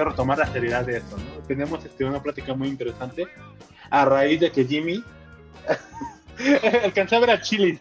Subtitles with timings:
[0.00, 1.42] quiero, to- quiero retomar la seriedad de esto, ¿no?
[1.46, 3.26] Tenemos este, una plática muy interesante
[3.90, 5.02] a raíz de que Jimmy
[6.84, 7.78] alcanzó a ver a Chile.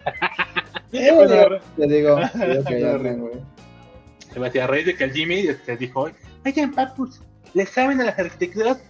[0.92, 2.18] Bueno, Te digo,
[2.68, 3.40] que ya güey.
[4.42, 6.10] Va a raíz de que el Jimmy este, dijo,
[6.44, 7.22] oigan, papus,
[7.54, 8.82] ¿le saben a las arquitecturas?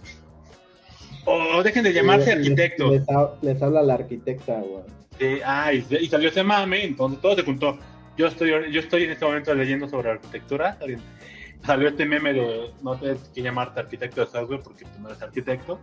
[1.24, 3.02] O dejen de llamarse Les- arquitectos.
[3.42, 4.82] Les habla la arquitecta, güey.
[5.18, 7.78] Sí, ah, y, y salió ese mame, entonces todo se juntó.
[8.16, 10.78] Yo estoy, yo estoy en este momento leyendo sobre arquitectura.
[11.64, 15.20] Salió este meme de no tienes que llamarte arquitecto de software porque tú no eres
[15.22, 15.78] arquitecto.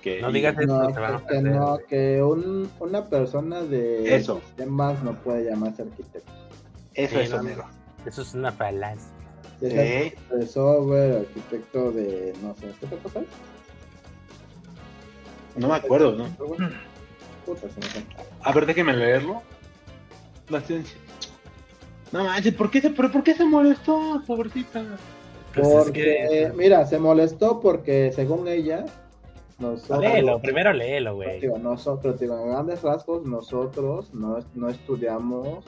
[0.00, 1.54] Que, No digas eso, No, te van a que, ofender.
[1.56, 4.40] no, que un, una persona de Eso.
[4.46, 6.32] sistemas no puede llamarse arquitecto.
[6.94, 7.64] Eso Sí, es no, amigo.
[8.06, 9.10] Eso es una falacia.
[9.60, 9.78] Es Sí.
[9.78, 13.20] arquitecto de software, arquitecto de, no sé, ¿qué otra cosa?
[15.56, 16.26] No me acuerdo, ¿no?
[17.44, 18.02] Puta, se me fue.
[18.42, 19.42] A ver, déjeme leerlo.
[20.50, 20.96] La ciencia.
[22.12, 24.84] No manches, ¿por qué se, pero ¿por qué se molestó, pobrecita?
[25.56, 28.84] Pues es Porque, que- mira, se molestó porque según ella,
[29.58, 31.40] nosotros, Léelo, primero léelo, güey.
[31.40, 35.64] digo, nosotros, digo, en grandes rasgos, nosotros no, no estudiamos,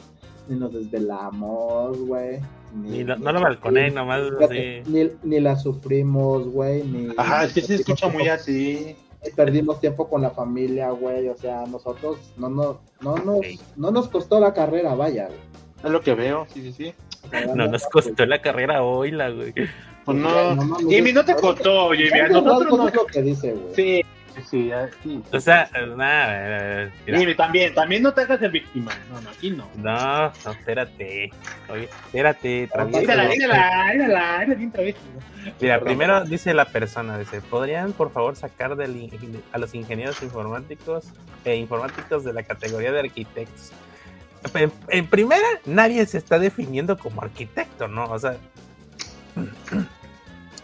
[0.47, 2.39] ni nos desvelamos, güey.
[2.75, 4.83] Ni lo- no lo balconé, nomás así.
[4.87, 7.09] Ni, ni la sufrimos, güey, ni...
[7.17, 8.95] Ajá, es que se escucha muy así.
[9.35, 13.41] Perdimos tiempo con la familia, güey, o sea, nosotros no, no, no, nos,
[13.77, 15.39] no nos costó la carrera, vaya, güey.
[15.83, 16.95] Es lo que veo, sí, sí, sí.
[17.55, 19.53] No nos costó la carrera hoy, la güey.
[20.05, 20.79] Pues no.
[20.89, 22.21] Jimmy, no te costó, Jimmy.
[22.21, 22.89] A nosotros no.
[22.89, 23.75] es lo que dice, güey.
[23.75, 24.03] Sí,
[24.35, 25.23] sí, sí, sí.
[25.33, 26.91] O sea, nada.
[27.05, 28.93] Jimmy, también, también no te hagas el víctima.
[29.13, 29.69] No, no, aquí no.
[29.77, 31.31] No, no, espérate.
[31.69, 32.69] Oye, espérate.
[32.87, 35.01] Dígala, dígala, dígala, eres bien travieso.
[35.61, 41.05] Mira, primero dice la persona, dice, ¿podrían por favor sacar del a los ingenieros informáticos
[41.45, 43.73] e informáticos de la categoría de arquitectos?
[44.55, 48.05] En, en primera, nadie se está definiendo como arquitecto, ¿no?
[48.07, 48.37] O sea,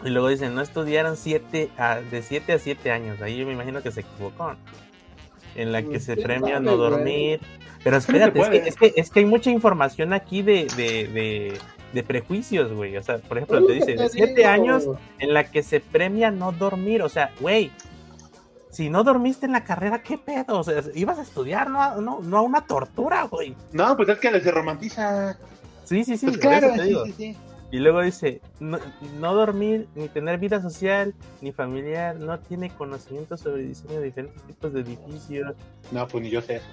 [0.03, 3.53] y luego dicen, no estudiaron siete a, de 7 a 7 años, ahí yo me
[3.53, 4.57] imagino que se equivocó, ¿no?
[5.55, 7.39] En la que Pues, se ¿quién premia no dormir.
[7.83, 11.57] Pero espérate, es que, es, que, es que hay mucha información aquí de, de, de,
[11.93, 12.97] de prejuicios, güey.
[12.97, 15.49] O sea, por ejemplo, te lo que dice, de te 7 digo, años en la
[15.49, 17.01] que se premia no dormir.
[17.01, 17.71] O sea, güey,
[18.75, 20.59] si no dormiste en la carrera, ¿qué pedo?
[20.59, 23.55] O sea, ibas a estudiar, no a, no, no a una tortura, güey.
[23.71, 25.37] No, pues es que se romantiza.
[25.85, 26.25] Sí, sí, sí.
[26.25, 27.05] Pues por eso claro, te sí, digo.
[27.05, 27.37] sí, sí.
[27.71, 28.77] Y luego dice, no,
[29.17, 34.41] no dormir, ni tener vida social, ni familiar, no tiene conocimiento sobre diseño de diferentes
[34.43, 35.55] tipos de edificios.
[35.91, 36.65] No, pues ni yo sé eso.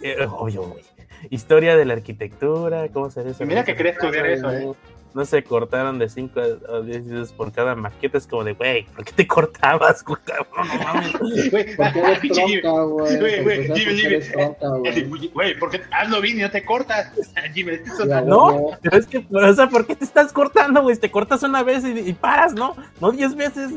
[0.00, 0.84] Eh, obvio, güey.
[1.28, 4.72] Historia de la arquitectura, cómo se Y mira que quería estudiar eso, ¿eh?
[5.14, 8.18] No se cortaron de 5 a 10 veces por cada maqueta.
[8.18, 10.20] Es como de, güey, ¿por qué te cortabas, güey?
[10.28, 11.12] No mames.
[11.50, 15.28] Güey, eres tronca, Jimmy, que güey.
[15.32, 17.12] Güey, porque hazlo bien y no te cortas.
[17.54, 18.74] Jimmy, es que eso- Ya, No, güey.
[18.82, 20.96] pero es que, o sea, ¿por qué te estás cortando, güey?
[20.96, 22.76] Te cortas una vez y, y paras, ¿no?
[23.00, 23.72] No 10 veces.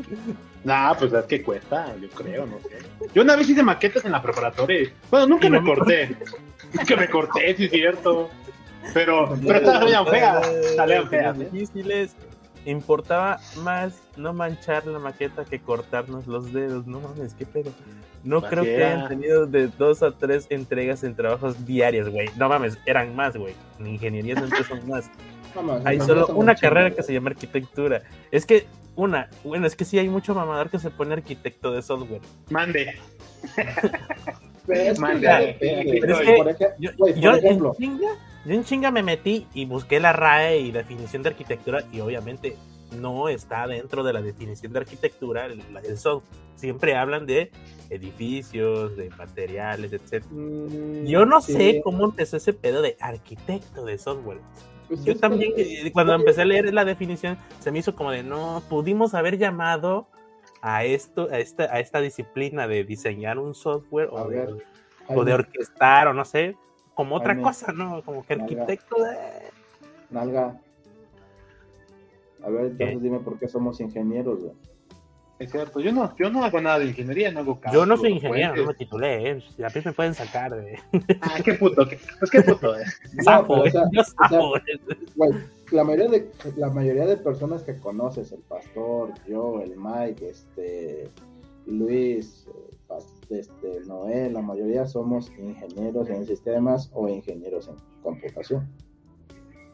[0.64, 2.78] Nah, pues es que cuesta, yo creo, no sé.
[3.14, 4.92] Yo una vez hice maquetas en la preparatoria.
[5.10, 6.16] Bueno, nunca Y me no me corté.
[6.72, 8.30] Nunca me corté, sí es cierto.
[8.94, 11.38] Pero, pero salían feas, salían feas.
[11.38, 11.48] ¿eh?
[11.52, 12.16] difíciles.
[12.64, 16.86] Importaba más no manchar la maqueta que cortarnos los dedos.
[16.86, 17.72] No mames, qué pedo.
[18.22, 22.28] No creo que hayan tenido de dos a tres entregas en trabajos diarios, güey.
[22.36, 23.54] No mames, eran más, güey.
[23.80, 25.10] En ingeniería siempre son más.
[25.54, 28.00] No mames, Hay no, solo no una carrera que se llama arquitectura.
[28.30, 28.64] Es que,
[28.96, 32.22] una, bueno, es que sí hay mucho mamador que se pone arquitecto de software.
[32.48, 32.94] Mande.
[34.66, 35.20] Pero es que Manda.
[35.40, 36.36] ya depende, Pero es güey.
[36.36, 38.08] que Por ej- Yo, por yo ejemplo, en chinga,
[38.44, 42.56] yo en chinga me metí y busqué la RAE y definición de arquitectura y obviamente
[43.00, 46.42] no está dentro de la definición de arquitectura el, el software.
[46.56, 47.50] Siempre hablan de
[47.90, 50.24] edificios, de materiales, etc.
[50.30, 54.40] mm, Yo no sí, sé cómo empezó ese pedo de arquitecto de software.
[54.88, 58.10] pues Yo también, que- eh, cuando empecé a leer la definición, se me hizo como
[58.10, 60.08] de, no, pudimos haber llamado
[60.60, 64.62] a esto, a esta, a esta disciplina de diseñar un software de,
[65.08, 66.56] o de orquestar o no sé,
[66.94, 67.42] como otra Jaime.
[67.42, 68.02] cosa, ¿no?
[68.02, 68.62] Como que Nalga.
[68.62, 69.16] arquitecto de...
[70.10, 70.60] Nalga.
[72.44, 73.02] A ver, entonces ¿Qué?
[73.02, 74.54] dime por qué somos ingenieros, güey.
[75.38, 78.12] Es cierto, yo no, yo no hago nada de ingeniería, no hago Yo no soy
[78.12, 78.78] ingeniero, no me puentes.
[78.78, 79.42] titulé, ¿eh?
[79.64, 80.78] A mí me pueden sacar de...
[81.20, 83.00] Ah, qué puto, qué, pues qué puto es.
[83.24, 83.70] Sapo, pero, o ¿eh?
[83.72, 84.62] sea, Yo o sea, sapo, ¿eh?
[85.16, 85.32] Güey,
[85.72, 91.10] la mayoría de la mayoría de personas que conoces, el pastor, yo, el Mike, este
[91.66, 92.46] Luis,
[92.98, 98.68] eh, este Noé, la mayoría somos ingenieros en sistemas o ingenieros en computación.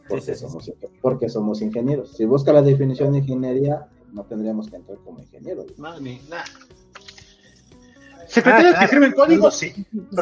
[0.09, 0.47] Porque, Sí, sí, sí.
[0.47, 0.73] somos,
[1.03, 2.17] porque somos ingenieros.
[2.17, 5.67] Si busca la definición de ingeniería, no tendríamos que entrar como ingenieros.
[6.01, 6.45] Ni nada.
[8.27, 9.55] ¿Secretarios Ah, que escriben códigos?
[9.57, 9.73] Sí.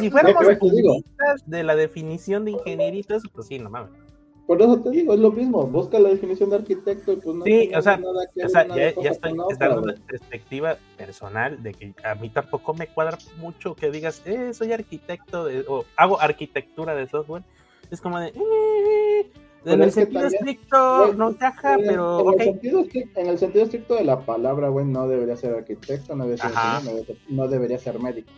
[0.00, 0.94] Si fuéramos digo.
[1.46, 3.90] de la definición de ingenieritos, pues sí, no mames.
[4.46, 7.44] Por eso te digo, es lo mismo, busca la definición de arquitecto y pues no
[7.44, 11.74] Sí, o sea, nada que o sea, ya, ya estoy dando una perspectiva personal de
[11.74, 16.20] que a mí tampoco me cuadra mucho que digas, eh, soy arquitecto de, o hago
[16.20, 17.42] arquitectura de software.
[17.90, 19.32] Es como de, eh,
[19.64, 23.64] en el es sentido estricto no encaja, pero en, el sentido estricto, en el sentido
[23.64, 27.16] estricto de la palabra, güey, no debería ser arquitecto, no debería ser, no debería ser,
[27.28, 28.30] no debería ser médico.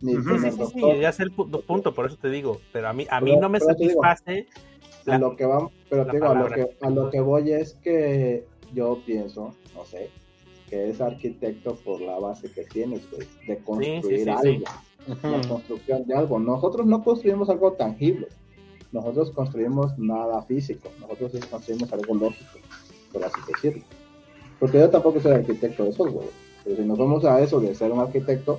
[0.00, 0.14] Ni.
[0.14, 0.20] Sí,
[0.50, 3.20] sí, sí, ya sé el pu- punto, por eso te digo, pero a mí, a
[3.20, 4.46] mí Pero- no me digo, satisface.
[5.06, 8.44] A lo que vamos, pero digo, a lo que, a lo que voy es que
[8.72, 10.10] yo pienso, no sé,
[10.68, 14.64] que es arquitecto por la base que tienes, güey, de construir sí, sí, algo,
[15.06, 15.16] sí.
[15.22, 16.38] la construcción de algo.
[16.38, 18.28] Nosotros no construimos algo tangible,
[18.92, 22.58] nosotros construimos nada físico, nosotros sí construimos algo lógico,
[23.12, 23.84] por así decirlo.
[24.58, 26.30] Porque yo tampoco soy arquitecto de software,
[26.64, 28.58] pero si nos vamos a eso de ser un arquitecto,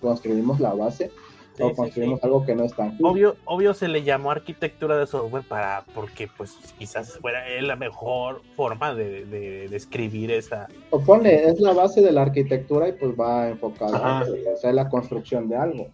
[0.00, 1.10] construimos la base
[1.58, 2.26] Sí, o construimos sí.
[2.26, 3.06] algo que no es tangible.
[3.08, 8.40] Obvio, obvio se le llamó arquitectura de software para, porque pues quizás fuera la mejor
[8.56, 13.12] forma de, de describir esa, O ponle, es la base de la arquitectura y pues
[13.18, 14.18] va enfocada Ajá.
[14.20, 15.88] a hacer la construcción de algo.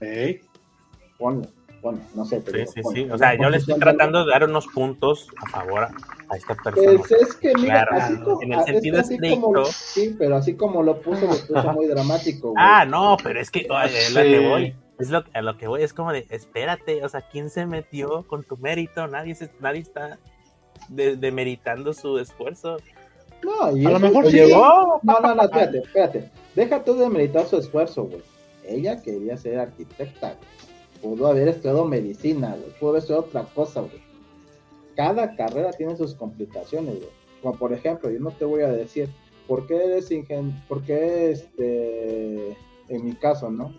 [0.00, 0.40] Ey,
[1.18, 1.48] Ponle,
[1.82, 2.40] ponle, no sé.
[2.40, 3.02] te Sí, sí, sí.
[3.10, 5.82] O la sea, yo le estoy de tratando de dar unos puntos a favor
[6.28, 6.98] a, esta persona.
[6.98, 9.64] Pues es que, mira, Claro, así como, en el es que sentido así como- estricto.
[9.72, 12.50] sí, pero así como lo puso, lo puso muy dramático.
[12.52, 12.56] güey.
[12.64, 14.14] Ah, no, pero es que oye, es Sí.
[14.14, 14.74] que voy.
[14.98, 18.26] Es lo, a lo que voy, es como de, espérate, o sea, ¿quién se metió
[18.26, 19.06] con tu mérito?
[19.06, 20.18] Nadie, se, nadie está
[20.88, 22.78] de- demeritando su esfuerzo.
[23.44, 24.36] No, y A lo mejor sí.
[24.38, 26.30] llevó- No, no, no, espérate, espérate.
[26.56, 28.22] Deja tú de meditar su esfuerzo, güey.
[28.66, 30.48] Ella quería ser arquitecta, güey.
[31.14, 32.72] Pudo haber estudiado medicina, güey.
[32.80, 34.02] Pudo haber estudiado otra cosa, güey.
[34.96, 37.10] Cada carrera tiene sus complicaciones, güey.
[37.40, 39.08] Como por ejemplo, yo no te voy a decir,
[39.46, 40.60] ¿por qué eres ingen...
[40.68, 42.48] ¿Por qué, este,
[42.88, 43.72] en mi caso, ¿no?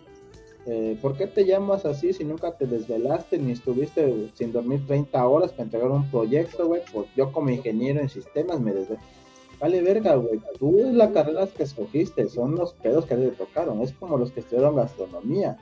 [0.66, 5.26] Eh, ¿Por qué te llamas así si nunca te desvelaste ni estuviste sin dormir 30
[5.26, 6.82] horas para entregar un proyecto, güey?
[6.92, 9.00] Pues yo como ingeniero en sistemas me desvelo.
[9.58, 10.40] Vale verga, güey.
[10.58, 13.80] Tú es la carrera que escogiste, son los pedos que te tocaron.
[13.82, 15.58] Es como los que estudiaron gastronomía,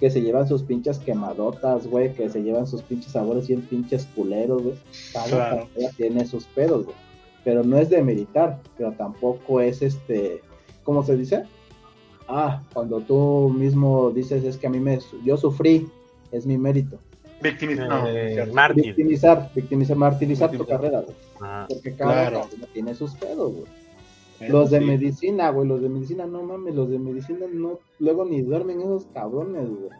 [0.00, 4.06] que se llevan sus pinches quemadotas, güey, que se llevan sus pinches sabores bien pinches
[4.14, 4.74] culeros, güey.
[5.12, 5.66] Cada Claro.
[5.74, 6.96] carrera tiene sus pedos, güey.
[7.44, 10.42] Pero no es de meditar, pero tampoco es este,
[10.84, 11.44] ¿cómo se dice?
[12.28, 15.88] Ah, cuando tú mismo dices es que a mí me, yo sufrí,
[16.30, 16.98] es mi mérito.
[17.42, 17.86] victimista.
[17.86, 18.84] no, Eh, mártir.
[18.86, 20.80] Victimizar, victimizar, martirizar tu Victimizar.
[20.80, 21.16] carrera, güey.
[21.40, 22.40] Ah, Porque cada Claro.
[22.48, 24.50] carrera tiene sus pedos, güey.
[24.50, 24.84] Los de sí.
[24.84, 29.06] medicina, güey, los de medicina, no mames, los de medicina no, luego ni duermen esos
[29.14, 29.90] cabrones, güey.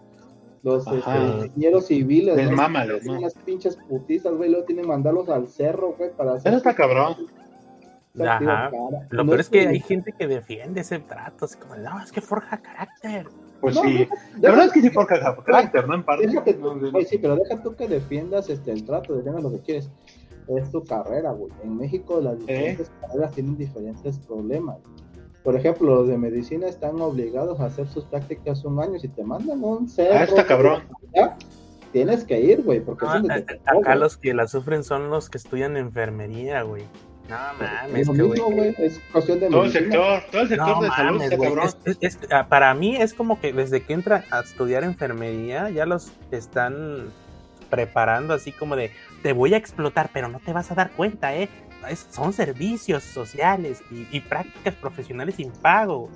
[0.64, 0.96] Los Ajá.
[1.38, 3.18] este, ingenieros civiles, Les mámales, ¿no?
[3.18, 6.48] unas pinches putizas, güey, luego tienen que mandarlos al cerro, güey, para hacer.
[6.50, 7.14] Eso está cabrón.
[8.20, 8.70] Ajá.
[9.10, 12.00] Lo no peor es que que- hay gente que defiende ese trato, así como, no,
[12.02, 13.26] es que forja carácter.
[13.60, 14.08] Pues No, sí.
[14.40, 15.94] La verdad es que sí por carácter, ¿no?
[15.94, 16.26] En parte.
[16.26, 16.56] Déjate,
[17.08, 19.90] sí, pero deja tú que defiendas este, el trato, defiendas lo que quieres.
[20.48, 21.52] Es tu carrera, güey.
[21.62, 24.78] En México las diferentes carreras tienen diferentes problemas.
[25.44, 28.98] Por ejemplo, los de medicina están obligados a hacer sus prácticas un año.
[28.98, 30.82] Si te mandan un cerro, Ah, está cabrón.
[31.14, 31.36] ya,
[31.92, 34.84] tienes que ir, güey, porque No, es donde a- te acá los que la sufren
[34.84, 36.84] son los que estudian enfermería, güey.
[37.28, 37.70] No güey.
[37.70, 38.74] mames, Es lo que, mismo, güey.
[38.78, 41.58] es cuestión de Todo el sector, todo el sector No de salud mames, cabrón.
[41.66, 45.68] Es- es- es- ah, para mí es como que desde que entran a estudiar enfermería
[45.70, 47.10] ya los están
[47.70, 48.90] preparando así como de
[49.22, 51.48] te voy a explotar, pero no te vas a dar cuenta, ¿eh?
[51.88, 56.08] Es- son servicios sociales y, y prácticas profesionales sin pago.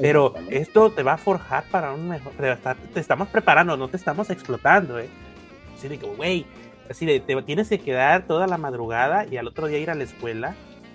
[0.00, 2.32] Pero esto te va a forjar para un mejor.
[2.32, 2.54] Te,
[2.94, 5.08] te estamos preparando, no te estamos explotando, ¿eh?
[5.76, 6.46] Así de que, güey,
[6.92, 9.94] así de, te tienes que quedar toda la madrugada y al otro día ir a
[9.94, 10.54] la escuela.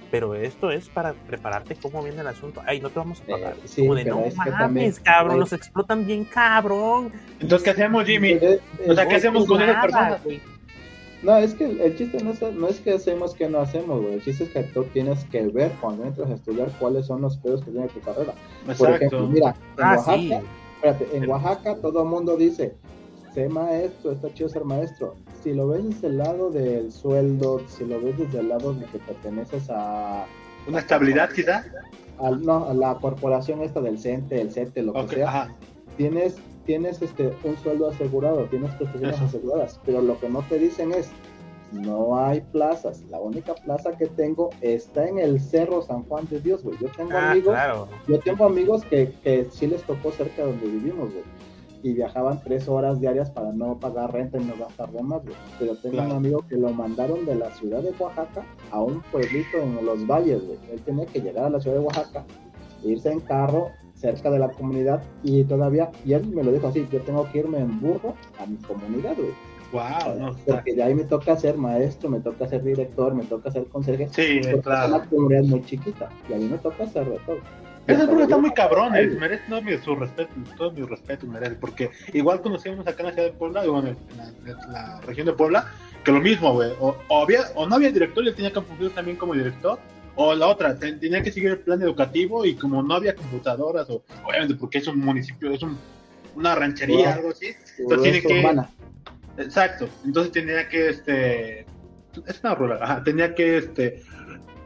[0.09, 2.61] Pero esto es para prepararte cómo viene el asunto.
[2.65, 3.53] Ay, no te vamos a pagar.
[3.55, 7.11] Eh, Es sí, como de, no es que mames, también- cabrón, nos explotan bien, cabrón.
[7.41, 8.29] Entonces, ¿qué hacemos, Jimmy?
[8.39, 10.23] Eh, O sea, ¿qué hacemos con esas personas?
[10.23, 10.39] güey.
[11.23, 14.13] No, es que el chiste no es, no es que hacemos que no hacemos, güey.
[14.13, 17.35] El chiste es que tú tienes que ver cuando entras a estudiar cuáles son los
[17.39, 18.33] pedos que tiene tu carrera.
[18.77, 19.27] Por ejemplo, Exacto.
[19.27, 20.33] mira, en Ah, Oaxaca, sí.
[20.75, 22.75] espérate, en Oaxaca todo el mundo dice,
[23.33, 25.15] sé maestro, está chido ser maestro.
[25.43, 28.85] Si lo ves desde el lado del sueldo, si lo ves desde el lado de
[28.85, 30.25] que perteneces a,
[30.67, 31.63] Una estabilidad, quizá.
[32.19, 35.55] al- no, a la corporación esta del CENTE, el CETE, lo que sea, ajá.
[35.95, 40.91] tienes, tienes este, un sueldo asegurado, tienes prestaciones aseguradas, pero lo que no te dicen
[40.91, 41.09] es,
[41.71, 46.39] no hay plazas, la única plaza que tengo está en el Cerro San Juan de
[46.39, 46.77] Dios, güey.
[46.79, 47.87] Yo tengo Ah, amigos, claro.
[48.07, 51.23] yo tengo amigos que, que sí les tocó cerca de donde vivimos, güey.
[51.83, 55.35] Y viajaban tres horas diarias para no pagar renta y no gastar de más, güey.
[55.59, 56.09] Pero tengo Claro.
[56.11, 60.05] un amigo que lo mandaron de la ciudad de Oaxaca a un pueblito en los
[60.07, 60.57] valles, güey.
[60.71, 62.25] Él tenía que llegar a la ciudad de Oaxaca,
[62.83, 66.87] irse en carro cerca de la comunidad y todavía, y él me lo dijo así,
[66.91, 69.31] yo tengo que irme en burro a mi comunidad, güey.
[69.71, 73.51] Wow, no, Porque de ahí me toca ser maestro, me toca ser director, me toca
[73.51, 74.07] ser conserje.
[74.11, 74.85] Sí, porque claro.
[74.95, 77.37] Es una comunidad muy chiquita y a mí me toca hacer de todo.
[77.87, 80.81] Ese Pero porque está yo- muy cabrón, eh, merece todo mi, su respeto, todo mi
[80.83, 83.85] respeto merece, porque igual conocíamos acá en la ciudad de Puebla, digo, en,
[84.17, 85.71] la, en la región de Puebla,
[86.03, 88.59] que lo mismo, güey, o, o había, o no había director y él tenía que
[88.61, 89.79] cumplir también como director,
[90.15, 93.89] o la otra, te- tenía que seguir el plan educativo y como no había computadoras,
[93.89, 95.77] o obviamente porque es un municipio, es un,
[96.35, 97.13] una ranchería, Wow.
[97.13, 99.41] algo así, Entonces, tiene que-.
[99.43, 101.59] Exacto, entonces tenía que, este,
[102.25, 104.01] es una rural, ajá, tenía que, este,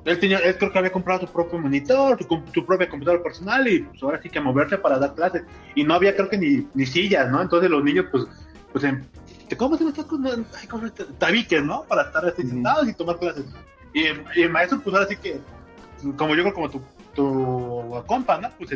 [0.06, 3.68] él tenía, él creo que había comprado su propio monitor, su, su propia computadora personal
[3.68, 5.44] y pues ahora sí que moverse para dar clases,
[5.76, 7.42] y no había creo que ni, ni sillas, ¿no?
[7.42, 8.26] Entonces los niños pues,
[8.72, 9.06] pues en,
[9.48, 11.18] ¿te- ¿cómo se me está con ay, ¿cómo se llama?
[11.20, 11.84] tabiques, ¿no?
[11.84, 13.46] Para estar así sentados y tomar clases.
[13.94, 15.40] Y, el- y el maestro pues ahora sí que,
[16.18, 16.82] como yo creo como tu,
[17.14, 18.50] tu compa, ¿no?
[18.58, 18.72] Pues,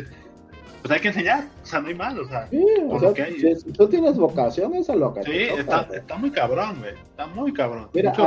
[0.86, 2.48] pues hay que enseñar, o sea, no hay mal, o sea.
[2.48, 3.56] Sí, o hay.
[3.56, 6.92] si, tú tienes vocación, es a lo que Sí, está, muy cabrón, güey.
[6.92, 7.88] Está muy cabrón.
[7.92, 8.26] Mira, Mucho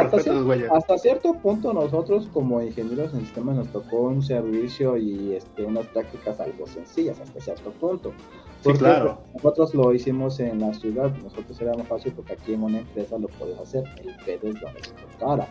[0.73, 5.85] hasta, cierto punto nosotros como ingenieros en sistemas nos tocó un servicio y este, unas
[5.87, 8.09] prácticas algo sencillas hasta cierto punto.
[8.09, 9.21] Sí, Porque claro.
[9.35, 13.17] Nosotros lo hicimos en la ciudad, nosotros era más fácil porque aquí en una empresa
[13.17, 15.47] lo puedes hacer, el pedo es donde te tocara.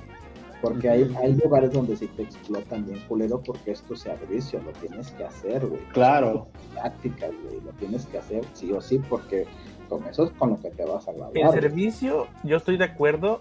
[0.60, 4.72] Porque hay, hay lugares donde sí te explotan bien culero porque es tu servicio, lo
[4.72, 5.80] tienes que hacer, güey.
[5.92, 6.48] Claro.
[6.74, 9.46] Prácticas, güey, lo tienes que hacer sí o sí porque
[9.88, 11.32] con eso es con lo que te vas a El graduar.
[11.50, 11.60] güey.
[11.60, 13.40] servicio, yo estoy de acuerdo,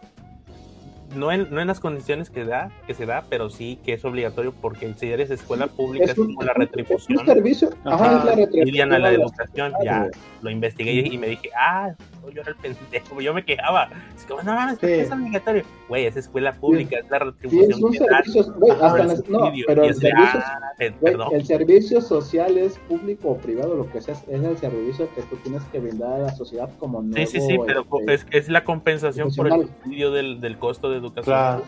[1.16, 4.06] no en, no en las condiciones que da, que se da, pero sí que es
[4.06, 7.26] obligatorio porque si eres escuela pública es, como la es un retribución.
[7.26, 8.66] servicio, ajá, Ajá, es la retribución.
[8.66, 10.08] Lidian a la educación, ya
[10.42, 11.94] lo investigué y me dije, ah,
[12.32, 13.90] yo era el pendejo, yo me quejaba.
[14.16, 15.02] Así como, no mames, ¿por qué Sí.
[15.02, 15.64] es obligatorio?
[15.90, 17.72] Güey, es escuela pública, es la Sí, retribución.
[17.72, 19.92] es un que dan servicio, güey, por hasta el en el- no, pero Y el
[19.92, 21.30] es de, servicio, ah, pe- güey, perdón.
[21.36, 25.36] el servicio social es público o privado, lo que sea, es el servicio que tú
[25.38, 27.16] tienes que brindar a la sociedad como nuevo.
[27.18, 30.90] Sí, sí, sí, pero este, es, es la compensación por el subsidio del, del costo
[30.90, 31.24] de educación.
[31.36, 31.64] Claro.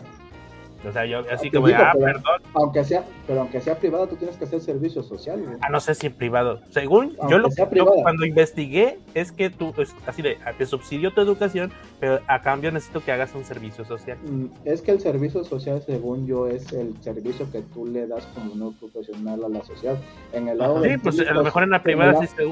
[0.88, 4.06] O sea, yo así como, digo, ah, pero- perdón, aunque sea, pero aunque sea privado,
[4.08, 5.56] tú tienes que hacer servicio social, güey.
[5.60, 6.60] Ah, no sé si privado.
[6.70, 9.74] Según Aunque yo, lo, yo cuando investigué es que tú,
[10.06, 11.70] así de, te subsidio tu educación,
[12.00, 14.16] pero a cambio necesito que hagas un servicio social.
[14.24, 18.26] Mm, Es que el servicio social, según yo, es el servicio que tú le das
[18.34, 19.98] como no profesional a la sociedad.
[20.32, 20.82] En el lado.
[20.82, 22.42] Sí, pues a público, lo mejor en la privada lado- sí se,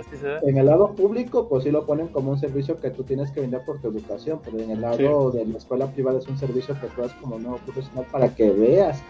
[0.00, 0.38] así se da.
[0.44, 3.40] En el lado público, pues sí lo ponen como un servicio que tú tienes que
[3.40, 6.78] brindar por tu educación, pero en el lado de la escuela privada es un servicio
[6.80, 7.71] que tú das como nuevo profesional
[8.10, 9.02] para que veas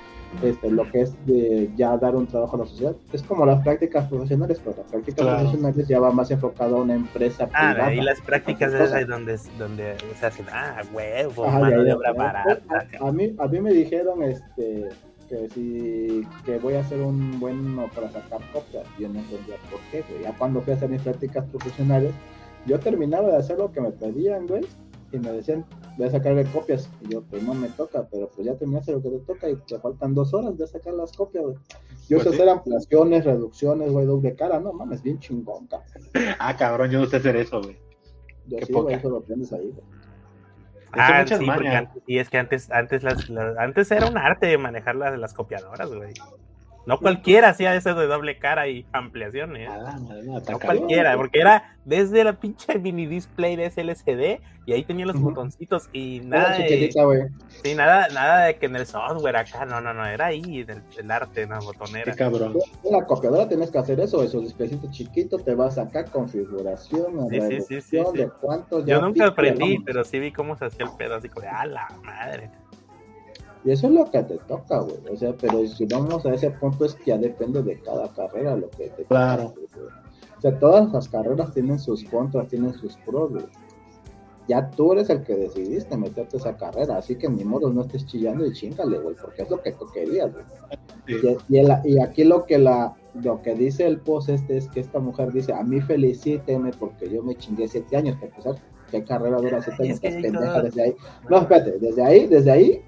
[0.43, 2.95] este, lo que es de ya dar un trabajo a la sociedad.
[3.13, 5.39] Es como las prácticas profesionales, pero las prácticas Claro.
[5.41, 7.95] profesionales ya va más enfocado a una empresa Ah, privada.
[7.95, 11.93] y las prácticas es ahí donde, donde se hacen, ah, huevo, Ajá, mano ya, de
[11.93, 12.19] obra ya.
[12.19, 12.87] barata.
[13.01, 14.89] A, a mí, a mí me dijeron este,
[15.29, 18.85] que si que voy a ser un bueno para sacar copias.
[18.99, 20.23] Yo no entendía por qué, güey.
[20.23, 22.13] Ya cuando fui a hacer mis prácticas profesionales,
[22.65, 24.63] yo terminaba de hacer lo que me pedían, güey,
[25.13, 25.65] y me decían,
[25.99, 26.89] voy a sacarle copias.
[27.03, 29.57] Y yo, pues no me toca, pero pues ya terminaste lo que te toca y
[29.57, 31.57] te faltan dos horas de sacar las copias, güey.
[32.09, 32.35] Yo Pues sé sí.
[32.37, 35.89] hacer ampliaciones, reducciones, güey, doble cara, no mames, bien chingón, cabrón.
[36.39, 37.77] Ah, cabrón, yo no sé hacer eso, güey.
[38.47, 38.97] Yo Qué sí, güey, poca.
[38.97, 39.85] eso lo aprendes ahí, güey.
[40.95, 44.95] Ah, sí, porque sí, es que antes, antes, las, las- antes era un arte manejar
[44.97, 46.13] las, las copiadoras, güey.
[46.85, 49.69] No cualquiera hacía eso de doble cara y ampliaciones.
[49.71, 54.73] Ah, madre, no, No cualquiera, porque era desde la pinche mini display de SLCD y
[54.73, 57.23] ahí tenía los botoncitos y nada Era de, chiquitita, güey.
[57.63, 60.71] sí, nada, nada de que en el software acá, no, no, no, era ahí en
[60.71, 62.15] el, el arte, en la Qué botonera.
[62.15, 62.57] cabrón.
[62.85, 67.41] En la copiadora tienes que hacer eso, esos displecitos chiquitos, te vas acá, configuración, Sí,
[67.41, 67.81] sí, sí, sí,
[68.13, 68.19] sí.
[68.19, 71.43] de cuántos Yo nunca aprendí, pero sí vi cómo se hacía el pedo, así como
[71.43, 72.51] de, a la madre.
[73.65, 74.97] Y eso es lo que te toca, güey.
[75.13, 78.57] O sea, pero si vamos a ese punto es que ya depende de cada carrera
[78.57, 79.45] lo que te Claro.
[79.51, 79.89] toca, güey.
[80.37, 83.45] O sea, todas las carreras tienen sus contras, tienen sus pros, güey.
[84.49, 87.83] Ya tú eres el que decidiste meterte a esa carrera, así que ni modo no
[87.83, 90.45] estés chillando y chingale, güey, porque es lo que tú querías, güey.
[91.07, 91.39] Sí.
[91.49, 94.69] Y, y el- y aquí lo que la lo que dice el post este es
[94.69, 98.57] que esta mujer dice, a mí felicíteme porque yo me chingué siete años, que pues,
[98.91, 100.01] ¿qué carrera dura siete años?
[100.03, 100.31] es que
[100.63, 100.95] desde ahí.
[101.29, 102.83] No, espérate, desde ahí, desde ahí,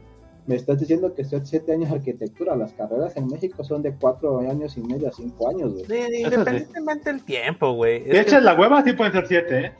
[0.47, 2.55] me estás diciendo que estoy siete años de arquitectura.
[2.57, 5.85] Las carreras en México son de cuatro años y medio a cinco años, güey.
[5.87, 8.05] Sí, independientemente del tiempo, güey.
[8.05, 9.73] De que- hecho, la hueva sí pueden ser siete, ¿eh?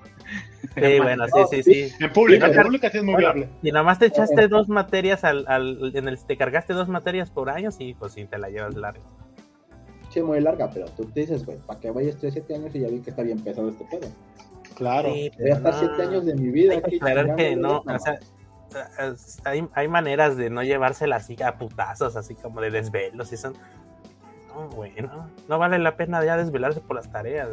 [0.75, 1.89] sí, bueno, sí, sí, sí.
[1.91, 2.05] sí.
[2.05, 3.49] En pública, Sí, en pública sí es muy viable.
[3.63, 7.31] Y nada más te echaste dos materias al, al en el te cargaste dos materias
[7.31, 9.01] por año, sí, pues sí te la llevas larga.
[10.11, 12.81] Sí, muy larga, pero tú te dices, güey, ¿para qué vaya estoy siete años y
[12.81, 14.09] ya vi que está bien pesado este pedo?
[14.77, 15.13] Claro.
[15.13, 15.79] Sí, Voy a estar no.
[15.81, 16.97] siete años de mi vida Hay que aquí.
[16.97, 18.19] aclarar que no, o sea,
[19.45, 23.55] hay, hay maneras de no llevársela así a putazos, así como de desvelos y son.
[24.49, 27.49] No, bueno, no vale la pena ya desvelarse por las tareas.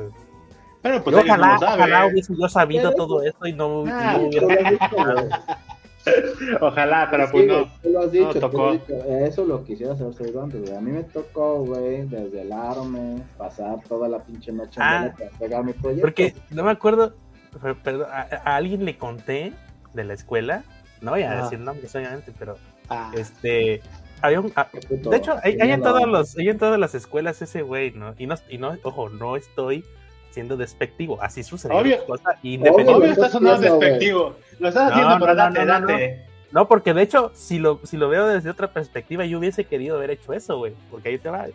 [0.82, 3.82] Pero pues Y ellos no ojalá, ojalá hubiese yo sabido Pero- todo esto y no,
[3.82, 5.58] y no Ah, hubiera...
[6.62, 7.72] Ojalá, pero Sí, pues güey, no.
[7.84, 8.68] tú lo has dicho, no tú lo tocó.
[8.70, 8.94] has dicho.
[9.06, 10.76] Eso lo quisiera hacer güey.
[10.76, 15.14] A mí me tocó, güey, desvelarme, pasar toda la pinche noche Ah.
[15.18, 16.02] para pegar mi proyecto.
[16.02, 17.14] Porque no me acuerdo,
[17.62, 19.54] pero- perdón, a, a alguien le conté
[19.94, 20.64] de la escuela,
[21.02, 21.44] no voy a Ajá.
[21.44, 22.58] decir nombres obviamente, pero
[22.90, 23.82] Ah, este,
[24.22, 27.42] había un, ah, de hecho, hay, hay en todos los, hay en todas las escuelas
[27.42, 28.14] ese güey, ¿no?
[28.18, 29.84] Y no, y no, ojo, no estoy
[30.32, 31.74] siendo despectivo, así sucede.
[31.74, 32.06] Obvio.
[32.06, 34.36] Cosas, Obvio, independiente- Obvio, estás sonando despectivo.
[34.60, 36.26] Lo estás No, haciendo, no, pero no, date, no, no, date.
[36.52, 39.96] No, porque de hecho, si lo, si lo veo desde otra perspectiva, yo hubiese querido
[39.96, 40.74] haber hecho eso, güey.
[40.92, 41.46] Porque ahí te va.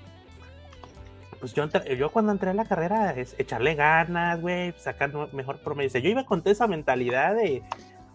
[1.39, 5.29] Pues yo, entré- yo cuando entré a la carrera es echarle ganas, güey, sacar no-
[5.33, 5.89] mejor promedio.
[5.89, 7.63] O sea, yo iba con toda esa mentalidad de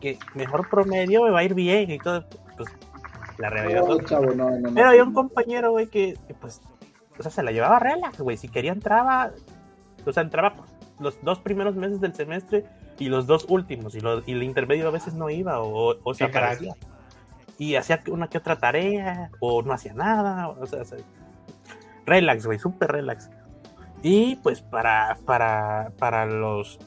[0.01, 2.25] que mejor promedio me va a ir bien y todo.
[2.57, 2.69] Pues
[3.37, 3.81] la realidad.
[3.81, 4.73] No, fue- chavo, no, no, no.
[4.73, 6.61] Pero había un compañero, güey, que, que, pues,
[7.17, 8.35] o sea, se la llevaba relax, güey.
[8.35, 9.31] Si quería entraba,
[10.05, 10.55] o sea, entraba
[10.99, 12.65] los dos primeros meses del semestre
[12.99, 13.95] y los dos últimos.
[13.95, 16.73] Y, lo- y el intermedio a veces no iba o, o se aparecía.
[17.57, 20.49] Y hacía una que otra tarea o no hacía nada.
[20.49, 20.97] O sea, o sea,
[22.05, 23.29] relax, güey, súper relax.
[24.03, 26.79] Y pues para, para, para los...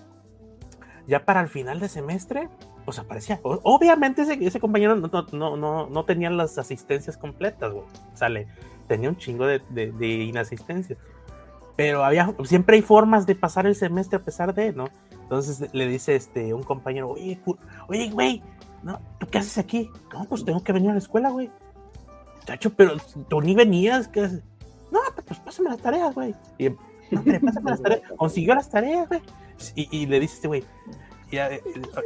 [1.06, 2.48] Ya para el final de semestre,
[2.84, 3.02] pues.
[3.42, 7.84] O- Obviamente ese, compañero no, no, no, no, tenía las asistencias completas, güey.
[7.84, 8.28] O sea,
[8.86, 10.98] tenía un chingo de, de, de inasistencias.
[11.76, 14.88] Pero había, siempre hay formas de pasar el semestre a pesar de, ¿no?
[15.22, 17.40] Entonces le dice este un compañero, oye,
[17.88, 18.42] oye, güey,
[18.82, 19.00] ¿no?
[19.18, 19.90] ¿tú qué haces aquí?
[20.12, 21.50] No, pues tengo que venir a la escuela, güey.
[22.44, 22.96] Chacho, pero
[23.28, 24.42] tú ni venías, ¿qué haces?
[24.92, 26.34] No, pues pásame las tareas, güey.
[28.16, 29.22] Consiguió las tareas, güey.
[29.74, 30.64] Y, le dice este güey,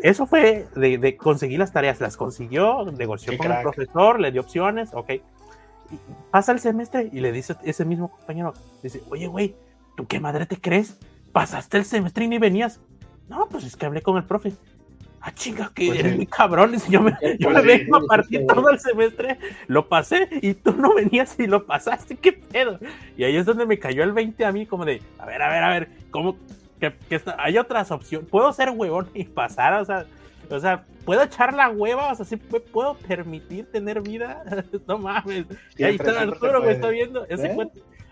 [0.03, 3.59] eso fue de, de conseguir las tareas, las consiguió, negoció Qué con crack.
[3.59, 5.11] el profesor, le dio opciones, ok.
[5.11, 5.99] Y
[6.31, 9.55] pasa el semestre y le dice ese mismo compañero, dice, oye, güey,
[9.97, 10.99] ¿tú qué madre te crees?
[11.33, 12.81] Pasaste el semestre y ni venías.
[13.29, 14.53] No, pues es que hablé con el profe.
[15.21, 16.17] Ah, chinga, que Pues eres sí.
[16.19, 16.73] muy cabrón.
[16.73, 17.79] Dice, yo me, yo Pues me sí.
[17.85, 22.17] vengo a partir todo el semestre, lo pasé y tú no venías y lo pasaste,
[22.17, 22.79] qué pedo.
[23.17, 25.49] Y ahí es donde me cayó el 20 a mí, como de, a ver, a
[25.51, 26.37] ver, a ver, ¿cómo?
[26.81, 26.95] Que,
[27.39, 28.29] hay otras opciones.
[28.31, 29.75] ¿Puedo ser huevón y pasar?
[29.75, 30.07] O sea,
[30.51, 32.13] o sea, ¿puedo echar la hueva?
[32.13, 34.43] O sea, ¿sí puedo permitir tener vida?
[34.87, 35.47] no mames.
[35.77, 37.25] Y ahí está Arturo, güey, está viendo.
[37.27, 37.57] Ese ¿Eh?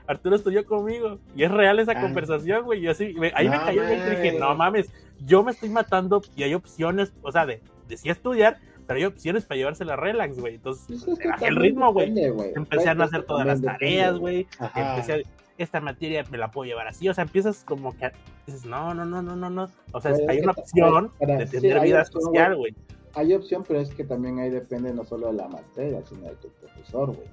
[0.07, 2.01] Arturo estudió conmigo y es real esa Ah.
[2.01, 2.85] conversación, güey.
[2.85, 4.89] Y así, me- ahí me cayó el 20 y dije, no mames,
[5.25, 9.05] yo me estoy matando y hay opciones, o sea, de, de sí estudiar, pero hay
[9.07, 10.57] opciones para llevársela relax, güey.
[10.57, 12.13] Entonces, Pues bajé el ritmo, güey.
[12.55, 14.47] Empecé a no Pues, hacer todas las tareas, güey.
[14.77, 15.17] Empecé a,
[15.59, 18.13] esta materia me la puedo llevar así, o sea, empiezas como que
[18.47, 19.69] dices, no, no, no, no, no, no.
[19.93, 22.75] O sea, hay una opción para- de tener vida opción, social, güey.
[23.15, 26.35] Hay opción, pero es que también ahí depende no solo de la materia, sino de
[26.37, 27.29] tu profesor, güey.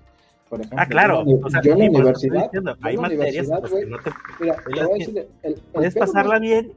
[0.50, 1.24] Por ejemplo, Ah, claro.
[1.26, 4.12] yo O sea, yo en la universidad, diciendo, hay materias pues, güey, que no te
[4.40, 6.74] mira, te voy a que- decir, el, el puedes pedo pasarla bien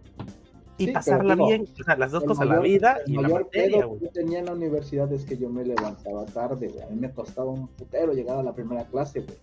[0.79, 3.99] y Sí, pasarla bien, o sea, las dos cosas, la vida y la materia, pedo
[3.99, 6.83] que yo tenía en la universidad es que yo me levantaba tarde, güey.
[6.83, 9.39] A mí me costaba un putero llegar a la primera clase, güey.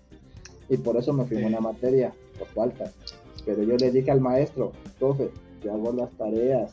[0.70, 1.54] Y por eso me firmó Sí.
[1.54, 2.92] una materia, por falta.
[3.46, 5.30] Pero yo le dije al maestro, profe,
[5.64, 6.72] yo hago las tareas.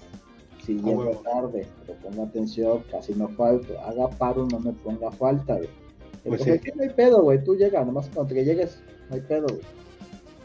[0.64, 3.78] Si Ah, llego tarde, pero ponga atención, casi no falto.
[3.80, 5.68] Haga paro, no me ponga falta, güey.
[6.24, 6.52] Pues sí.
[6.62, 7.42] "Sí, no hay pedo, güey.
[7.42, 9.60] Tú llegas, nomás cuando que llegues, no hay pedo, güey.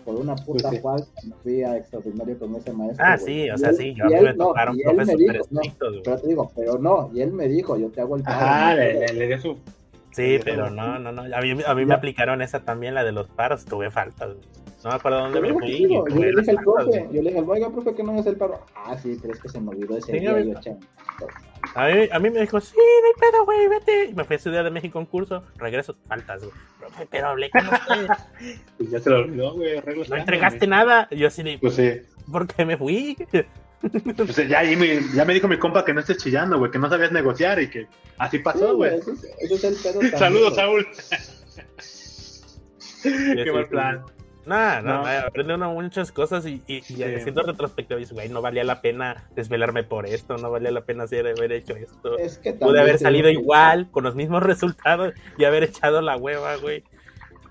[0.06, 0.82] Por una puta Pues sí.
[0.84, 3.04] falta me fui a extraordinario con ese maestro.
[3.06, 3.26] Ah, güey.
[3.44, 5.14] sí, o sea, él- sí, yo a mí me no, tocaron y él profes me
[5.14, 6.02] súper dijo, no, güey.
[6.04, 8.46] pero te digo, pero no, y él me dijo, yo te hago el paro.
[8.46, 9.58] Hay le, le, le dio su.
[10.16, 11.22] Sí, pero no, no, no.
[11.24, 14.26] A mí, a mí me aplicaron esa también, la de los paros, tuve falta.
[14.28, 14.38] güey.
[14.84, 15.90] No me acuerdo dónde me fui.
[15.90, 18.36] yo le dije al faltas, profe, yo le dije, oiga, profe, que no es el
[18.38, 18.62] paro.
[18.76, 20.32] Ah, sí, pero es que se me olvidó ese Sí, día.
[20.32, 20.72] a mí- yo,
[21.76, 24.06] A mí, a mí me dijo, sí, no hay pedo, güey, vete.
[24.12, 26.52] Y me fui a estudiar de México en curso, regreso, faltas, güey.
[26.80, 28.08] Profe, pero hablé con usted,
[28.92, 29.82] ya se lo olvidó, güey.
[30.08, 31.08] no entregaste nada.
[31.10, 31.58] Yo así de.
[31.58, 31.92] Pues sí.
[32.32, 33.18] ¿por qué me fui?
[34.16, 36.80] Pues ya, ahí me, ya me dijo mi compa que no estés chillando, güey, que
[36.80, 38.96] no sabías negociar y que así Sí, pasó, güey.
[38.98, 40.56] Ese, es- ese es Saludos.
[40.56, 40.88] Saúl.
[41.78, 43.70] Sí, Qué sí, mal sí.
[43.70, 44.04] plan.
[44.46, 45.04] Nah, no, No.
[45.04, 47.04] nah, aprende uno muchas cosas y, y, y Sí.
[47.04, 51.04] haciendo retrospectiva dices, güey, no valía la pena desvelarme por esto, no valía la pena
[51.06, 52.18] hacer, haber hecho esto.
[52.20, 56.58] Es que Pude haber salido igual, con los mismos resultados y haber echado la hueva,
[56.58, 56.84] güey.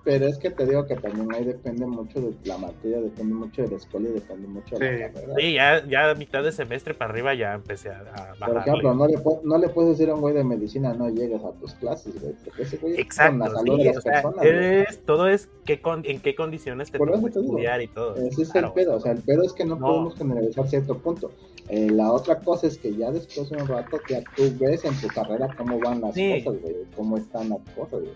[0.04, 3.62] Pero es que te digo que también ahí depende mucho de la materia, depende mucho
[3.62, 5.00] de la escuela y depende mucho de Sí.
[5.00, 5.34] la carrera.
[5.38, 8.00] Sí, ya, ya a mitad de semestre para arriba ya empecé a,
[8.40, 11.08] a Por ejemplo, no le, no le puedes decir a un güey de medicina, no
[11.08, 13.84] llegues a tus clases, güey, porque ese güey es con Exacto, la salud sí, de
[13.88, 14.44] las o sea, personas.
[14.44, 17.14] es, todo es qué con, en qué condiciones te digo.
[17.26, 18.14] estudiar y todo.
[18.16, 18.66] Ese es Claro.
[18.68, 19.86] el pedo, o sea, el pedo es que no, No.
[19.86, 21.32] podemos generalizar cierto punto.
[21.70, 24.94] Eh, la otra cosa es que ya después de un rato ya tú ves en
[25.00, 26.42] tu carrera cómo van las Sí.
[26.44, 28.12] cosas, güey, cómo están las cosas, güey.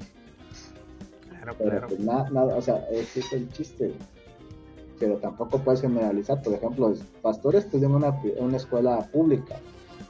[1.56, 1.86] Claro, Pero claro.
[1.88, 3.98] pues nada, nada, o sea, ese es el chiste, güey.
[4.98, 6.42] pero tampoco puedes generalizar.
[6.42, 9.56] Por ejemplo, el pastor estudió en una, en una escuela pública,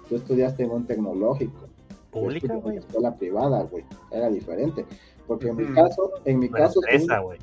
[0.09, 1.69] tú estudiaste en un tecnológico.
[2.11, 2.77] ¿Pública, estudié en güey?
[2.79, 3.85] una escuela privada, güey.
[4.11, 4.87] Era diferente.
[5.27, 7.39] Porque en mi caso, en mi Pero caso, estresa, güey.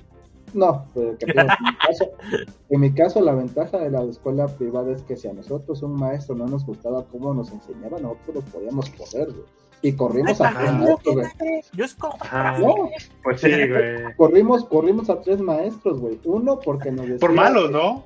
[0.53, 2.05] no, pero que en, mi caso,
[2.69, 5.93] en mi caso, la ventaja de la escuela privada es que si a nosotros un
[5.95, 9.45] maestro no nos gustaba cómo nos enseñaba, nosotros lo podíamos correr, güey.
[9.85, 11.61] Y corrimos a tres maestros, güey.
[11.73, 12.17] Yo escojo.
[12.59, 12.89] No,
[13.23, 14.15] Pues sí, güey.
[14.17, 16.19] corrimos, corrimos a tres maestros, güey.
[16.23, 17.19] Uno porque nos decía...
[17.19, 18.03] Por malos, ¿no?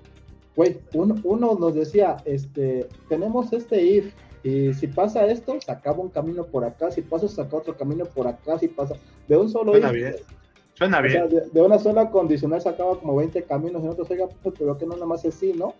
[0.57, 4.13] Güey, uno, uno nos decía, este, tenemos este if,
[4.43, 8.27] y si pasa esto, sacaba un camino por acá, si pasa, saca otro camino por
[8.27, 8.95] acá, si pasa,
[9.29, 10.15] de un solo Suena if, bien.
[10.73, 11.29] Suena O sea, bien.
[11.29, 14.85] de, de una sola condicional sacaba como 20 caminos, y nosotros, oiga, pues, pero que
[14.85, 15.75] no nada más es sí, ¿no?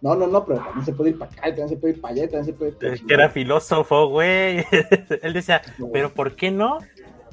[0.00, 2.14] No, no, no, pero también se puede ir para acá, también se puede ir para
[2.14, 4.64] allá, también se puede ir para Es que era filósofo, güey.
[5.22, 6.78] Él decía, pero ¿por qué no?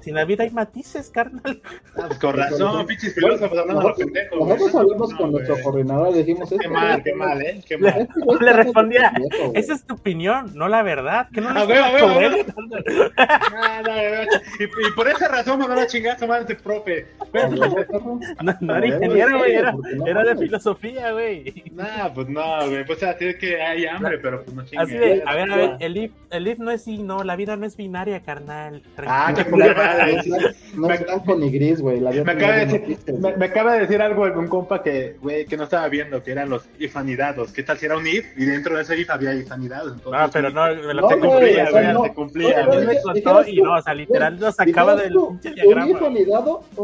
[0.01, 1.61] Si en la vida hay matices, carnal.
[1.97, 4.47] Ah, pues con razón, pinches filósofos hablando a los Nosotros, pendejos.
[4.47, 5.63] nosotros hablamos No, con nuestro güey.
[5.63, 7.61] coordinador y dijimos, Qué mal, qué mal, ¿eh?
[7.67, 8.01] Qué Le- mal.
[8.31, 9.11] este Le respondía.
[9.53, 11.27] Esa es tu opinión, no la verdad.
[11.33, 11.53] Que no Ah?
[11.57, 11.65] Ah,
[13.85, 14.27] no, güey.
[14.59, 17.07] y, y por esa razón me van a chingar a madre profe.
[17.33, 18.19] No,
[18.61, 19.73] no A era ver, ingeniero, güey, era,
[20.05, 21.63] era de filosofía, güey.
[21.73, 22.85] nah, pues no, güey.
[22.85, 24.83] Pues o sea, tiene que hay hambre, pero pues no chingue.
[24.83, 27.35] Así de, a ver, a ver, el if, el if no es sí, no, la
[27.35, 28.81] vida no es binaria, carnal.
[29.07, 29.45] Ah, qué
[30.75, 32.01] No es blanco ni gris, güey.
[32.01, 33.37] Me acaba, de decir, matices, me, güey.
[33.37, 36.49] me acaba de decir algo un compa que, güey, que no estaba viendo, que eran
[36.49, 37.51] los ifanidados.
[37.53, 39.93] ¿Qué tal si era un if y dentro de ese if había ifanidados?
[39.93, 42.03] Entonces, No, pero no, me lo No, se cumplía, o sea, güey, no.
[42.03, 42.67] se cumplía.
[42.67, 45.85] Me contó y no, o sea, literal lo sacaba del pinche diagrama.
[45.85, 45.91] un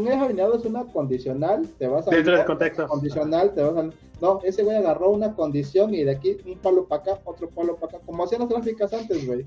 [0.08, 2.88] hijo anidado es una condicional, te vas a Dentro del contexto.
[2.88, 3.90] condicional, te vas a
[4.22, 7.76] no, ese güey agarró una condición y de aquí un palo para acá, otro palo
[7.76, 9.42] para acá, como hacían las gráficas antes, güey.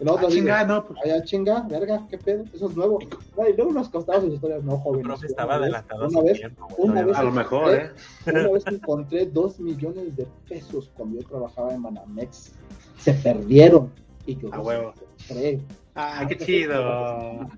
[0.00, 3.00] Y Ah, dijimos, no, pues, Allá chinga, verga, qué pedo, eso es nuevo.
[3.34, 5.02] Güey, luego nos contaba sus historias, no, joven.
[5.02, 7.90] profe estaba adelantado a una vez, tiempo, una no vez a lo mejor, ¿eh?
[8.26, 12.52] Una vez encontré dos millones de pesos cuando yo trabajaba en Manamex.
[12.98, 13.90] Se perdieron.
[14.24, 14.92] Y yo A huevo.
[15.26, 15.60] encontré.
[15.96, 17.48] Ah, qué chido.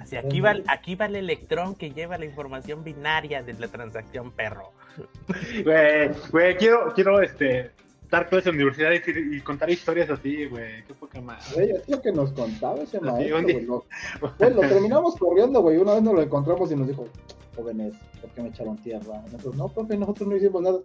[0.00, 4.30] Así, aquí, va, aquí va el electrón que lleva la información binaria de la transacción,
[4.30, 4.70] perro.
[5.64, 7.70] Güey, güey, quiero, quiero, este,
[8.10, 10.84] dar clases en universidad y, y contar historias así, güey.
[10.84, 11.42] Qué poca madre.
[11.54, 13.64] Güey, es lo que nos contaba ese maestro, güey.
[13.64, 13.84] Lo,
[14.20, 15.78] lo terminamos corriendo, güey.
[15.78, 17.06] Una vez nos lo encontramos y nos dijo,
[17.56, 19.22] jóvenes, ¿por qué me echaron tierra?
[19.30, 20.78] Nosotros, no, profe, nosotros no hicimos nada.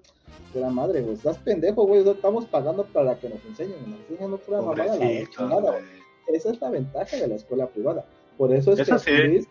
[0.53, 2.07] De la madre, güey, estás pendejo, güey.
[2.07, 3.77] Estamos pagando para que nos enseñen.
[3.89, 5.79] Nos enseñan pura mamada, la.
[6.27, 8.05] Esa es la ventaja de la escuela privada.
[8.37, 9.11] Por eso es Eso que sí.
[9.11, 9.47] Luis,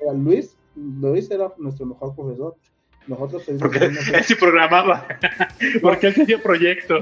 [0.00, 2.56] era Luis, Luis era nuestro mejor profesor.
[3.10, 5.06] Nosotros pedimos, Porque él sí programaba.
[5.82, 6.94] Porque él se hacía proyecto.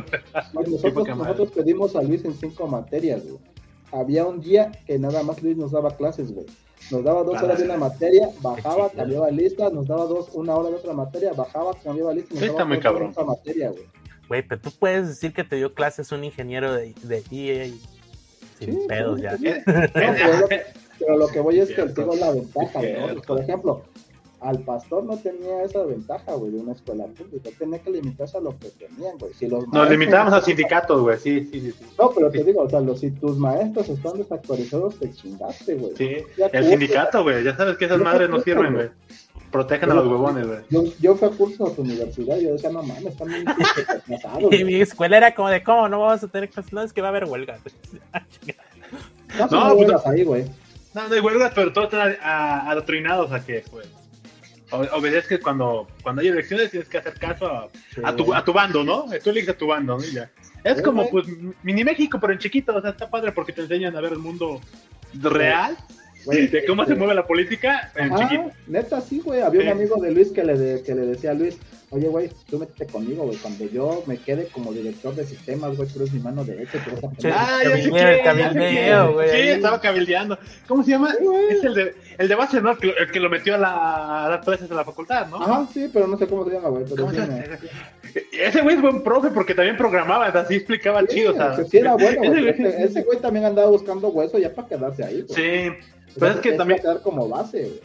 [0.55, 3.39] güey, Qué nosotros, pedimos a Luis en cinco materias, güey.
[3.93, 6.47] Había un día que nada más Luis nos daba clases, güey.
[6.91, 7.45] Nos daba dos Ah.
[7.45, 11.33] horas de una materia, bajaba, cambiaba lista, nos daba dos, una hora de otra materia,
[11.35, 13.85] bajaba, cambiaba lista, nos Sí, daba dos horas de otra materia, güey.
[14.29, 17.67] Güey, pero tú puedes decir que te dio clases un ingeniero de, de EA
[18.59, 19.37] sin Sí, pedos sí, ya.
[19.37, 19.45] sí.
[19.45, 19.53] No,
[19.95, 20.63] pero, lo que,
[20.99, 21.95] pero lo que voy es que Cierto.
[21.95, 22.81] tengo la ventaja.
[23.27, 23.83] Por ejemplo,
[24.41, 27.51] al pastor no tenía esa ventaja, güey, de una escuela pública.
[27.59, 29.35] Tenía que limitarse a lo que tenían, güey.
[29.35, 31.19] Si los Nos maestros- limitábamos a sindicatos, güey.
[31.19, 31.73] Sí, sí, sí.
[31.73, 31.85] sí.
[31.99, 35.93] No, pero te digo, o sea, los, si tus maestros están desactualizados, te chingaste, güey.
[35.97, 37.43] Sí, Ya el tú- sindicato, güey.
[37.43, 38.89] Ya sabes que esas madres no sirven, güey.
[39.51, 40.59] Protegen a los huevones, güey.
[40.69, 43.49] Yo, yo fui a curso a tu universidad y yo decía, no mames, están bien
[43.49, 46.73] atrasados, Y mi escuela era como de, ¿cómo no vamos a tener clases?
[46.73, 47.59] No, es que va a haber huelga.
[48.13, 50.45] Casi No, no pues- huelgas ahí, güey.
[50.95, 53.87] No, no hay huelgas, pero todos están adoctrinados a que, pues,
[54.71, 57.69] obedezcas cuando, cuando hay elecciones, tienes que hacer caso a,
[58.05, 59.07] a tu, a tu bando, ¿no?
[59.23, 60.05] Tú eliges a tu bando, ¿no?
[60.05, 60.31] Y ya.
[60.65, 61.27] Es como, pues,
[61.63, 64.19] mini México, pero en chiquito, o sea, está padre porque te enseñan a ver el
[64.19, 64.61] mundo
[65.15, 65.77] real,
[66.27, 68.51] de cómo se este, mueve la política en Ajá, chiquito.
[68.67, 69.41] neta, sí, güey.
[69.41, 71.57] Había un amigo de Luis que le, de- que le decía a Luis,
[71.91, 73.37] oye, güey, tú métete conmigo, güey.
[73.39, 76.83] Cuando yo me quede como director de sistemas, güey, tú eres mi mano derecha.
[76.85, 77.29] Tú vas a Sí.
[77.33, 77.91] Ah, ya sé
[79.13, 80.39] güey, Sí, estaba cabildeando.
[80.67, 81.13] ¿Cómo se llama?
[81.15, 81.25] Sí.
[81.51, 82.73] Es el de, el de base, ¿no?
[82.73, 83.71] El que, el que lo metió a, la,
[84.27, 85.37] a a la facultad, ¿no?
[85.43, 86.85] Ajá, sí, pero no sé cómo se llama, güey.
[88.33, 91.65] Ese güey es buen profe porque también programaba, así explicaba Sí, chido, o sea.
[91.65, 92.49] sí era bueno, güey.
[92.49, 95.35] ese güey- Ese, ese güey también andaba buscando hueso ya para quedarse ahí, güey.
[95.35, 97.81] Sí, O pero sea, es que también, quedar como base, güey.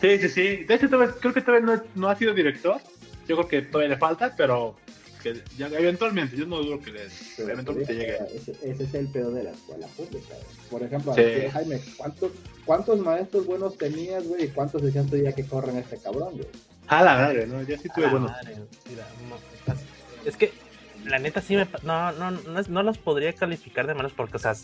[0.00, 0.64] sí, sí, sí.
[0.64, 2.76] De hecho, creo que todavía no, no ha sido director.
[3.28, 4.76] Yo creo que todavía le falta, pero
[5.22, 7.00] que ya eventualmente, yo no dudo que le,
[7.36, 8.16] Pero, eventualmente llegue.
[8.34, 10.34] Ese, ese es el pedo de la escuela pública.
[10.70, 11.20] Por ejemplo, Sí.
[11.20, 12.32] aquí, Jaime, ¿cuántos,
[12.64, 14.44] ¿cuántos maestros buenos tenías, güey?
[14.44, 16.46] ¿Y cuántos decían ya que corren a este cabrón, güey?
[16.86, 17.60] A la madre, ¿no?
[17.62, 18.26] Ya sí tuve A la bueno.
[18.28, 18.56] madre,
[18.88, 19.78] mira, no,
[20.24, 20.52] es que
[21.04, 24.36] la neta sí me no no no, es- no los podría calificar de malos porque
[24.36, 24.54] o sea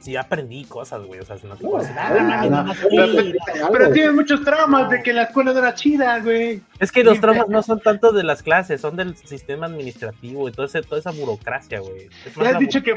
[0.00, 1.20] sí aprendí cosas, güey.
[1.20, 2.28] O sea, si no te puedo decir, "Ah, pero-
[2.74, 2.96] sí".
[2.96, 3.92] Algo, Pero güey.
[3.92, 6.60] tienes muchos traumas de que la escuela no era chida, güey.
[6.78, 10.52] Es que los traumas no son tanto de las clases, son del sistema administrativo y
[10.52, 12.08] todo ese, toda esa burocracia, güey.
[12.36, 12.96] Más has, dicho que,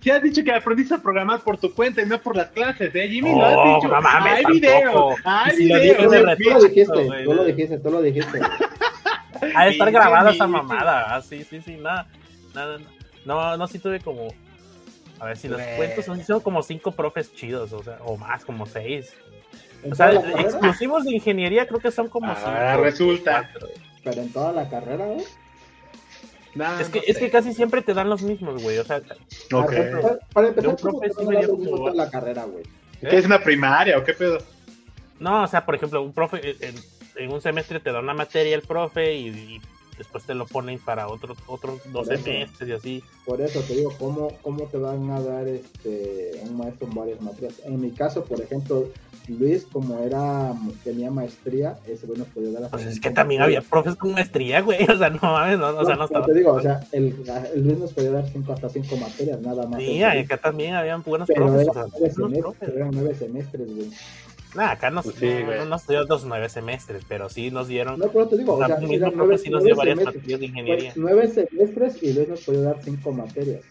[0.00, 2.94] si has dicho que aprendiste a programar por tu cuenta y no por las clases,
[2.94, 3.30] ¿eh, Jimmy?
[3.30, 3.94] lo No, has dicho.
[3.94, 4.60] no mames, hay tampoco.
[4.60, 6.36] videos, hay güey.
[6.38, 8.40] Tú lo dijiste, tú lo dijiste, tú lo dijiste.
[9.54, 11.14] Ha de estar grabada esa mamada.
[11.14, 12.06] Ah, sí, sí, sí, nada.
[12.54, 12.78] Nada,
[13.24, 14.28] no, no, sí tuve como.
[15.24, 15.76] A ver si los Güey.
[15.76, 19.14] cuentos son, son como cinco profes chidos, o sea, o más, como seis.
[19.90, 22.82] O sea, exclusivos de ingeniería creo que son como Ahora cinco.
[22.84, 23.50] resulta.
[23.52, 23.68] cuatro.
[24.02, 25.24] pero en toda la carrera, güey.
[26.54, 28.78] Nah, Es que, no es que casi siempre te dan los mismos, güey.
[28.78, 28.98] O sea,
[29.52, 29.72] Ok.
[29.72, 32.62] Para, para empezar, un ¿cómo te como- la carrera, güey?
[33.00, 34.38] ¿Qué es una primaria o qué pedo?
[35.18, 36.74] no, o sea, por ejemplo, un profe en,
[37.16, 39.60] en un semestre te da una materia el profe y, y
[39.98, 42.24] después te lo ponen para otro, otros Por eso.
[42.24, 43.04] semestres y así.
[43.24, 47.20] Por eso te digo, ¿cómo, cómo te van a dar este un maestro en varias
[47.20, 47.54] materias?
[47.64, 48.88] En mi caso, por ejemplo,
[49.28, 50.52] Luis, como era
[50.82, 54.60] tenía maestría, ese nos podía dar hasta Pues es que también había profes con maestría,
[54.60, 54.84] güey.
[54.94, 56.26] O sea, no mames, no, o sea, no estaba.
[56.26, 57.14] te digo, o sea, el,
[57.54, 59.80] el Luis nos podía dar cinco, hasta cinco materias, nada más.
[59.80, 61.62] Sí, acá también habían buenos pero profes.
[61.62, 62.76] eran o sea, nueve, buenos semestres, profes.
[62.76, 63.90] eran nueve semestres, güey.
[64.54, 67.98] Nah, acá nos, Pues sí, no, nos dio dos nueve semestres, pero sí nos dieron.
[67.98, 70.22] No, pero te digo, o sea, o mismo nueve, sí nos dio varias semestres.
[70.22, 70.92] materias de ingeniería.
[70.94, 73.62] Pues, nueve semestres y Luis nos podía dar cinco materias.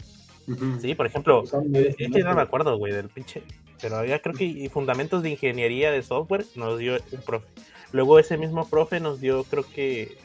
[0.82, 1.43] Sí, por ejemplo,
[1.74, 3.43] es que no me acuerdo, güey, del pinche.
[3.82, 7.48] Pero había, creo que y fundamentos de ingeniería de software nos dio un profe.
[7.93, 10.17] Luego ese mismo profe nos dio, creo que.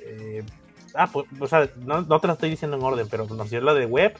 [0.00, 0.44] eh,
[0.94, 3.60] ah, pues, o sea, no, no te lo estoy diciendo en orden, pero nos dio
[3.60, 4.16] la de web.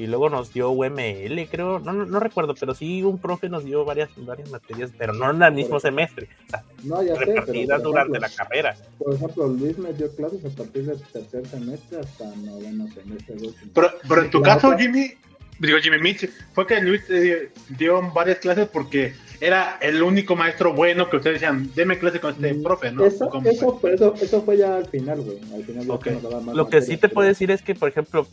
[0.00, 1.78] Y luego nos dio UML, creo.
[1.78, 5.30] No, no, no recuerdo, pero sí un profe nos dio varias, varias materias, pero no
[5.30, 6.26] en el mismo semestre.
[6.46, 8.76] O sea, No, ya sé, pero repartidas durante ejemplo, la carrera.
[8.98, 13.36] Por ejemplo, Luis me dio clases a partir del tercer semestre hasta noveno semestre.
[13.74, 15.12] Pero, pero en tu La caso, otra- Jimmy,
[15.58, 20.72] digo Jimmy Mitch, fue que Luis te dio varias clases porque era el único maestro
[20.72, 23.04] bueno que ustedes decían, deme clase con este Mm, profe, ¿no?
[23.04, 23.52] Eso, ¿Cómo fue?
[23.52, 25.38] eso, pero eso, eso fue ya al final, güey.
[25.54, 26.04] Al final ya Ok.
[26.04, 28.26] que nos daba más Lo que sí te pero- puedo decir es que, por ejemplo,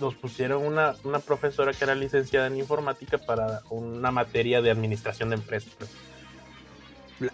[0.00, 5.30] nos pusieron una, una profesora que era licenciada en informática para una materia de administración
[5.30, 5.76] de empresas.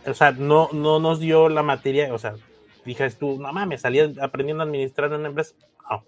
[0.07, 2.35] O sea, no, no nos dio la materia, o sea,
[2.85, 5.55] dije tú, no mames, salí aprendiendo a administrar una empresa.
[5.91, 6.05] No.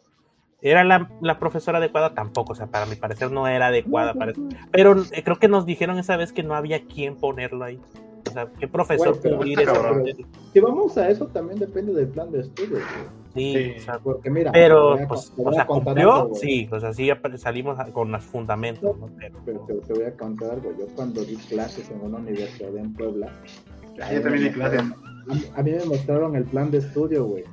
[0.63, 2.15] ¿Era la, la profesora adecuada?
[2.15, 4.15] Tampoco, o sea, para mi parecer no era adecuada.
[4.15, 4.33] Para-.
[4.71, 7.79] Pero eh, creo que nos dijeron esa vez que no había quien ponerlo ahí.
[8.35, 9.59] Sea, ¿qué profesor pero- cubrir?
[10.53, 13.25] Si vamos a eso, también depende del plan de estudios, güey.
[13.35, 13.75] Sí, Sí.
[13.79, 17.09] o sea, Porque mira, pero, a- pues, o sea, cumplió, algo, sí, o sea, sí
[17.37, 19.09] salimos a- con los fundamentos, ¿no?
[19.19, 20.73] Pero, Pero te, te voy a contar algo.
[20.79, 23.33] Yo cuando di clases en una universidad en Puebla,
[24.13, 24.81] yo también di clases.
[24.83, 27.45] a, a mí me mostraron el plan de estudio, güey.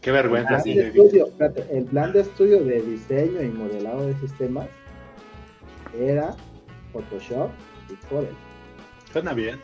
[0.00, 0.72] Qué vergüenza, El sí.
[0.74, 4.68] plan de estudio, espérate, el plan de estudio de diseño y modelado de sistemas
[5.98, 6.34] era
[6.92, 7.50] Photoshop
[7.90, 8.34] y Corel.
[9.12, 9.58] Suena bien.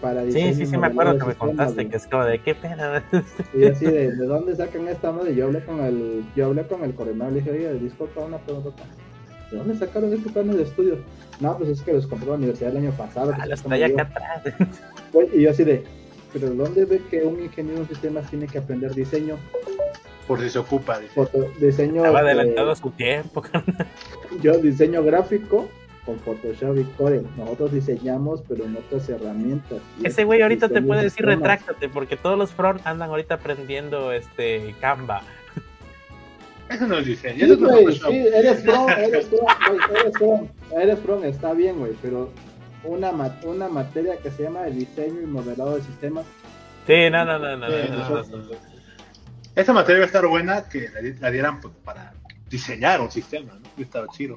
[0.00, 2.54] Para sí, sí, y sí, me acuerdo que me contaste que es como de qué
[2.54, 3.02] pena.
[3.52, 5.34] Y así de, ¿de dónde sacan esta madre?
[5.34, 8.84] Yo hablé con el, yo hablé con el coronel, le dije, oye, disculpa una pregunta.
[9.50, 10.98] ¿De dónde sacaron este plan de estudio?
[11.40, 13.32] No, pues es que los compré en la universidad el año pasado.
[13.36, 14.54] Ah, los traía acá atrás.
[15.32, 15.84] Y yo así de,
[16.32, 19.36] ¿pero dónde ve que un ingeniero en sistemas tiene que aprender diseño?
[20.28, 20.98] Por si se ocupa.
[21.00, 21.14] dice.
[21.14, 23.42] Foto, diseño, Estaba adelantado a su tiempo.
[24.42, 25.68] yo diseño gráfico
[26.08, 27.26] con Photoshop y Corel.
[27.36, 29.78] Nosotros diseñamos, pero en otras herramientas.
[30.02, 31.36] Ese güey ahorita te puede de decir sistemas.
[31.36, 35.20] retráctate, porque todos los front andan ahorita aprendiendo este Canva.
[36.70, 37.44] Eso no es diseño.
[37.46, 38.10] Sí, Eso no es güey, Photoshop.
[38.10, 42.30] sí, eres front, eres front, güey, eres front, eres front, está bien, güey, pero
[42.84, 46.24] una, ma- una materia que se llama diseño y modelado de sistemas,
[46.86, 47.68] Sí, no, no, no, no.
[47.68, 48.50] No, no, no, no, no.
[49.54, 52.14] Esa materia va a estar buena que la, la dieran pues, para
[52.48, 53.68] diseñar un sistema, ¿no?
[53.76, 54.36] Y Estaba chido.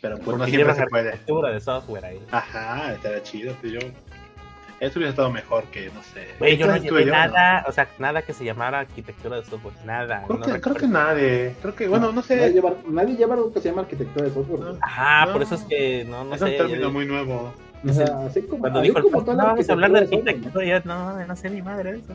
[0.00, 1.08] Pero pues no Porque siempre llevas se puede.
[1.08, 2.20] arquitectura de software ahí.
[2.30, 3.80] Ajá, estaría chido, pues yo.
[4.80, 6.28] Eso hubiera estado mejor que, no sé.
[6.38, 7.18] Güey, yo no ¿Sabes tú y llevé yo, no?
[7.32, 10.22] nada, o sea, nada que se llamara arquitectura de software, nada.
[10.28, 11.54] Creo, no que, creo que nadie.
[11.60, 12.52] Creo que, bueno, no nadie, sé.
[12.52, 14.60] lleva, nadie lleva algo que se llama arquitectura de software.
[14.60, 14.76] güey.
[14.80, 15.32] Ajá, No.
[15.32, 16.56] por eso es que no, no es un sé.
[16.58, 17.52] término yo- muy nuevo.
[17.88, 20.64] O sea, así como, Cuando dijo el como no, la vamos a hablar de arquitectura
[20.64, 22.14] yo no, no sé ni madre eso.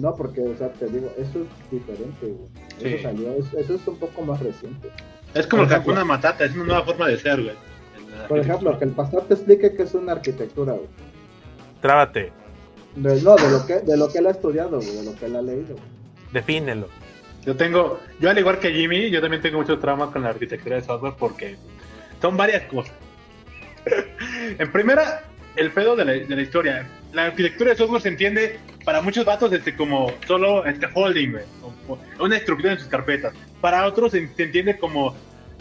[0.00, 2.48] No, porque, o sea, te digo, eso es diferente, güey.
[2.78, 2.88] Sí.
[2.94, 4.88] Eso salió, eso, eso es un poco más reciente.
[5.34, 5.72] Es como el.
[5.72, 7.56] Hakuna Matata, es una nueva forma de ser, güey.
[8.28, 10.88] Por ejemplo, que el pastor te explique qué es una arquitectura, güey.
[11.80, 12.32] Trábate,
[12.96, 15.26] De, no, de lo, que, de lo que él ha estudiado, güey, de lo que
[15.26, 15.74] él ha leído.
[15.74, 15.88] güey.
[16.32, 16.88] defínelo.
[17.44, 20.76] Yo tengo, yo al igual que Jimmy, yo también tengo muchos traumas con la arquitectura
[20.76, 21.56] de software porque
[22.20, 22.92] son varias cosas.
[24.58, 25.22] en primera,
[25.58, 26.86] el pedo de la, de la historia.
[27.12, 31.92] La arquitectura de software se entiende para muchos vatos desde como solo scaffolding, güey, o-
[32.18, 33.32] o una estructura en sus carpetas.
[33.60, 35.14] Para otros se, se entiende como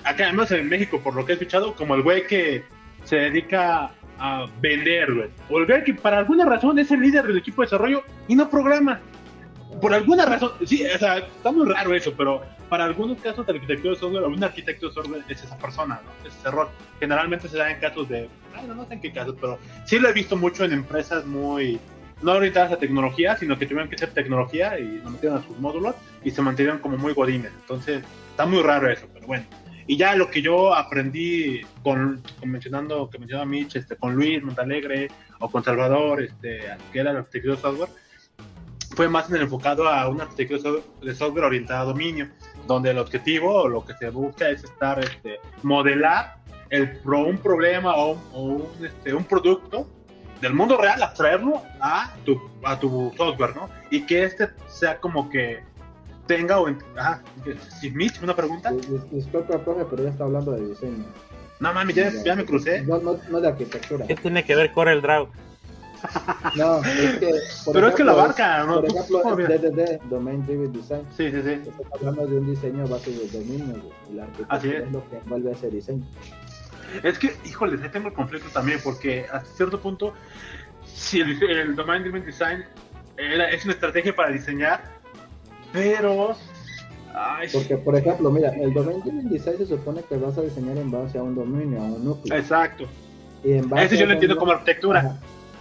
[0.04, 2.64] acá además en México, por lo que he escuchado, como el güey que
[3.04, 5.30] se dedica a vender, güey.
[5.50, 8.36] O el güey que para alguna razón es el líder del equipo de desarrollo y
[8.36, 9.00] no programa.
[9.82, 13.54] Por alguna razón, sí, o sea, está muy raro eso, pero para algunos casos de
[13.54, 16.28] arquitectura de software, un arquitecto de software es esa persona, ¿no?
[16.28, 16.70] Es ese error.
[17.00, 18.30] Generalmente se da en casos de,
[18.68, 21.80] no, sé en qué casos, pero sí lo he visto mucho en empresas muy,
[22.22, 25.58] no orientadas a tecnología, sino que tuvieron que ser tecnología y lo metieron a sus
[25.60, 27.52] módulos y se mantuvieron como muy godines.
[27.62, 29.46] Entonces, está muy raro eso, pero bueno.
[29.90, 35.10] Y ya lo que yo aprendí con, mencionando, que mencionaba Mitch, este, con Luis Montalegre
[35.40, 36.60] o con Salvador, este,
[36.92, 37.90] que era el arquitectura de software,
[38.98, 42.30] fue más en el enfocado a una arquitectura de software orientada a dominio,
[42.66, 46.38] donde el objetivo o lo que se busca es estar, este, modelar
[46.72, 49.88] el, un problema o, un, este, un producto
[50.42, 53.70] del mundo real, traerlo a tu, a tu software, ¿no?
[53.92, 55.60] Y que este sea como que
[56.26, 56.68] tenga o...
[56.98, 57.22] Ajá,
[57.94, 58.72] Mitch, una pregunta.
[59.12, 61.06] Disculpa, profe, pero ya está hablando de diseño.
[61.60, 62.82] No mami, ya, ya me crucé.
[62.82, 64.08] No, no, no de arquitectura.
[64.08, 65.30] ¿Qué tiene que ver con el Draw?
[66.56, 67.32] No, es que.
[67.72, 68.82] Pero es que la barca, ¿no?
[68.82, 71.02] Por ejemplo, DDD, Domain Driven Design.
[71.16, 71.52] Sí, sí, sí.
[71.52, 73.76] Estamos hablando de un diseño base de dominio,
[74.14, 74.84] la Así es.
[74.84, 76.06] es lo que envuelve ese diseño.
[77.04, 80.14] Es que, híjole, ahí tengo el conflicto también, porque hasta cierto punto,
[80.86, 82.64] si el, el Domain Driven Design
[83.18, 84.84] era, es una estrategia para diseñar,
[85.74, 86.36] pero.
[87.14, 90.78] Ay, Porque, por ejemplo, mira, el Domain Driven Design se supone que vas a diseñar
[90.78, 92.38] en base a un dominio, a un núcleo.
[92.38, 92.86] exacto.
[93.44, 95.00] Y en base Eso yo lo entiendo como arquitectura.
[95.00, 95.20] Ajá.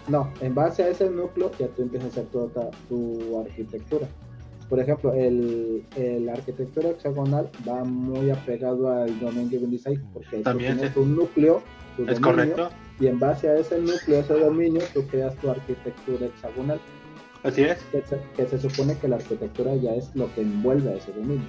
[0.09, 4.07] No, en base a ese núcleo ya tú empiezas a hacer toda tu arquitectura.
[4.69, 10.43] Por ejemplo, el, el arquitectura hexagonal va muy apegado al domain driven design porque tú
[10.43, 10.99] También, tienes sí.
[11.01, 11.63] un núcleo,
[11.97, 12.71] tu Es dominio, correcto.
[13.01, 16.81] y en base a ese núcleo, ese dominio, tú creas tu arquitectura hexagonal,
[17.45, 17.79] Así es.
[17.93, 21.13] que se, que se supone que la arquitectura ya es lo que envuelve a ese
[21.13, 21.45] dominio.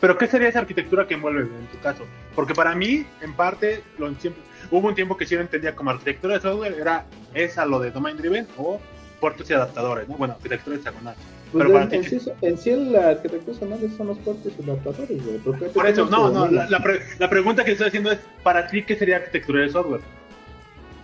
[0.00, 2.04] Pero, ¿qué sería esa arquitectura que envuelve en tu caso?
[2.36, 5.90] Porque para mí, en parte, lo, siempre, hubo un tiempo que sí lo entendía como
[5.90, 7.04] arquitectura de software, era
[7.34, 8.80] esa lo de domain driven o
[9.20, 10.16] puertos y adaptadores, ¿no?
[10.16, 11.14] Bueno, arquitectura hexagonal.
[11.52, 14.52] Pues Pero para en, ti, en sí, en sí la arquitectura hexagonal son los puertos
[14.58, 15.38] y adaptadores, güey.
[15.68, 18.82] Por eso, no, no, la, la pre- la pregunta que estoy haciendo es, ¿para ti
[18.84, 20.00] qué sería arquitectura de software?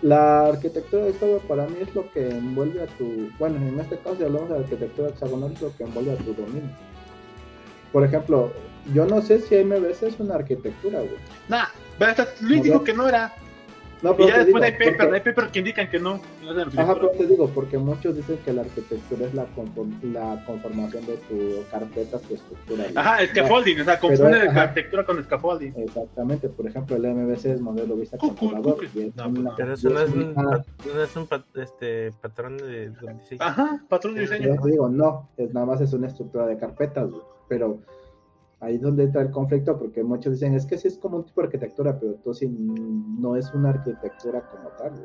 [0.01, 3.99] La arquitectura de software para mí es lo que envuelve a tu, bueno, en este
[3.99, 6.71] caso si hablamos de arquitectura hexagonal es lo que envuelve a tu dominio.
[7.93, 8.53] Por ejemplo,
[8.95, 11.17] yo no sé si MVC es una arquitectura, güey.
[11.49, 11.65] Nah,
[11.99, 13.33] pero hasta Luis dijo que no era.
[14.01, 16.21] No, Y pero ya después digo, hay paper, porque- hay paper que indican que no.
[16.45, 20.01] no es Ajá, pero te digo, porque muchos dicen que la arquitectura es la, conform-
[20.13, 22.85] la conformación de tu carpeta, tu estructura.
[22.95, 24.63] Ajá, scaffolding, o sea, confunde ajá.
[24.63, 25.75] arquitectura con scaffolding.
[25.77, 28.79] Exactamente, por ejemplo, el MVC es modelo vista cu- controlador.
[28.95, 29.55] y es no, una- no.
[29.57, 33.15] Pero y eso no es un, una- no es un pat- este, patrón de, de
[33.15, 33.41] diseño.
[33.43, 34.55] Ajá, patrón de diseño.
[34.55, 37.09] Yo te digo, no, es nada más es una estructura de carpetas,
[37.49, 37.79] pero
[38.61, 41.25] ahí es donde entra el conflicto, porque muchos dicen, es que sí es como un
[41.25, 44.91] tipo de arquitectura, pero mm, no es una arquitectura como tal.
[44.91, 45.05] güey.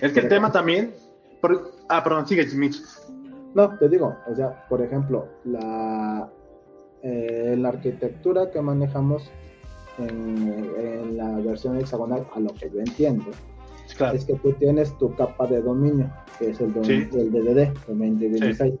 [0.00, 0.92] Es que el tema también.
[1.40, 2.76] por- ah, perdón, sigue, Mitch.
[3.54, 6.30] No, te digo, o sea, por ejemplo, la,
[7.02, 9.30] eh, la arquitectura que manejamos
[9.98, 13.24] en, en la versión hexagonal, a lo que yo entiendo,
[13.96, 14.16] Claro.
[14.16, 17.08] es que tú tienes tu capa de dominio, que es el, dom- Sí.
[17.18, 18.78] el DDD, Domain Sí.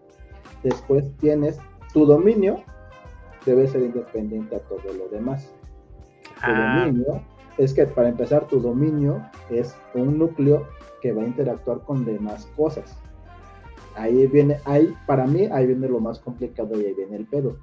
[0.62, 1.58] Después tienes
[1.92, 2.62] tu dominio,
[3.46, 5.52] debe ser independiente a todo lo demás.
[6.44, 7.22] Tu Ah, dominio,
[7.58, 10.66] es que para empezar, tu dominio es un núcleo
[11.00, 12.96] que va a interactuar con demás cosas.
[13.94, 17.58] Ahí viene, ahí, para mí, ahí viene lo más complicado y ahí viene el pedo.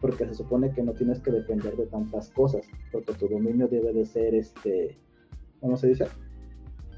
[0.00, 3.92] Porque se supone que no tienes que depender de tantas cosas, porque tu dominio debe
[3.92, 4.96] de ser este,
[5.60, 6.06] ¿cómo se dice?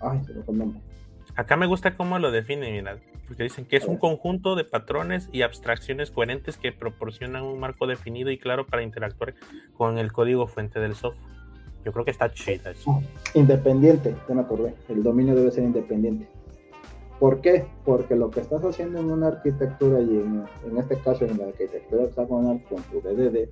[0.00, 0.80] Ay, se me fue el nombre.
[1.36, 5.28] acá me gusta cómo lo definen, mira, porque dicen que es un conjunto de patrones
[5.32, 9.34] y abstracciones coherentes que proporcionan un marco definido y claro para interactuar
[9.76, 11.32] con el código fuente del software.
[11.84, 13.02] Yo creo que está chida eso.
[13.34, 14.74] Independiente, ya me acordé.
[14.88, 16.28] El dominio debe ser independiente.
[17.20, 17.66] ¿Por qué?
[17.84, 21.44] Porque lo que estás haciendo en una arquitectura y en, en este caso en la
[21.46, 23.48] arquitectura hexagonal con tu DDD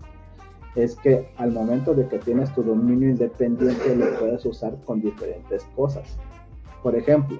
[0.74, 5.64] es que al momento de que tienes tu dominio independiente lo puedes usar con diferentes
[5.76, 6.18] cosas.
[6.82, 7.38] Por ejemplo,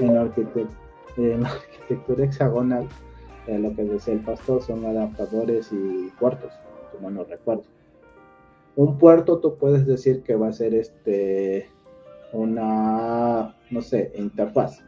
[0.00, 0.68] en la, arquitect-
[1.16, 2.88] en la arquitectura hexagonal,
[3.46, 6.52] eh, lo que decía el pastor son adaptadores y puertos,
[7.02, 7.64] mal no recuerdo.
[8.76, 11.68] Un puerto tú puedes decir que va a ser este
[12.32, 14.82] una, no sé, interfaz.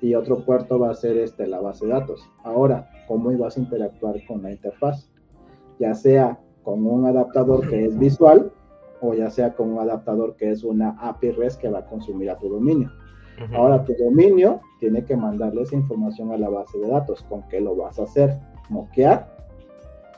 [0.00, 2.28] Y otro puerto va a ser este, la base de datos.
[2.44, 5.10] Ahora, ¿cómo ibas a interactuar con la interfaz?
[5.78, 8.50] Ya sea con un adaptador que es visual
[9.00, 12.30] o ya sea con un adaptador que es una API REST que va a consumir
[12.30, 12.90] a tu dominio.
[13.54, 17.22] Ahora tu dominio tiene que mandarle esa información a la base de datos.
[17.28, 18.38] ¿Con qué lo vas a hacer?
[18.70, 19.36] ¿Moquear?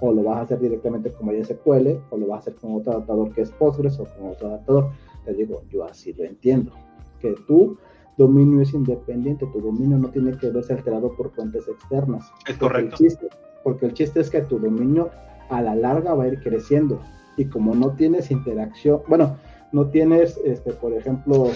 [0.00, 2.92] o lo vas a hacer directamente con MySQL, o lo vas a hacer con otro
[2.92, 4.90] adaptador que es Postgres o con otro adaptador.
[5.24, 6.72] Te digo, yo así lo entiendo.
[7.20, 7.76] Que tu
[8.16, 12.30] dominio es independiente, tu dominio no tiene que verse alterado por fuentes externas.
[12.46, 12.96] Es correcto.
[12.96, 13.28] El chiste,
[13.64, 15.10] porque el chiste es que tu dominio
[15.50, 17.00] a la larga va a ir creciendo.
[17.36, 19.36] Y como no tienes interacción, bueno,
[19.72, 21.48] no tienes, este, por ejemplo,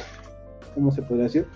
[0.74, 1.46] ¿cómo se puede decir?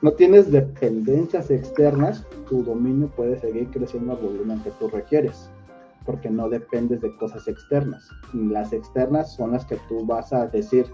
[0.00, 5.50] No tienes dependencias externas, tu dominio puede seguir creciendo al volumen que tú requieres,
[6.06, 8.08] porque no dependes de cosas externas.
[8.32, 10.86] Las externas son las que tú vas a decir,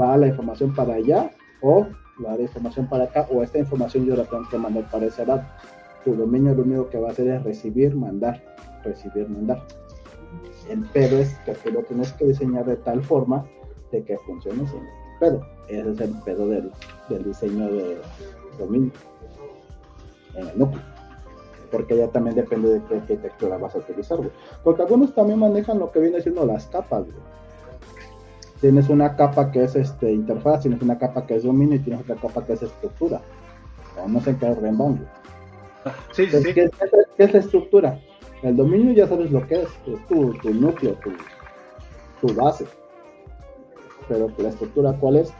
[0.00, 1.30] va la información para allá
[1.60, 1.88] o
[2.24, 5.26] va la información para acá, o esta información yo la tengo que mandar para ese
[5.26, 5.42] lado.
[6.04, 8.40] Tu dominio lo único que va a hacer es recibir, mandar,
[8.84, 9.66] recibir, mandar.
[10.70, 13.44] El pedo es que lo tienes que diseñar de tal forma
[13.90, 14.80] de que funcione sin
[15.18, 15.55] pedo.
[15.68, 16.70] Ese es el pedo del,
[17.08, 17.98] del diseño de
[18.58, 18.92] dominio
[20.34, 20.82] en el núcleo.
[21.70, 24.30] Porque ya también depende de qué arquitectura vas a utilizar, güey.
[24.62, 27.36] Porque algunos también manejan lo que viene siendo las capas, güey.
[28.60, 32.02] Tienes una capa que es este interfaz, tienes una capa que es dominio y tienes
[32.02, 33.20] otra capa que es estructura.
[34.02, 34.98] O no sé qué es Renbang,
[36.12, 36.54] Sí, sí, sí.
[36.54, 36.70] ¿Qué, es,
[37.16, 38.00] qué es la estructura?
[38.42, 41.10] El dominio ya sabes lo que es, es tu, tu núcleo, tu,
[42.26, 42.66] tu base.
[44.08, 45.32] Pero la estructura, ¿cuál es?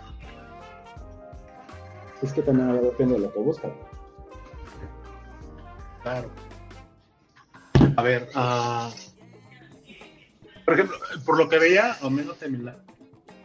[2.23, 3.73] Es que también depende de lo que buscan.
[6.03, 6.31] Claro.
[7.97, 8.91] A ver, ah,
[10.65, 12.77] por ejemplo, por lo que veía, o menos en la-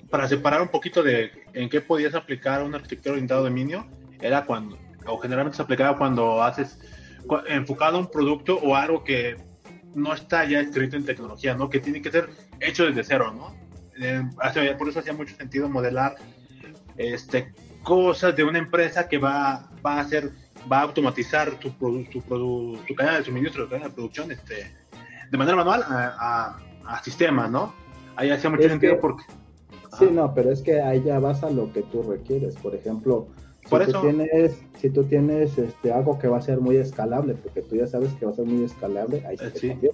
[0.10, 3.86] para separar un poquito de en qué podías aplicar una arquitectura orientada a dominio,
[4.20, 6.78] era cuando, o generalmente se aplicaba cuando haces
[7.28, 9.38] cu- enfocado a un producto o algo que
[9.96, 11.70] no está ya escrito en tecnología, ¿no?
[11.70, 13.56] Que tiene que ser hecho desde cero, ¿no?
[14.00, 14.24] Eh,
[14.78, 16.16] por eso hacía mucho sentido modelar
[16.98, 17.54] este,
[17.84, 20.30] cosas de una empresa que va, va a hacer,
[20.72, 24.32] va a automatizar tu, produ- tu, produ- tu cadena de suministro, tu cadena de producción,
[24.32, 24.72] este,
[25.32, 27.74] de manera manual a, a, a sistemas, ¿no?
[28.16, 29.24] Ahí hacía mucho Es sentido que- porque...
[30.00, 32.56] Sí, no, pero es que ahí ya vas a lo que tú requieres.
[32.56, 33.28] Por ejemplo,
[33.64, 34.02] si Por tú eso.
[34.02, 37.88] tienes, si tú tienes este, algo que va a ser muy escalable, porque tú ya
[37.88, 39.70] sabes que va a ser muy escalable, ahí Eh, sí.
[39.82, 39.92] güey.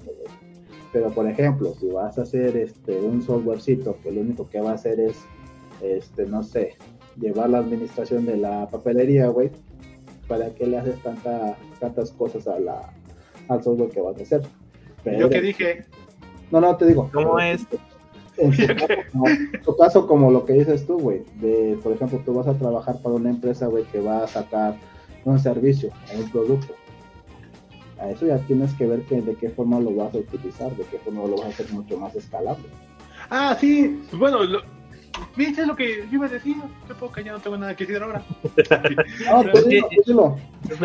[0.94, 4.72] Pero por ejemplo, si vas a hacer este un softwarecito que lo único que va
[4.72, 5.18] a hacer es,
[5.82, 6.76] este, no sé,
[7.20, 9.52] llevar la administración de la papelería, güey,
[10.28, 12.94] ¿para qué le haces tanta, tantas cosas a la,
[13.48, 14.42] al software que vas a hacer?
[15.04, 15.86] Pero- Yo que dije,
[16.52, 17.10] no, no, te digo.
[17.14, 17.66] ¿Cómo pero- es?
[18.38, 21.92] En tu, caso, como, en tu caso, como lo que dices tú, güey, de, por
[21.92, 24.76] ejemplo, tú vas a trabajar para una empresa, güey, que va a sacar
[25.26, 26.74] un servicio un producto.
[28.00, 30.84] A eso ya tienes que ver que, de qué forma lo vas a utilizar, de
[30.84, 32.66] qué forma lo vas a hacer mucho más escalable.
[33.32, 34.60] ah, sí, bueno, lo,
[35.36, 36.56] ¿viste lo que yo iba a decir?
[36.88, 38.22] Qué poca, ya no tengo nada que decir ahora.
[39.26, 40.38] No, tú Es que- dilo, tú dilo.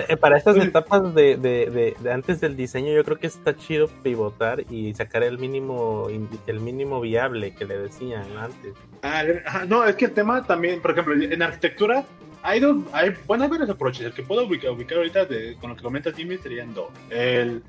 [0.08, 0.62] Eh, Para estas Sí.
[0.62, 4.94] etapas de, de- de- de antes del diseño, yo creo que está chido pivotar y
[4.94, 6.08] sacar el mínimo
[6.46, 8.74] el mínimo viable que le decían antes.
[9.02, 12.04] Ah, ajá, no, es que el tema también, por ejemplo, en arquitectura
[12.44, 14.06] hay dos, hay, bueno, hay varios approaches.
[14.06, 16.88] El que puedo ubicar, ubicar ahorita de- con lo que comentas, Jimmy, serían dos.
[17.10, 17.62] El,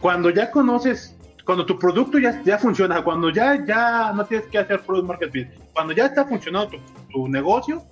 [0.00, 4.58] cuando ya conoces, cuando tu producto ya, ya funciona, cuando ya, ya no tienes que
[4.58, 6.78] hacer product market fit, cuando ya está funcionando tu,
[7.10, 7.82] tu negocio,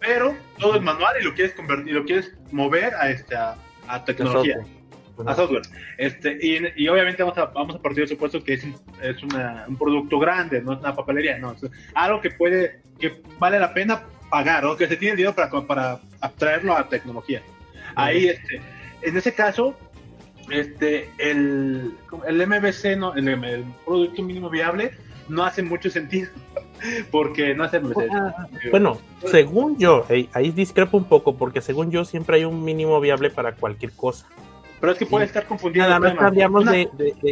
[0.00, 3.56] pero todo es manual y lo quieres convertir, lo quieres mover a, este, a,
[4.04, 4.56] tecnología
[5.26, 5.62] a software.
[5.96, 8.66] Este, y, y obviamente vamos a, vamos a partir del supuesto que es,
[9.00, 11.62] es una- un producto grande, no es una papelería, no, es
[11.94, 16.00] algo que puede, que vale la pena pagar, o que se tiene dinero para, para
[16.20, 17.40] abstraerlo a tecnología.
[17.94, 18.60] Ahí, este,
[19.02, 19.76] en ese caso,
[20.50, 21.94] este, el,
[22.26, 24.92] el MVC, no, el, el Producto Mínimo Viable,
[25.28, 26.30] no hace mucho sentido,
[27.10, 28.70] porque no hace MVC.
[28.70, 33.00] Bueno, según yo, ahí, ahí discrepo un poco, porque según yo siempre hay un mínimo
[33.00, 34.26] viable para cualquier cosa.
[34.80, 35.28] Pero es que puede sí.
[35.30, 35.86] estar confundido.
[35.86, 36.88] Nada más cambiamos Una- de,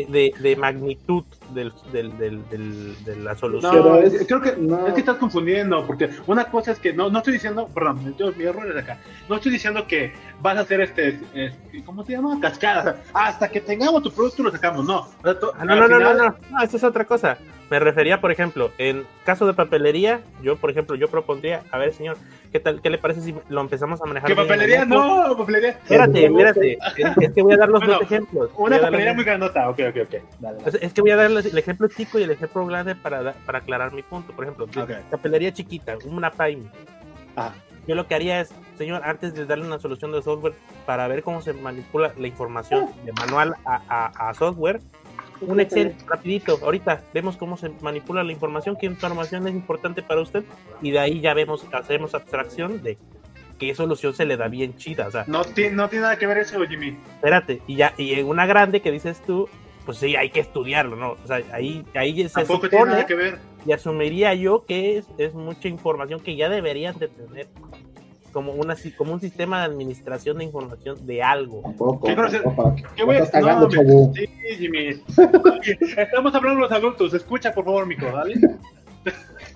[0.08, 1.24] de, de- magnitud
[1.54, 3.74] del, del, del- del- de la solución.
[3.76, 4.86] No, es- creo que no.
[4.86, 8.32] es que estás confundiendo, porque una cosa es que no, no estoy diciendo, perdón, yo,
[8.32, 12.12] mi error es acá, no estoy diciendo que vas a hacer este, este, ¿cómo se
[12.12, 12.38] llama?
[12.40, 15.00] Cascada, hasta que tengamos tu producto lo sacamos, no.
[15.00, 17.36] O sea, to- Ah, no, no, no, no, no, no, eso es otra cosa.
[17.72, 21.94] Me refería, por ejemplo, en caso de papelería, yo, por ejemplo, yo propondría, a ver,
[21.94, 22.18] señor,
[22.52, 24.30] ¿qué tal, qué le parece si lo empezamos a manejar?
[24.30, 25.70] En papelería, no, papelería.
[25.70, 26.78] Espérate, espérate,
[27.22, 28.50] es, que voy a dar los Bueno, dos ejemplos.
[28.58, 30.22] Una papelería muy grandota, ok, ok, ok.
[30.38, 30.78] Dale, dale.
[30.82, 33.94] Es, que voy a dar el ejemplo chico y el ejemplo grande para, para aclarar
[33.94, 34.34] mi punto.
[34.34, 34.68] Por ejemplo,
[35.10, 36.68] papelería chiquita, una PAIM.
[37.36, 37.54] Ajá.
[37.86, 40.52] Yo lo que haría es, señor, antes de darle una solución de software
[40.84, 44.80] para ver cómo se manipula la información de manual a, a- a software,
[45.46, 46.58] un Excel rapidito.
[46.62, 50.44] Ahorita vemos cómo se manipula la información, qué información es importante para usted
[50.80, 52.98] y de ahí ya vemos, hacemos abstracción de
[53.58, 55.06] qué solución se le da bien chida.
[55.06, 56.96] O sea, No tiene, no tiene nada que ver eso, Jimmy.
[57.16, 59.48] espérate, y ya, y en una grande que dices tú,
[59.84, 61.12] pues sí, hay que estudiarlo, ¿no?
[61.22, 63.38] O sea, ahí, ahí se Tampoco tiene nada que ver.
[63.66, 67.48] y asumiría yo que es, es mucha información que ya deberían de tener
[68.32, 71.60] como una como un sistema de administración de información de algo.
[71.62, 72.06] Tampoco.
[72.06, 72.42] ¿Qué grosero?
[72.44, 72.76] tampoco.
[72.96, 74.12] ¿Qué voy a- estás cagando, no, chavo.
[74.14, 74.26] Sí,
[74.58, 74.88] Jimmy.
[75.96, 77.14] Estamos hablando de los adultos.
[77.14, 78.34] Escucha, por favor, mico, ¿vale?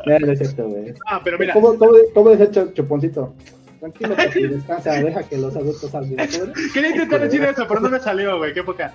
[0.06, 0.92] Ya, no es cierto, güey.
[1.06, 1.52] Ah, pero mira.
[1.54, 3.34] ¿Cómo, cómo, cómo decía Ch- Chuponcito?
[3.80, 6.28] Tranquilo, papi, descansa, deja que los adultos salgan.
[6.72, 8.52] Quería intentar decir eso, pero no me salió, güey.
[8.54, 8.92] Qué poca.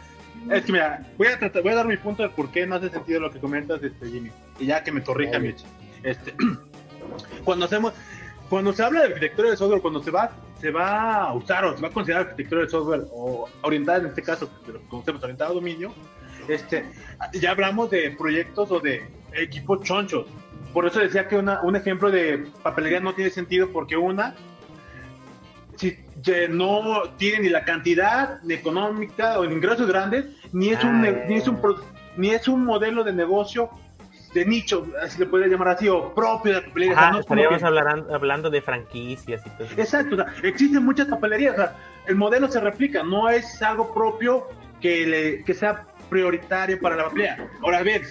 [0.49, 2.75] Es que mira, voy a, tratar- voy a dar mi punto de por qué no
[2.75, 4.31] hace sentido lo que comentas, este, Jimmy.
[4.59, 5.37] Y ya que me corrija.
[5.39, 5.63] Mitch.
[6.03, 6.33] Este,
[7.43, 7.93] cuando hacemos,
[8.51, 10.29] cuando se habla de arquitectura de software, cuando se va,
[10.59, 14.07] se va a usar o se va a considerar arquitectura de software o orientada en
[14.07, 15.93] este caso, de lo que conocemos orientada a dominio,
[16.49, 16.85] este,
[17.33, 20.25] ya hablamos de proyectos o de equipos chonchos.
[20.73, 24.35] Por eso decía que una- un ejemplo de papelería no tiene sentido porque una
[25.77, 31.03] si que no tiene ni la cantidad ni económica o ingresos grandes, ni es un,
[31.05, 31.25] Ah.
[31.27, 31.57] ni es un,
[32.17, 33.69] ni es un modelo de negocio
[34.33, 36.93] de nicho, así le podría llamar así, o propio de papelería.
[36.93, 39.73] O sea, Ajá, no es como estaríamos que- hablando, hablando de franquicias y todo eso.
[39.81, 41.75] Exacto, o sea, existen muchas papelerías, o sea,
[42.07, 44.47] el modelo se replica, no es algo propio
[44.79, 47.49] que, le, que sea prioritario para la papelería.
[47.61, 48.01] Ahora bien,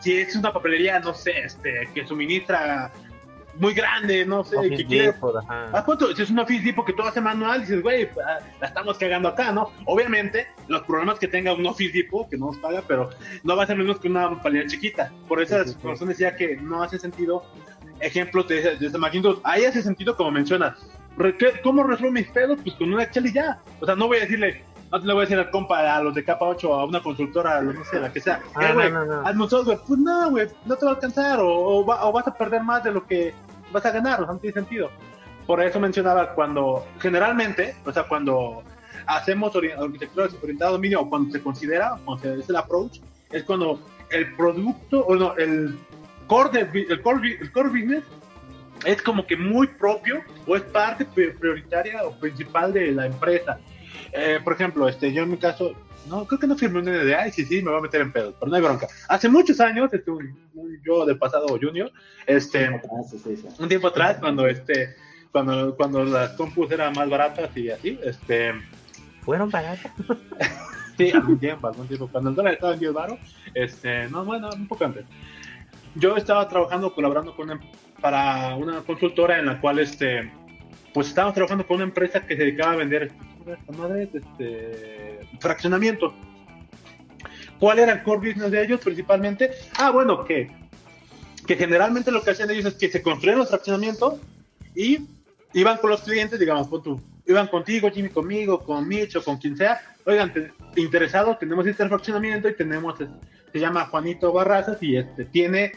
[0.00, 2.90] si es una papelería, no sé, este, que suministra
[3.56, 5.08] muy grande, no sé, Office que quiere.
[6.16, 9.28] Si es un Office Depot que todo hace manual, dices, güey, ah, la estamos cagando
[9.28, 9.70] acá, ¿no?
[9.86, 13.10] Obviamente, los problemas que tenga un Office Depot, que no nos paga, pero
[13.42, 15.12] no va a ser menos que una papelería chiquita.
[15.28, 17.44] Por esa Sí, sí, decía que no hace sentido
[18.00, 19.38] ejemplos de, de Macintosh.
[19.44, 20.78] Ahí hace sentido, como mencionas.
[21.16, 22.58] Re- ¿qué- ¿Cómo resuelvo mis pedos?
[22.62, 23.60] Pues con una Excel y ya.
[23.80, 26.14] O sea, no voy a decirle, no le voy a decir al compa, a los
[26.14, 28.40] de capa 8, a una consultora, a lo no sé, la que sea.
[28.54, 29.28] Ah, Eh, güey, no, no, no.
[29.28, 29.78] hazme un software.
[29.86, 32.62] Pues no, güey, no te va a alcanzar o, o va- o vas a perder
[32.62, 33.32] más de lo que
[33.72, 34.90] vas a ganar, o sea, no tiene sentido.
[35.46, 38.62] Por eso mencionaba cuando, generalmente, o sea, cuando
[39.06, 42.98] hacemos arquitectura orientada a dominio o cuando se considera, cuando se- es el approach,
[43.30, 43.80] es cuando
[44.10, 45.78] el producto, o no, el
[46.26, 48.04] core, de el core, el core business
[48.84, 53.58] es como que muy propio o es parte pri- prioritaria o principal de la empresa.
[54.12, 55.72] Eh, por ejemplo, este, yo en mi caso,
[56.08, 58.12] no, creo que no firmé un NDA y sí, sí, me voy a meter en
[58.12, 58.88] pedos, pero no hay bronca.
[59.08, 61.90] Hace muchos años, este, un- un- yo del pasado junior,
[62.26, 62.68] este,
[63.10, 63.46] sí, sí, sí.
[63.58, 64.94] un tiempo atrás, cuando este,
[65.30, 68.52] cuando, cuando las compus eran más baratas y así, este,
[69.24, 69.92] Fueron baratas.
[70.96, 73.18] sí, algún tiempo, algún tiempo, cuando el dólar estaba en 10 baros,
[73.54, 75.04] este, no, bueno, un poco antes.
[75.94, 77.60] Yo estaba trabajando, colaborando con una-
[78.00, 80.32] para una consultora en la cual, este,
[80.94, 83.12] pues estábamos trabajando con una empresa que se dedicaba a vender
[83.54, 86.14] esta madre, este, fraccionamiento.
[87.58, 89.50] ¿Cuál era el core business de ellos principalmente?
[89.78, 90.50] Ah, bueno, que,
[91.46, 94.14] que generalmente lo que hacían ellos es que se construían los fraccionamientos
[94.74, 95.00] y
[95.52, 99.36] iban con los clientes, digamos, pon tú, iban contigo, Jimmy, conmigo, con Mitch o con
[99.36, 99.80] quien sea.
[100.06, 103.12] Oigan, te- interesados, tenemos este fraccionamiento y tenemos, este,
[103.52, 105.72] se llama Juanito Barrazas y este tiene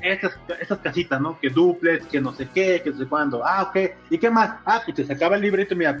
[0.00, 1.38] estas, estas casitas, ¿no?
[1.40, 3.42] Que duplex, que no sé qué, que no sé cuándo.
[3.44, 3.90] Ah, ok.
[4.10, 4.56] ¿Y qué más?
[4.64, 5.98] Ah, pues te sacaba el librito, mira,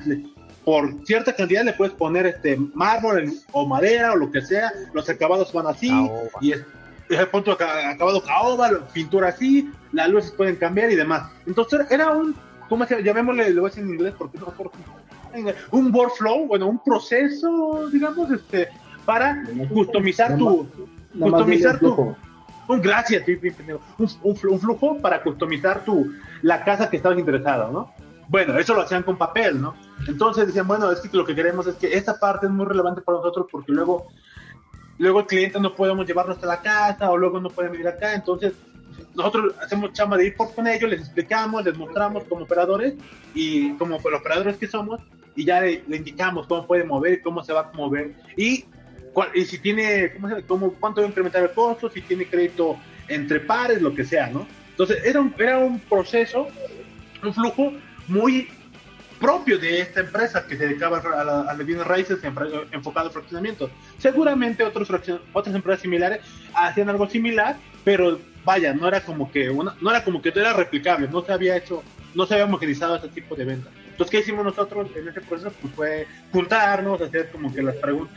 [0.66, 5.08] por cierta cantidad le puedes poner este mármol o madera o lo que sea, los
[5.08, 6.28] acabados van así, Caoba.
[6.40, 6.64] y es,
[7.08, 11.30] es el punto aca- acabado caoba, pintura así, las luces pueden cambiar y demás.
[11.46, 12.34] Entonces era- un,
[12.68, 13.00] ¿cómo se?
[13.00, 14.72] Llamémosle, lo voy a decir en inglés porque no cómo-
[15.70, 18.68] un workflow, bueno, un proceso, digamos, este,
[19.04, 20.66] para customizar tu,
[21.30, 22.16] customizar dile
[22.68, 23.22] un gracias,
[23.98, 26.12] un, un flujo para customizar tu,
[26.42, 28.05] la casa que estabas interesado, ¿no?
[28.28, 29.76] Bueno, eso lo hacían con papel, ¿no?
[30.08, 33.00] Entonces decían, bueno, es que lo que queremos es que esta parte es muy relevante
[33.02, 34.06] para nosotros porque luego,
[34.98, 38.14] luego el cliente no podemos llevarnos hasta la casa o luego no pueden venir acá,
[38.14, 38.54] entonces
[39.14, 42.94] nosotros hacemos chamba de ir por con ellos, les explicamos, les mostramos como operadores
[43.32, 45.00] y como los operadores que somos
[45.34, 48.64] y ya le, le indicamos cómo puede mover y cómo se va a mover y,
[49.12, 52.28] cuál- y si tiene, ¿cómo se, cómo, cuánto va a incrementar el costo, si tiene
[52.28, 54.48] crédito entre pares, lo que sea, ¿no?
[54.70, 56.48] Entonces era un, era un proceso,
[57.22, 57.72] un flujo
[58.08, 58.48] muy
[59.18, 62.18] propio de esta empresa que se dedicaba a la, a las bienes raíces
[62.70, 63.70] enfocado al fraccionamiento.
[63.98, 64.88] Seguramente otros
[65.32, 66.20] otras empresas similares
[66.54, 70.52] hacían algo similar, pero vaya, no era como que una, no era como que era
[70.52, 71.82] replicable, no se había hecho,
[72.14, 73.70] no se había homogenizado ese tipo de venta.
[73.90, 75.50] Entonces, ¿qué hicimos nosotros en ese proceso?
[75.62, 78.14] Pues fue juntarnos, hacer como que las preguntas.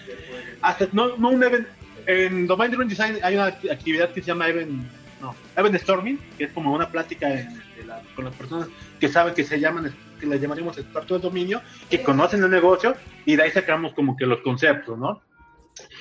[0.61, 1.67] Hasta, no, no un event,
[2.05, 4.83] en Domain Driven Design hay una act- actividad que se llama Event,
[5.21, 8.67] no, Event Storming, que es como una plática en- de la- con las personas
[8.99, 12.95] que saben que se llaman, que les llamaríamos expertos del dominio, que conocen el negocio
[13.25, 15.21] y de ahí sacamos como que los conceptos, ¿no?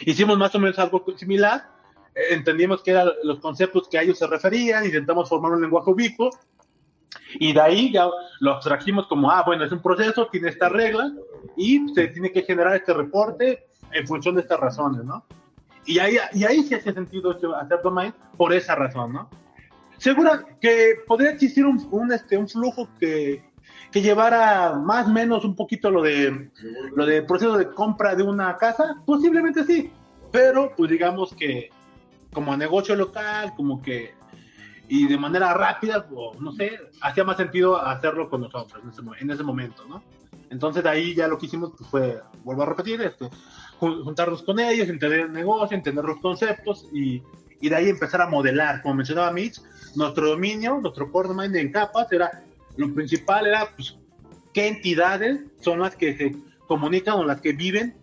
[0.05, 1.69] Hicimos más o menos algo similar,
[2.14, 5.91] eh, entendimos que eran los conceptos que a ellos se referían, intentamos formar un lenguaje
[5.91, 6.31] ubicuo
[7.41, 8.07] Y de ahí ya
[8.41, 11.11] lo abstrajimos como, ah, bueno, es un proceso, tiene esta regla
[11.57, 15.25] y se tiene que generar este reporte en función de estas razones, ¿no?
[15.89, 19.30] Y ahí, y ahí sí hace sentido hacer domain por esa razón, ¿no?
[19.97, 23.43] Segura que podría existir un, este, un flujo que,
[23.91, 26.51] que llevara más o menos un poquito lo de
[26.95, 29.91] lo de proceso de compra de una casa, posiblemente sí,
[30.30, 31.70] pero pues digamos que
[32.34, 34.14] como negocio local, como que
[34.89, 36.07] y de manera rápida,
[36.39, 40.03] no sé, hacía más sentido hacerlo con nosotros en ese, en ese momento, ¿no?
[40.51, 43.29] Entonces ahí ya lo que hicimos pues, fue, vuelvo a repetir, este,
[43.79, 47.23] juntarnos con ellos, entender el negocio, entender los conceptos y,
[47.61, 48.83] y de ahí empezar a modelar.
[48.83, 49.61] Como mencionaba Mitch,
[49.95, 52.43] nuestro dominio, nuestro core domain en capas era,
[52.77, 53.97] lo principal era pues,
[54.53, 56.37] qué entidades son las que se
[56.67, 57.97] comunican o las que viven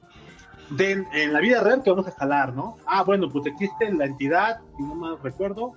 [0.69, 2.77] de, en la vida real que vamos a escalar, ¿no?
[2.85, 5.73] Ah, bueno, pues existe la entidad, si no me recuerdo,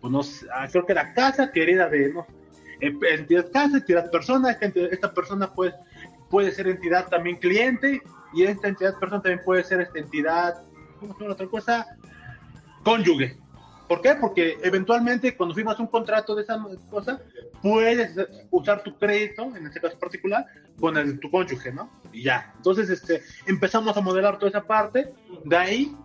[0.00, 0.20] pues no,
[0.54, 2.26] ah, creo que era casa, que era de, no,
[2.80, 5.74] eh, entidad casa, entidad persona, esta, esta persona pues,
[6.30, 8.02] puede ser entidad también cliente,
[8.32, 10.62] y esta entidad persona también puede ser esta entidad,
[10.98, 11.86] ¿cómo se llama otra cosa?
[12.84, 13.36] Cónyuge.
[13.90, 14.14] ¿Por qué?
[14.14, 17.20] Porque eventualmente cuando firmas un contrato de esa cosa,
[17.60, 18.14] puedes
[18.52, 20.46] usar tu crédito, en este caso particular,
[20.78, 21.90] con el, tu cónyuge, ¿no?
[22.12, 22.54] Y ya.
[22.54, 25.12] Entonces, este, empezamos a modelar toda esa parte.
[25.44, 25.96] De ahí,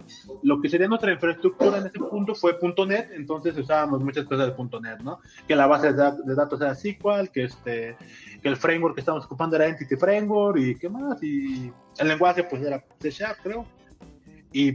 [0.41, 2.57] lo que sería nuestra infraestructura en ese punto fue
[2.88, 5.19] .NET, entonces usábamos muchas cosas de .NET, ¿no?
[5.47, 7.95] Que la base de, datos era SQL, que, este,
[8.41, 12.45] que el framework que estábamos ocupando era Entity Framework, y qué más, y el lenguaje
[12.45, 13.63] pues era C Sharp, creo.
[14.51, 14.73] Y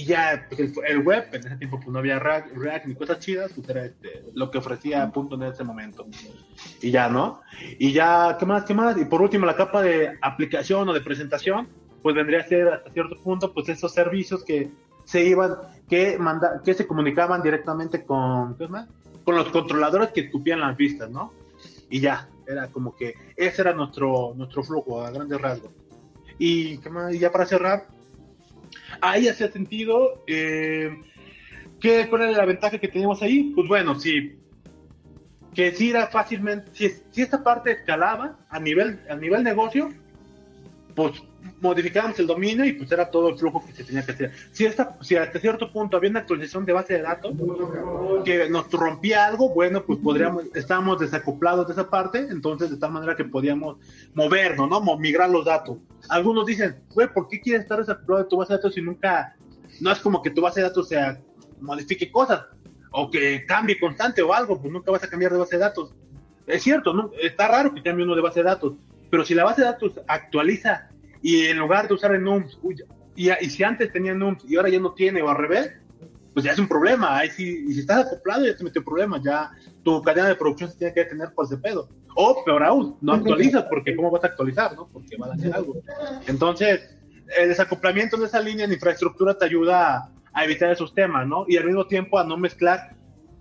[0.00, 3.52] y ya pues, el, web, en ese tiempo pues no había React, ni cosas chidas,
[3.54, 6.06] pues era este, lo que ofrecía punto en ese momento.
[6.80, 7.42] Y ya, ¿no?
[7.78, 8.64] Y ya, ¿qué más?
[8.64, 8.96] ¿Qué más?
[8.96, 11.68] Y por último, la capa de aplicación o de presentación,
[12.02, 14.70] pues vendría a ser hasta cierto punto, pues esos servicios que
[15.04, 18.88] se iban, que manda, que se comunicaban directamente con, ¿qué más?
[19.22, 21.34] Con los controladores que escupían las vistas, ¿no?
[21.90, 25.72] Y ya, era como que ese era nuestro, nuestro flujo a grandes rasgos.
[26.38, 27.12] Y, ¿qué más?
[27.12, 27.86] y ya para cerrar,
[29.00, 30.24] ahí hacía sentido.
[30.26, 30.90] Eh,
[31.80, 33.52] ¿qué, ¿Cuál era la ventaja que teníamos ahí?
[33.54, 34.38] Pues bueno, sí,
[35.54, 39.90] que si era fácilmente, si, si, esta parte escalaba a nivel, a nivel negocio,
[40.94, 41.22] pues
[41.60, 44.32] modificábamos el dominio y pues era todo el flujo que se tenía que hacer.
[44.52, 47.34] Si, esta, si hasta cierto punto había una actualización de base de datos
[48.24, 52.92] que nos rompía algo, bueno, pues podríamos, estábamos desacoplados de esa parte, entonces de tal
[52.92, 53.76] manera que podíamos
[54.14, 54.80] movernos, ¿no?
[54.98, 55.78] Migrar los datos.
[56.08, 59.36] Algunos dicen, güey, ¿por qué quieres estar desacoplado de tu base de datos si nunca,
[59.80, 61.20] no es como que tu base de datos sea,
[61.60, 62.42] modifique cosas
[62.90, 65.94] o que cambie constante o algo, pues nunca vas a cambiar de base de datos.
[66.46, 67.12] Es cierto, ¿no?
[67.22, 68.74] está raro que cambie uno de base de datos,
[69.10, 70.89] pero si la base de datos actualiza
[71.22, 72.58] y en lugar de usar el NUMS,
[73.16, 75.72] y, y, si antes tenía NUMS y ahora ya no tiene o al revés,
[76.32, 77.18] pues ya es un problema.
[77.18, 79.50] Ahí si, y si estás acoplado ya te metió problemas, ya
[79.82, 81.88] tu cadena de producción se tiene que detener por ese pedo.
[82.14, 84.74] O peor aún, no actualizas, porque ¿cómo vas a actualizar?
[84.74, 84.88] ¿no?
[84.92, 85.74] Porque va a hacer algo.
[86.26, 86.96] Entonces,
[87.38, 91.44] el desacoplamiento de esa línea de infraestructura te ayuda a evitar esos temas, ¿no?
[91.48, 92.96] Y al mismo tiempo a no mezclar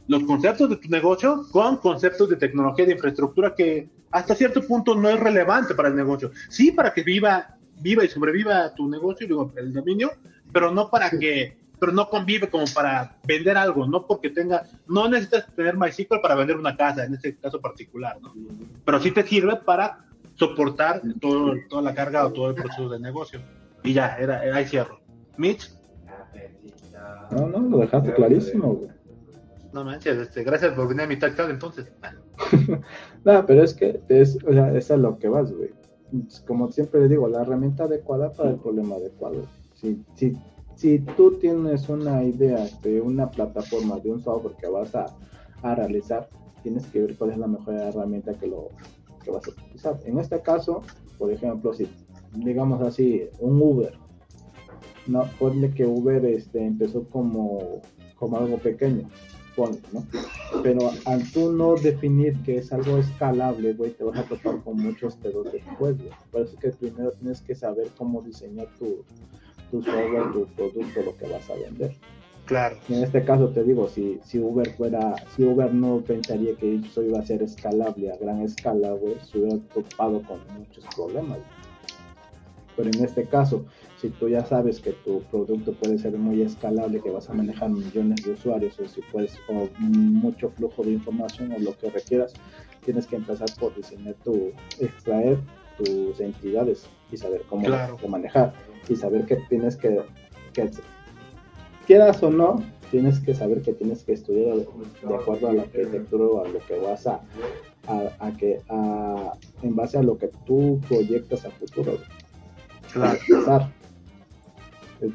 [0.07, 4.95] los conceptos de tu negocio con conceptos de tecnología de infraestructura que hasta cierto punto
[4.95, 6.31] no es relevante para el negocio.
[6.49, 10.11] Sí, para que viva viva y sobreviva tu negocio, digo, el dominio,
[10.51, 15.07] pero no para que, pero no convive como para vender algo, no porque tenga, no
[15.07, 18.33] necesitas tener MySQL para vender una casa, en este caso particular, ¿no?
[18.85, 20.05] Pero sí te sirve para
[20.35, 23.41] soportar todo, toda la carga o todo el proceso de negocio.
[23.83, 24.99] Y ya, era, ahí cierro.
[25.37, 25.71] Mitch.
[27.31, 28.89] No, no, lo dejaste clarísimo, güey.
[29.71, 31.91] No manches, este, gracias por venir a mi tal entonces.
[33.23, 35.69] no, pero es que es, o sea, es a lo que vas, güey
[36.47, 39.43] como siempre le digo, la herramienta adecuada para el problema adecuado.
[39.75, 40.37] Si, si,
[40.75, 45.05] si tú tienes una idea de una plataforma, de un software que vas a,
[45.61, 46.29] a realizar,
[46.63, 48.69] tienes que ver cuál es la mejor herramienta que, lo,
[49.23, 49.99] que vas a utilizar.
[50.05, 50.81] En este caso,
[51.17, 51.87] por ejemplo, si
[52.33, 53.93] digamos así, un Uber,
[55.07, 57.81] no, ponle que Uber este, empezó como,
[58.15, 59.09] como algo pequeño,
[59.67, 60.05] ¿no?
[60.63, 64.77] Pero al tú no definir que es algo escalable, güey, te vas a topar con
[64.77, 66.11] muchos dedos después, güey.
[66.31, 69.03] Por eso es que primero tienes que saber cómo diseñar tu,
[69.71, 71.95] tu software, tu producto, lo que vas a vender.
[72.45, 72.77] Claro.
[72.89, 77.03] en este caso te digo, si, si Uber fuera, si Uber no pensaría que eso
[77.03, 81.37] iba a ser escalable a gran escala, güey, se hubiera topado con muchos problemas.
[82.75, 83.65] Pero en este caso,
[83.99, 87.69] si tú ya sabes que tu producto puede ser muy escalable, que vas a manejar
[87.69, 92.33] millones de usuarios o si puedes o mucho flujo de información o lo que requieras,
[92.85, 95.37] tienes que empezar por diseñar tu, extraer
[95.77, 97.67] tus entidades y saber cómo
[98.07, 98.53] manejar
[98.87, 100.01] y saber que tienes que,
[100.53, 100.69] que,
[101.85, 106.23] quieras o no, tienes que saber que tienes que estudiar de acuerdo a la arquitectura
[106.23, 107.21] o a lo que vas a,
[107.87, 111.97] a, que a, en base a lo que tú proyectas a futuro.
[112.93, 113.19] Claro.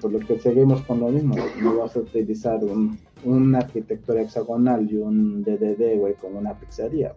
[0.01, 4.91] Por lo que seguimos con lo mismo, no vas a utilizar un, una arquitectura hexagonal
[4.91, 7.15] y un DDD, güey, con una pizzería.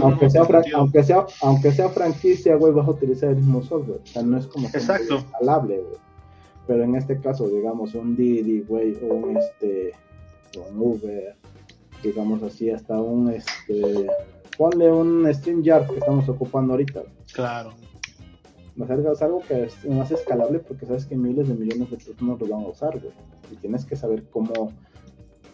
[0.00, 0.42] Aunque sea,
[0.74, 4.00] aunque, sea, aunque sea franquicia, güey, vas a utilizar el mismo software.
[4.02, 5.16] O sea, no es como Exacto.
[5.16, 5.98] instalable, güey.
[6.66, 9.92] Pero en este caso, digamos, un Didi, güey, o un, este,
[10.56, 11.34] un Uber,
[12.02, 14.06] digamos así, hasta un, este,
[14.56, 17.02] ponle un StreamYard que estamos ocupando ahorita.
[17.32, 17.72] Claro.
[18.76, 22.46] Es algo que es más escalable porque sabes que miles de millones de personas lo
[22.46, 23.12] van a usar, güey.
[23.52, 24.72] Y tienes que saber cómo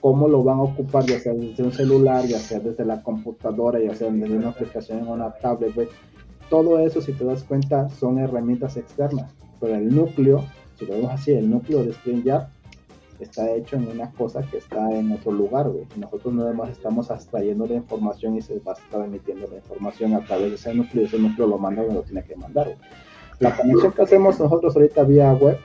[0.00, 3.80] cómo lo van a ocupar, ya sea desde un celular, ya sea desde la computadora,
[3.80, 5.88] ya sea desde una aplicación en una tablet, güey.
[6.48, 9.32] Todo eso, si te das cuenta, son herramientas externas.
[9.60, 10.44] Pero el núcleo,
[10.78, 12.46] si lo vemos así, el núcleo de StreamYard
[13.18, 15.86] está hecho en una cosa que está en otro lugar, güey.
[15.96, 20.14] Nosotros nada más estamos extrayendo la información y se va a estar emitiendo la información
[20.14, 22.78] a través de ese núcleo ese núcleo lo manda donde lo tiene que mandar, güey.
[23.38, 25.58] La conexión que hacemos nosotros ahorita vía web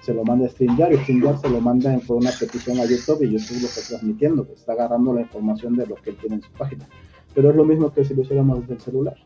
[0.00, 3.22] se lo manda a StreamYard y StreamYard se lo manda por una petición a YouTube
[3.22, 6.42] y YouTube lo está transmitiendo, está agarrando la información de lo que él tiene en
[6.42, 6.86] su página.
[7.34, 9.16] Pero es lo mismo que si lo hiciéramos desde el celular.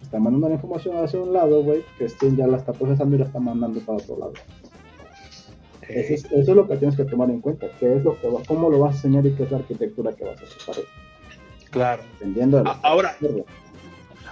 [0.00, 3.26] Está mandando la información hacia un lado, güey, que StreamYard la está procesando y la
[3.26, 4.32] está mandando para otro lado.
[5.86, 8.78] Eso es, lo que tienes que tomar en cuenta, qué es lo que cómo lo
[8.78, 10.84] vas a enseñar y qué es la arquitectura que vas a hacer.
[11.70, 12.02] Claro.
[12.14, 12.62] Entendiendo.
[12.82, 13.16] Ahora,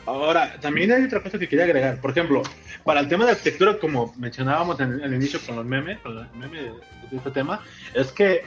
[0.09, 2.01] Ahora, también hay otra cosa que quería agregar.
[2.01, 2.43] Por ejemplo,
[2.83, 6.35] para el tema de arquitectura, como mencionábamos en el inicio con los memes, con los
[6.35, 6.73] memes
[7.11, 7.61] de este tema,
[7.93, 8.43] es que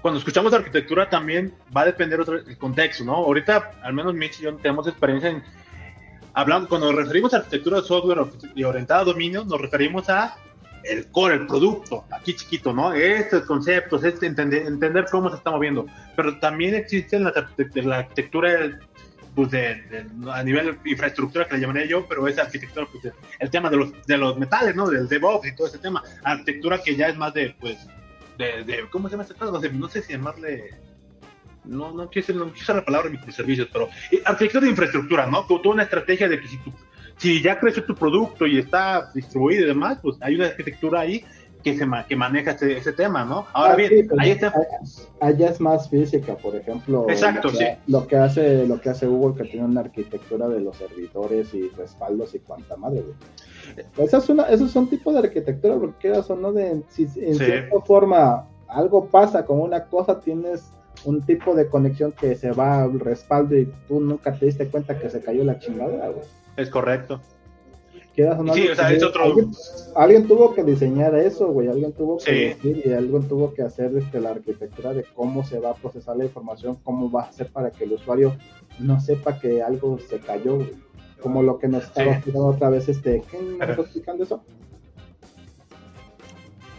[0.00, 3.16] cuando escuchamos arquitectura también va a depender otro, el contexto, ¿no?
[3.16, 5.42] Ahorita, al menos Mitch y yo tenemos experiencia en
[6.32, 8.24] hablando, cuando nos referimos a arquitectura de software
[8.54, 10.38] y orientada a dominio, nos referimos a
[10.84, 12.94] el core, el producto, aquí chiquito, ¿no?
[12.94, 15.86] Estos conceptos, este entender, entender cómo se está moviendo.
[16.16, 17.32] Pero también existe la,
[17.74, 18.78] la arquitectura
[19.38, 23.70] pues de, a nivel infraestructura que le llamaré yo, pero es arquitectura, pues el tema
[23.70, 24.90] de los, de los metales, ¿no?
[24.90, 26.02] Del DevOps y todo ese tema.
[26.24, 27.86] Arquitectura que ya es más de, pues,
[28.36, 29.52] de, de ¿cómo se llama este caso?
[29.52, 30.74] No sé, si llamarle,
[31.64, 33.88] no, no quiero, no quiero usar la palabra microservicios, pero
[34.24, 35.46] arquitectura de infraestructura, ¿no?
[35.46, 36.72] Toda una estrategia de que si, tu,
[37.16, 41.24] si ya creció tu producto y está distribuido y demás, pues hay una arquitectura ahí
[41.62, 43.46] que, se, que maneja ese, tema, ¿no?
[43.52, 44.52] Ahora ah, bien, ahí está.
[45.20, 47.06] Allá es más física, por ejemplo.
[47.08, 47.64] Exacto, lo que, sí.
[47.86, 51.68] Lo que, hace, lo que hace Google, que tiene una arquitectura de los servidores y
[51.70, 53.04] respaldos y cuanta madre,
[53.96, 56.52] Esa es una, esos son tipos de arquitectura, porque son, ¿no?
[56.52, 60.72] De, si en cierta forma algo pasa con una cosa, tienes
[61.04, 64.98] un tipo de conexión que se va al respaldo y tú nunca te diste cuenta
[64.98, 66.26] que se cayó la chingada, güey.
[66.56, 67.20] Es correcto
[68.54, 69.34] sí, o sea, es otro...
[69.94, 71.68] alguien, tuvo que diseñar eso, güey.
[71.68, 75.58] Alguien tuvo que decir y alguien tuvo que hacer este, la arquitectura de cómo se
[75.58, 78.36] va a procesar la información, cómo va a ser para que el usuario
[78.78, 80.58] no sepa que algo se cayó,
[81.20, 84.42] Como lo que nos estaba explicando otra vez, este, ¿quién nos está explicando eso?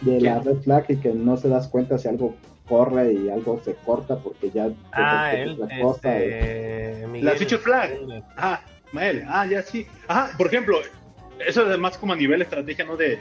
[0.02, 2.36] De la red flag y que no se das cuenta si algo
[2.70, 8.24] corre y algo se corta porque ya ah, él, este, la feature flag.
[8.38, 8.62] Ah
[8.94, 9.88] Mael, ah ya sí.
[10.08, 10.78] Ajá por ejemplo
[11.46, 12.98] eso es más como a nivel estrategia, ¿no?
[12.98, 13.20] De,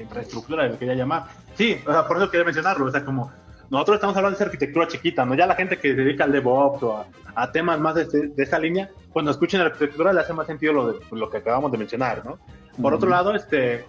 [0.00, 1.24] infraestructura, lo quería llamar.
[1.54, 3.30] Sí, o sea, por eso quería mencionarlo, o sea, como
[3.68, 5.34] nosotros estamos hablando de esa arquitectura chiquita, ¿no?
[5.34, 7.04] Ya la gente que se dedica al DevOps o
[7.34, 10.92] a, temas más de, esa línea, cuando escuchen la arquitectura le hace más sentido lo,
[10.92, 12.38] de, lo que acabamos de mencionar, ¿no?
[12.80, 13.84] Por otro lado, este,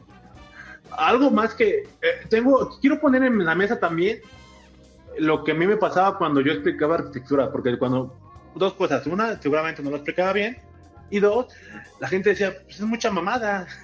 [0.91, 4.19] algo más que eh, tengo, quiero poner en la mesa también
[5.17, 8.15] lo que a mí me pasaba cuando yo explicaba arquitectura, porque cuando,
[8.55, 10.57] dos cosas, una, seguramente no lo explicaba bien,
[11.11, 11.47] y dos,
[11.99, 13.67] la gente decía, pues es mucha mamada.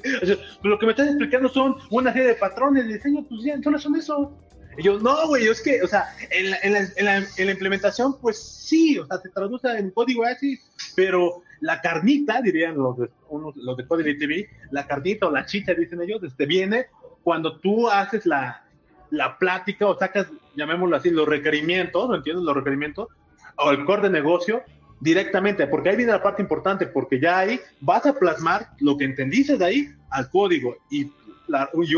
[0.00, 3.60] Pues lo que me estás explicando son una serie de patrones de diseño, pues ya,
[3.60, 4.32] solo son eso.
[4.78, 8.16] Y yo, no, güey, es que, o sea, en la, en, la, en, la, implementación,
[8.20, 10.60] pues sí, o sea, se traduce en código así,
[10.94, 13.10] pero la carnita, dirían los de,
[13.56, 16.86] los de Código TV, la carnita o la chicha, dicen ellos, este, viene
[17.22, 18.64] cuando tú haces la,
[19.10, 22.44] la plática o sacas, llamémoslo así, los requerimientos, ¿no entiendes?
[22.44, 23.08] Los requerimientos,
[23.56, 24.62] o el core de negocio,
[25.00, 29.04] directamente, porque ahí viene la parte importante, porque ya ahí vas a plasmar lo que
[29.04, 31.10] entendiste de ahí al código y,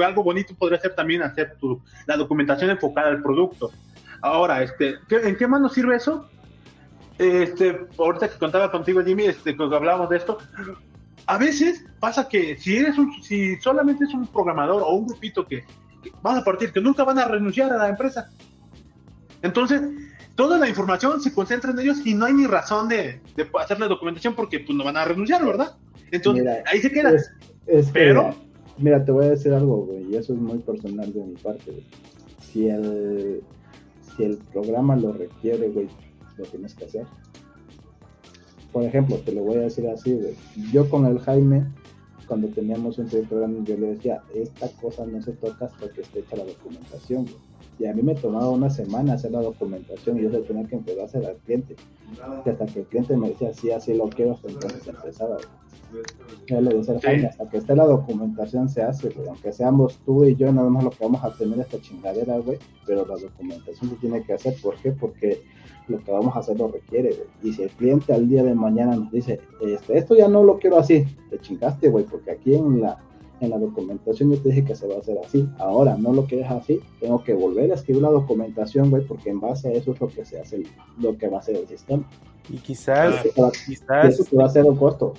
[0.04, 3.70] algo bonito podría ser también hacer tu, la documentación enfocada al producto.
[4.20, 6.28] Ahora, este, ¿en qué más nos sirve eso?
[7.16, 10.38] Este, ahorita que contaba contigo, Jimmy, este, cuando hablábamos de esto,
[11.26, 15.46] a veces pasa que si eres un, si solamente es un programador o un grupito
[15.46, 15.64] que,
[16.02, 18.28] que van a partir, que nunca van a renunciar a la empresa.
[19.40, 19.80] Entonces,
[20.38, 23.80] toda la información se concentra en ellos y no hay ni razón de, de hacer
[23.80, 25.76] la documentación porque pues no van a renunciar, ¿verdad?
[26.12, 27.12] Entonces, ahí se queda.
[27.92, 28.36] Pero...
[28.78, 31.82] Mira, te voy a decir algo, güey, y eso es muy personal de mi parte,
[32.40, 33.42] Si el,
[34.14, 35.88] si el programa lo requiere, güey,
[36.36, 37.04] lo tienes que hacer.
[38.72, 40.36] por ejemplo, te lo voy a decir así, güey.
[40.72, 41.66] Yo con el Jaime,
[42.28, 46.20] cuando teníamos un programa, yo le decía, esta cosa no se toca hasta que esté
[46.20, 47.47] hecha la documentación, güey.
[47.78, 50.76] Y a mí me tomaba una semana hacer la documentación y yo le tenía que
[50.76, 51.76] empezar a hacer al cliente.
[52.44, 55.36] Y hasta que el cliente me decía, sí, así lo quiero, hasta entonces empezaba.
[56.48, 59.28] Ya le decía, Jaime, hasta que esté la documentación se hace, güey.
[59.28, 62.58] Aunque seamos tú y yo, nada más lo que vamos a tener esta chingadera, güey.
[62.84, 64.54] Pero la documentación se tiene que hacer.
[64.60, 64.92] ¿Por qué?
[64.92, 65.42] Porque
[65.88, 67.28] lo que vamos a hacer lo requiere, güey.
[67.42, 70.58] Y si el cliente al día de mañana nos dice, este, esto ya no lo
[70.58, 72.98] quiero así, te chingaste, güey, porque aquí en la,
[73.40, 75.48] en la documentación yo te dije que se va a hacer así.
[75.58, 79.40] Ahora no lo quieres así, tengo que volver a escribir la documentación, güey, porque en
[79.40, 80.62] base a eso es lo que se hace,
[81.00, 82.04] lo que va a ser el sistema.
[82.48, 83.22] Y quizás,
[83.66, 84.06] quizás...
[84.06, 85.14] eso te va a ser un costo.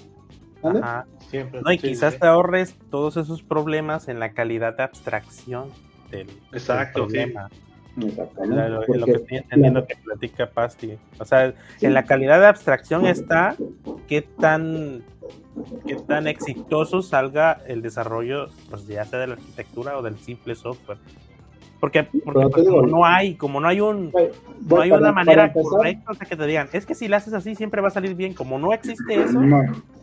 [1.29, 5.69] Siempre, no, y quizás te ahorres todos esos problemas en la calidad de abstracción
[6.11, 7.49] del, Exacto, problema.
[8.07, 8.69] Exactamente.
[8.69, 10.97] Lo, lo, que estoy entendiendo que platica Pasti.
[11.19, 13.55] O sea, en la calidad de abstracción está
[14.07, 15.03] qué tan
[15.85, 20.55] qué tan exitoso salga el desarrollo, pues ya sea de la arquitectura o del simple
[20.55, 20.97] software.
[21.79, 24.11] Porque, porque pues, como no hay, como no hay un
[24.67, 27.81] no hay una manera correcta que te digan, es que si lo haces así siempre
[27.81, 28.33] va a salir bien.
[28.33, 29.39] Como no existe eso,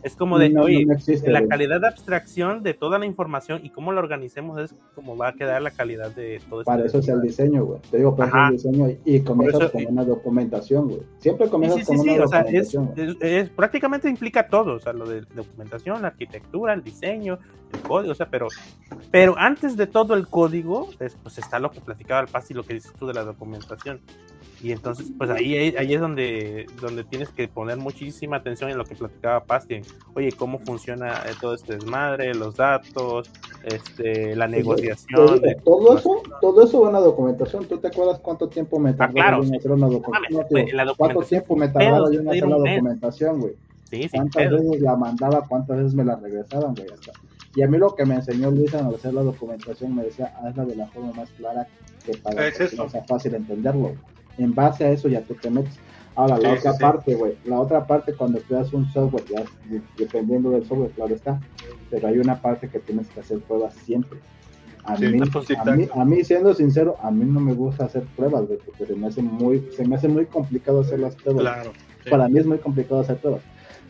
[0.01, 0.87] es como de, oye,
[1.25, 5.29] la calidad de abstracción de toda la información y cómo la organicemos es como va
[5.29, 7.79] a quedar la calidad de todo Para eso es el diseño, güey.
[7.91, 11.01] Te digo, para el diseño y comienzas con una documentación, güey.
[11.19, 12.89] Siempre comienzas con una documentación.
[12.89, 17.37] O sea, es, prácticamente implica todo, o sea, lo de documentación, la arquitectura, el diseño,
[17.73, 18.47] el código, o sea, pero,
[19.11, 22.63] pero antes de todo el código, pues está lo que platicaba el Paz y lo
[22.63, 24.01] que dices tú de la documentación.
[24.61, 28.85] Y entonces, pues ahí, ahí es donde, donde tienes que poner muchísima atención en lo
[28.85, 29.81] que platicaba Pasti.
[30.15, 33.29] Oye, cómo funciona eh, todo este desmadre, los datos,
[33.63, 35.41] este, la negociación.
[35.63, 37.67] todo eso, todo eso va en la documentación.
[37.67, 40.95] ¿Tú te acuerdas cuánto tiempo me tardó ah, en hacer una documentación?
[40.97, 43.53] ¿Cuánto tiempo me tardaba yo en hacer la documentación, güey?
[43.91, 45.45] Sí, ¿Cuántas veces la mandaba?
[45.47, 46.87] ¿Cuántas veces me la regresaban, güey?
[47.57, 50.63] Y a mí lo que me enseñó Luis al hacer la documentación me decía, hazla
[50.63, 51.67] de la forma más clara
[52.05, 53.95] que para que sea fácil entenderlo
[54.37, 55.73] en base a eso ya tú te metes.
[56.13, 59.43] Ahora, la otra parte, güey, la otra parte cuando creas un software, ya
[59.97, 61.41] dependiendo del software, claro está,
[61.89, 64.19] pero hay una parte que tienes que hacer pruebas siempre.
[64.83, 68.45] A, mí, a, mí, a mí, siendo sincero, a mí no me gusta hacer pruebas,
[68.45, 71.41] güey, porque se me hace muy, se me hace muy complicado hacer las pruebas.
[71.41, 71.73] Claro,
[72.07, 73.41] Para mí es muy complicado hacer pruebas.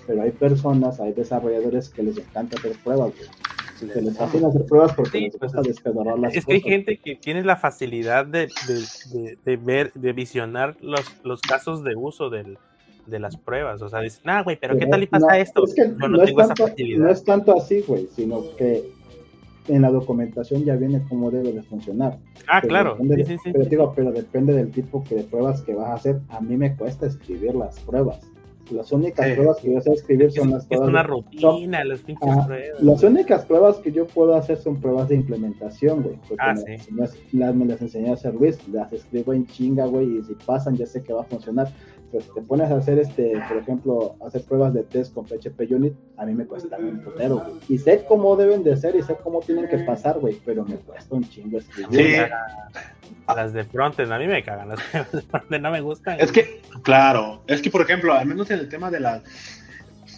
[0.07, 4.65] Pero hay personas, hay desarrolladores que les encanta hacer pruebas, güey se les hacen hacer
[4.65, 8.47] pruebas porque les gusta despedorrar las Es que hay gente que tiene la facilidad de,
[8.67, 12.57] de, de, ver, de visionar los, los casos de uso del,
[13.07, 13.81] de las pruebas.
[13.81, 15.65] O sea, dicen, nah, güey, pero ¿qué tal y pasa esto?
[15.65, 17.05] Es que no, tengo es tanto, esa facilidad.
[17.05, 18.91] No es tanto así, güey, sino que
[19.67, 22.17] en la documentación ya viene cómo debe de funcionar.
[22.47, 22.97] Ah, claro.
[22.99, 26.19] sí, sí, pero, digo, pero depende del tipo de pruebas que vas a hacer.
[26.29, 28.19] A mí me cuesta escribir las pruebas.
[28.71, 30.87] Las únicas pruebas que yo sé escribir son las pruebas.
[30.87, 32.81] Es una rutina, las pinches pruebas.
[32.81, 36.17] Las únicas pruebas que yo puedo hacer son pruebas de implementación, güey.
[36.37, 36.91] Ah, me, sí.
[37.31, 40.75] las, me las enseñó a hacer Luis, las escribo en chinga, güey, y si pasan
[40.75, 41.67] ya sé que va a funcionar
[42.11, 45.93] pues te pones a hacer este, por ejemplo, hacer pruebas de test con PHP Unit,
[46.17, 47.59] a mí me cuesta un putero, güey.
[47.69, 50.75] Y sé cómo deben de ser y sé cómo tienen que pasar, güey, pero me
[50.75, 52.27] cuesta un chingo escribir.
[52.27, 53.11] Sí.
[53.27, 54.79] Las de frontend, a mí me cagan, las
[55.11, 56.19] de frontend no me gustan.
[56.19, 59.23] Es que, claro, es que por ejemplo, al menos en el tema de las...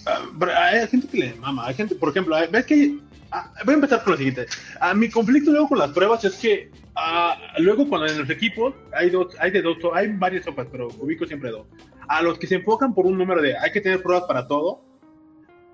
[0.06, 3.00] Uh, hay gente que le mama, hay gente, por ejemplo, ves que...
[3.32, 4.48] Uh, voy a empezar con lo siguiente.
[4.80, 8.74] A mi conflicto luego con las pruebas es que Uh, luego cuando en los equipos
[8.92, 11.66] hay dos, hay de dos, hay varios sopas, pero ubico siempre dos.
[12.10, 14.84] A los que se enfocan por un número de hay que tener pruebas para todo,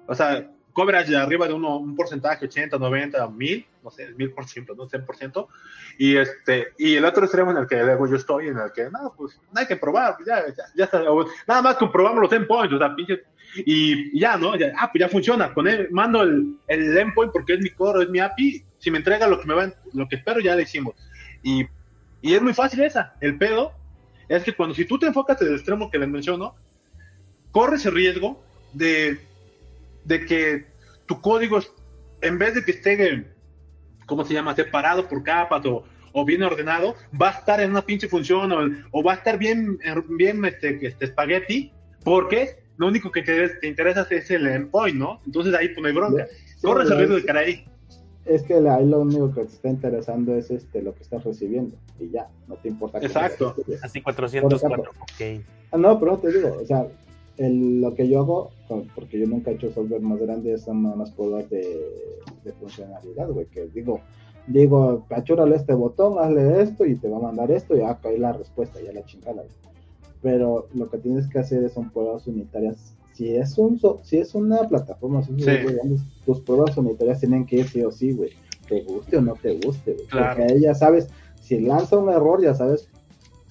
[0.06, 4.76] o sea, coverage de arriba de uno, un porcentaje, 80, 90, 1000, no sé, 1000%,
[4.76, 5.48] no 100%,
[5.98, 8.90] y este, y el otro extremo en el que luego yo estoy, en el que,
[8.92, 10.44] no, pues, no hay que probar, ya,
[10.76, 11.02] ya, está,
[11.48, 13.24] nada más comprobamos los endpoints, o sea, pinche,
[13.66, 14.58] y, ya, ¿no?
[14.58, 18.04] Ya, ah, pues ya funciona, con él mando el, el endpoint porque es mi core,
[18.04, 20.64] es mi API, si me entrega lo que me va, lo que espero, ya le
[20.64, 20.94] hicimos.
[21.42, 21.66] Y,
[22.22, 23.16] y es muy fácil esa.
[23.22, 23.72] El pedo
[24.28, 26.54] es que cuando si tú te enfocas en el extremo que les menciono,
[27.52, 29.22] corres el riesgo de,
[30.06, 30.66] de que
[31.06, 31.60] tu código,
[32.22, 33.26] en vez de que esté,
[34.06, 35.84] ¿cómo se llama?, separado por capas o,
[36.14, 38.60] o bien ordenado, va a estar en una pinche función o,
[38.92, 39.78] o va a estar bien,
[40.10, 41.72] bien este, este espagueti,
[42.04, 45.22] porque lo único que te, te interesa es el endpoint, ¿no?
[45.26, 46.28] Entonces ahí no hay bronca.
[46.62, 47.66] Corres el riesgo de caer ahí
[48.26, 51.78] es que ahí lo único que te está interesando es este lo que estás recibiendo
[52.00, 52.98] y ya, no te importa.
[53.00, 53.56] Exacto.
[53.82, 55.44] Así 404, ok.
[55.72, 56.88] Ah, no, pero te digo, o sea,
[57.38, 58.52] el, lo que yo hago,
[58.96, 61.64] porque yo nunca he hecho software más grande, son más pruebas de,
[62.44, 64.00] de funcionalidad, güey, que digo,
[64.48, 68.20] digo, cachúrale este botón, hazle esto y te va a mandar esto y acá hay
[68.20, 69.44] la respuesta, ya la chingada.
[70.22, 74.68] Pero lo que tienes que hacer son pruebas unitarias si es un si es una
[74.68, 75.22] plataforma,
[76.26, 78.32] tus pruebas unitarias tienen que ir sí o sí, güey.
[78.68, 80.08] Te guste o no te guste, güey.
[80.12, 81.08] Porque ahí ya sabes,
[81.40, 82.90] si lanza un error, ya sabes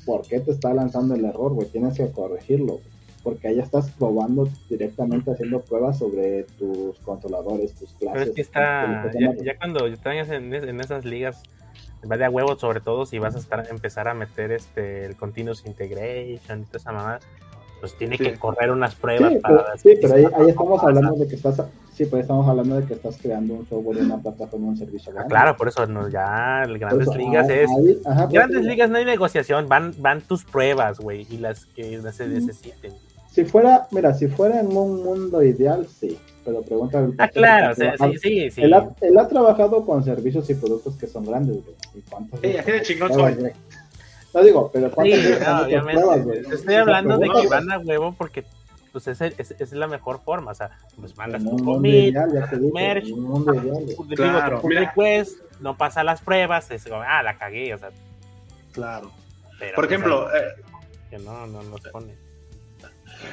[0.05, 1.67] por qué te está lanzando el error, güey.
[1.69, 2.81] Tienes que corregirlo,
[3.25, 8.13] porque ahí ya estás probando directamente haciendo pruebas sobre tus controladores, tus clases.
[8.13, 9.11] Pero es que está,
[9.43, 11.43] ya, cuando estás en, en esas ligas,
[12.11, 15.17] va de a huevo, sobre todo si vas a estar empezar a meter este el
[15.17, 17.19] continuous integration y toda esa mamá,
[17.81, 21.27] pues tiene que correr unas pruebas sí, para pero, sí, pero ahí, estamos hablando de
[21.27, 21.63] que estás
[21.95, 25.13] sí, pues estamos hablando de que estás creando un software una plataforma, un servicio.
[25.17, 27.71] Ah, claro, por eso no, ya Grandes Ligas es
[28.31, 32.93] Grandes Ligas no hay negociación, van van tus pruebas, güey, y las que se necesiten.
[33.35, 37.09] Si fuera, mira, si fuera en un mundo ideal, sí pero pregunta.
[37.19, 38.63] Ah, claro, sí, sí, sí.
[38.63, 41.77] Él ha, él ha, trabajado con servicios y productos que son grandes, güey.
[41.95, 43.53] ¿Y cuántos sí, así de chingón soy.
[44.35, 46.55] No digo, pero ¿cuántas sí, no, obviamente.
[46.55, 48.45] Estoy hablando de que van a huevo porque
[48.93, 50.71] pues esa es, es, la mejor forma, o sea,
[51.01, 52.15] pues mandas tu commit,
[52.73, 53.09] merch,
[54.15, 57.91] claro, request, no pasa las pruebas, es como, ah, la cagué, o sea.
[58.71, 59.11] Claro.
[59.59, 60.63] Pero, Por ejemplo, eh,
[61.11, 62.24] que no, no nos pone.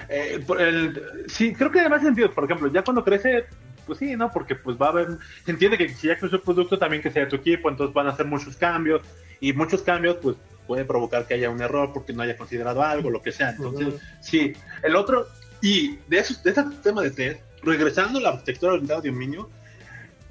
[0.09, 2.31] Eh, el, sí, creo que tiene más sentido.
[2.31, 3.45] Por ejemplo, ya cuando crece,
[3.85, 4.31] pues sí, ¿no?
[4.31, 5.07] Porque pues va a haber,
[5.45, 8.07] se entiende que si ya creció el producto, también que sea tu equipo, entonces van
[8.07, 9.01] a hacer muchos cambios
[9.39, 10.35] y muchos cambios, pues
[10.67, 13.49] puede provocar que haya un error porque no haya considerado algo, lo que sea.
[13.51, 15.27] Entonces, sí, el otro,
[15.61, 19.49] y de, eso, de ese tema de test, regresando a la arquitectura orientada de dominio,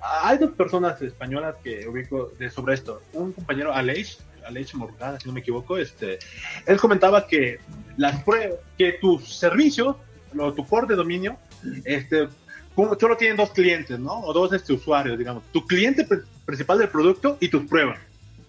[0.00, 3.02] hay dos personas españolas que ubico de, sobre esto.
[3.12, 4.18] Un compañero, Aleix,
[4.51, 6.18] Aleix Morgada, si no me equivoco, este,
[6.66, 7.59] él comentaba que
[7.96, 9.98] las pruebas, que tu servicio,
[10.38, 11.36] o tu core de dominio,
[11.84, 12.28] este,
[12.74, 14.20] solo tienen dos clientes, ¿no?
[14.20, 15.42] O dos este, usuarios, digamos.
[15.53, 16.07] Tu cliente
[16.44, 17.98] principal del producto y tus pruebas.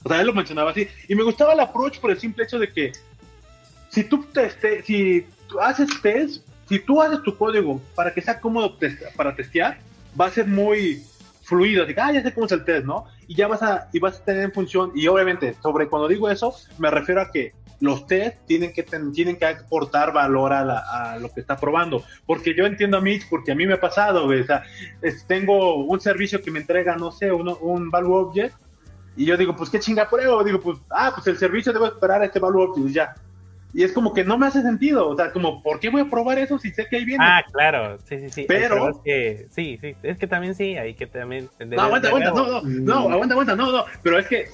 [0.03, 0.87] O sea, él lo mencionaba así.
[1.07, 2.91] Y me gustaba el approach por el simple hecho de que
[3.89, 8.39] si tú, teste, si tú haces test, si tú haces tu código para que sea
[8.39, 8.77] cómodo
[9.15, 9.79] para testear,
[10.19, 11.03] va a ser muy
[11.51, 11.85] fluido,
[12.33, 13.05] cómo es el test, ¿no?
[13.27, 16.29] Y ya vas a, y vas a tener en función, y obviamente, sobre cuando digo
[16.29, 21.29] eso, me refiero a que los test tienen que, tienen que aportar valor a, lo
[21.33, 22.03] que está probando.
[22.25, 24.63] Porque yo entiendo a mí, porque a mí me ha pasado, o sea,
[25.27, 28.55] tengo un servicio que me entrega, no sé, un value object,
[29.17, 32.21] y yo digo, pues qué chinga pruebo, digo, pues, ah, pues el servicio debe esperar
[32.21, 33.13] a este value object, y ya.
[33.73, 36.09] Y es como que no me hace sentido, o sea, como, ¿por qué voy a
[36.09, 37.23] probar eso si sé que ahí viene?
[37.25, 38.45] Ah, claro, sí, sí, sí.
[38.47, 42.31] Pero, es que, sí, sí, es que también sí, hay que también No, aguanta, aguanta,
[42.31, 44.47] no, no, no, aguanta, aguanta, no, no, pero es que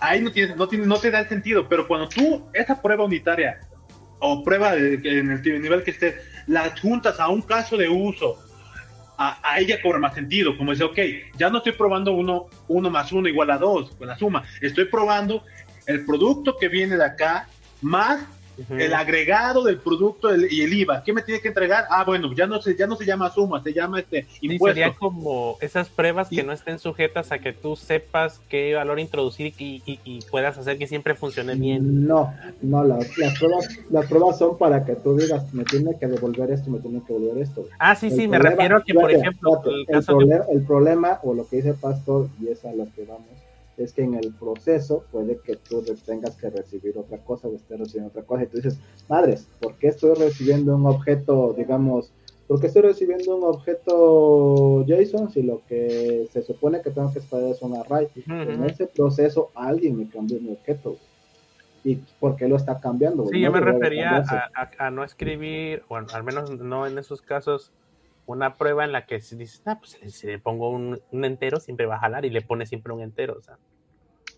[0.00, 3.04] ahí no, tiene, no, tiene, no te da el sentido, pero cuando tú esa prueba
[3.04, 3.60] unitaria
[4.20, 6.14] o prueba de, en el nivel que estés,
[6.46, 8.38] la adjuntas a un caso de uso,
[9.18, 10.98] a, a, ella cobra más sentido, como dice, ok,
[11.36, 14.86] ya no estoy probando uno, uno más uno igual a dos, con la suma, estoy
[14.86, 15.42] probando
[15.86, 17.48] el producto que viene de acá
[17.82, 18.20] más
[18.70, 21.02] el agregado del producto y el IVA.
[21.04, 21.84] ¿Qué me tiene que entregar?
[21.90, 24.74] Ah, bueno, ya no se, ya no se llama suma, se llama este impuesto.
[24.74, 29.54] sería como esas pruebas que no estén sujetas a que tú sepas qué valor introducir
[29.58, 32.06] y, y, puedas hacer que siempre funcione bien.
[32.06, 32.32] No,
[32.62, 33.06] no, las,
[33.38, 37.02] pruebas, las pruebas son para que tú digas, me tiene que devolver esto, me tiene
[37.06, 37.66] que devolver esto.
[37.78, 41.74] Ah, sí, sí, me refiero a que, por ejemplo, el, problema, o lo que dice
[41.74, 43.26] Pastor, y es a lo que vamos,
[43.76, 47.78] es que en el proceso puede que tú tengas que recibir otra cosa o estés
[47.78, 52.12] recibiendo otra cosa y tú dices, madres, ¿por qué estoy recibiendo un objeto, digamos,
[52.48, 57.18] ¿por qué estoy recibiendo un objeto JSON si lo que se supone que tengo que
[57.18, 58.08] esperar es un array?
[58.26, 60.96] En ese proceso alguien me cambió mi objeto.
[61.84, 63.26] ¿Y por qué lo está cambiando?
[63.26, 64.24] Sí, yo me refería
[64.78, 67.70] a, no escribir, bueno, al menos no en esos casos,
[68.26, 71.96] una prueba en la que dices, ah, pues si le pongo un, entero, siempre va
[71.96, 73.58] a jalar y le pone siempre un entero, o sea.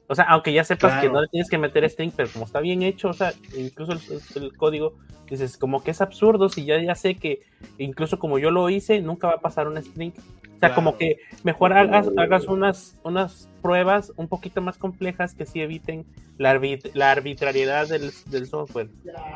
[0.09, 2.61] O sea, aunque ya sepas que no le tienes que meter string, pero como está
[2.61, 3.93] bien hecho, o sea, incluso
[4.37, 4.95] el, código,
[5.29, 7.43] dices, como que es absurdo si ya, ya sé que,
[7.77, 10.13] incluso como yo lo hice, nunca va a pasar un string.
[10.57, 15.47] O sea, como que mejor hagas, hagas unas, unas pruebas un poquito más complejas que
[15.47, 16.05] sí eviten
[16.37, 16.59] la,
[16.95, 18.89] la arbitrariedad del, del, software.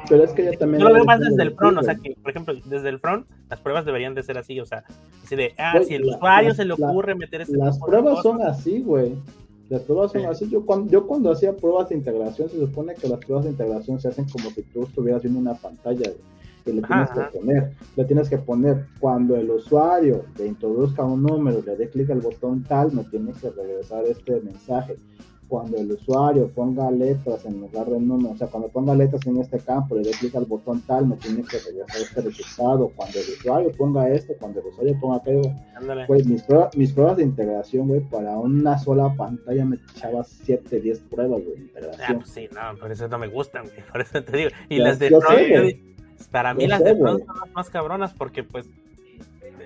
[0.09, 0.81] Pero es que ya también...
[0.81, 3.27] Yo lo veo más desde el front, o sea, que, por ejemplo, desde el front,
[3.51, 4.85] las pruebas deberían de ser así, o sea,
[5.23, 8.81] así de, ah, si el usuario se le ocurre meter este Las pruebas son así,
[8.81, 9.13] güey.
[9.69, 10.49] Las pruebas son así.
[10.49, 14.01] Yo cuando, yo cuando hacía pruebas de integración, se supone que las pruebas de integración
[14.01, 16.13] se hacen como si tú estuvieras viendo una pantalla,
[16.65, 17.73] que le tienes que poner.
[17.97, 22.21] Le tienes que poner cuando el usuario le introduzca un número, le dé clic al
[22.21, 24.97] botón tal, me tiene que regresar este mensaje
[25.53, 29.37] cuando el usuario ponga letras en lugar de números, o sea, cuando ponga letras en
[29.37, 32.91] este campo, le dé clic al botón tal, me tiene que regresar este resultado.
[32.97, 35.43] Cuando el usuario ponga esto, cuando el usuario ponga aquello,
[36.07, 40.81] pues mis pruebas, mis pruebas de integración, güey, para una sola pantalla me echaba 7,
[40.81, 42.07] 10 pruebas, güey, de integración.
[42.09, 44.51] Ah, pues sí, no, por eso no me gustan, güey, por eso te digo.
[44.71, 48.43] Y las de front, Para mí las sé, de front son las más cabronas porque
[48.43, 48.71] pues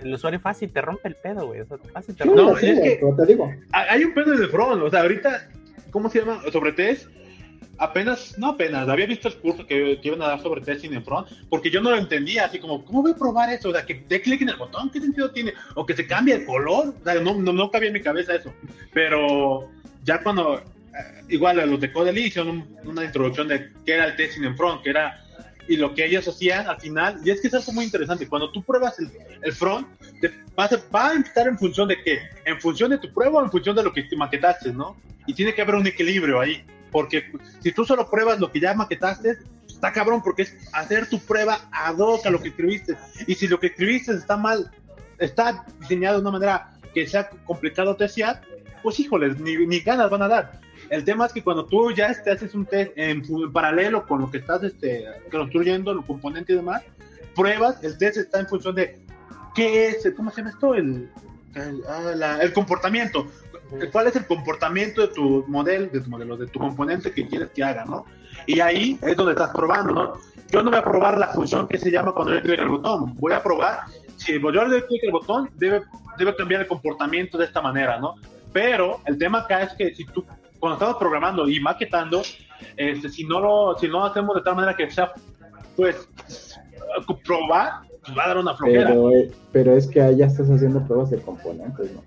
[0.03, 1.61] el usuario fácil te rompe el pedo, güey.
[1.61, 2.43] O sea, fácil te rompe.
[2.43, 3.51] No, sí, es güey, que- pero te digo.
[3.71, 5.49] Hay hay un pedo de front, o sea, ahorita,
[5.97, 6.43] ¿cómo se llama?
[6.53, 7.09] Sobre test,
[7.79, 11.27] apenas, no apenas, había visto el curso que, iban a dar sobre testing en front,
[11.49, 13.71] porque yo no lo entendía, así como, ¿cómo voy a probar eso?
[13.71, 15.55] O sea, que dé clic en el botón, ¿qué sentido tiene?
[15.75, 18.53] O que se cambie el color, no, no, cabía en mi cabeza eso,
[18.93, 19.71] pero
[20.05, 20.63] ya cuando, eh,
[21.31, 24.55] igual a los de Codely hicieron un- una introducción de qué era el testing en
[24.55, 25.25] front, que era,
[25.69, 28.51] y lo que ellos hacían al final, y es que es algo muy interesante, cuando
[28.53, 29.11] tú pruebas el,
[29.43, 29.87] el front,
[30.21, 33.41] te- va, a, va a estar en función de qué, en función de tu prueba
[33.41, 34.97] o en función de lo que te maquetaste, ¿no?
[35.27, 38.75] Y tiene que haber un equilibrio ahí, porque si tú solo pruebas lo que ya
[38.75, 42.97] maquetaste, está cabrón, porque es hacer tu prueba ad hoc a lo que escribiste.
[43.27, 44.71] Y si lo que escribiste está mal,
[45.19, 48.41] está diseñado de una manera que sea complicado testear,
[48.83, 50.61] pues híjoles, ni, ni ganas van a dar.
[50.91, 54.21] El tema es que cuando tú ya este, haces un test en, en paralelo con
[54.21, 56.83] lo que estás este, construyendo, los componentes y demás,
[57.35, 58.99] pruebas, el test está en función de
[59.55, 60.75] qué es, ¿cómo se llama esto?
[60.75, 61.11] El,
[61.55, 63.27] el, ah, la- el comportamiento.
[63.91, 67.51] ¿Cuál es el comportamiento de tu modelo, de tu modelo, de tu componente que quieres
[67.51, 68.05] que haga, ¿no?
[68.47, 70.13] Y ahí es donde estás probando, ¿no?
[70.53, 73.17] Yo no voy a probar la función que se llama cuando doy clic al botón.
[73.17, 73.81] Voy a probar
[74.17, 75.83] si yo le doy clic al botón, debe,
[76.17, 78.15] debe cambiar el comportamiento de esta manera, ¿no?
[78.53, 80.25] Pero el tema acá es que si tú,
[80.67, 82.23] cuando estamos programando y maquetando,
[82.77, 85.13] este, si no lo, si no lo hacemos de tal manera que sea,
[85.77, 86.09] pues,
[87.25, 88.89] probar, pues va a dar una flojera.
[88.89, 92.03] Pero, eh, pero es que ahí ya estás haciendo pruebas de componentes, ¿no?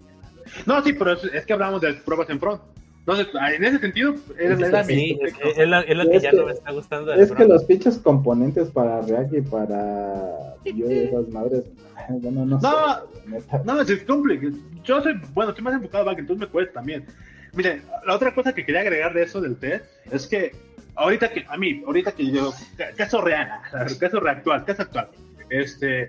[0.65, 2.61] No, sí, pero es, es que hablamos de pruebas en front.
[2.99, 6.23] Entonces, en ese sentido, es, es la Sí, es, es lo, es lo que Es
[6.23, 7.13] ya que- no me está gustando.
[7.13, 11.63] Es que los pinches componentes para React y para yo y esas madres,
[12.09, 12.61] bueno, no, No.
[12.61, 13.29] sé.
[13.29, 13.61] neta.
[13.63, 14.53] No, es complicado.
[14.83, 17.05] Yo soy, bueno, estoy más enfocado a back, entonces me cuesta también.
[17.53, 20.51] Miren, la otra cosa que quería agregar de eso del test es que
[20.95, 23.49] ahorita que, a mí, ahorita que yo, ca- caso real,
[23.99, 25.09] caso reactual, caso actual,
[25.49, 26.03] este,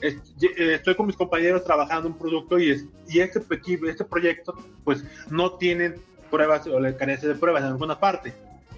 [0.00, 0.16] es-
[0.58, 3.40] estoy con mis compañeros trabajando un producto y, y este,
[3.88, 5.94] este proyecto, pues no tienen
[6.30, 8.32] pruebas o le carece de pruebas en alguna parte.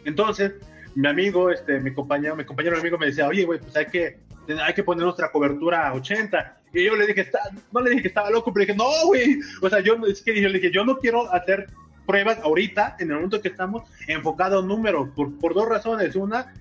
[0.05, 0.53] Entonces,
[0.95, 3.87] mi amigo, este, mi compañero, mi compañero mi amigo me decía, oye, güey, pues hay
[3.87, 4.19] que,
[4.63, 6.59] hay que poner nuestra cobertura a 80.
[6.75, 7.39] Y yo le dije, está,
[7.73, 9.39] no le dije que estaba loco, pero dije, no, güey.
[9.61, 11.69] O sea, yo, es que yo le dije, yo no quiero hacer
[12.07, 16.15] pruebas ahorita, en el momento que estamos, enfocado a números, por, por dos razones.
[16.17, 16.53] Una,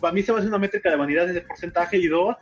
[0.00, 2.36] para mí se va a hacer una métrica de vanidad de porcentaje, y dos,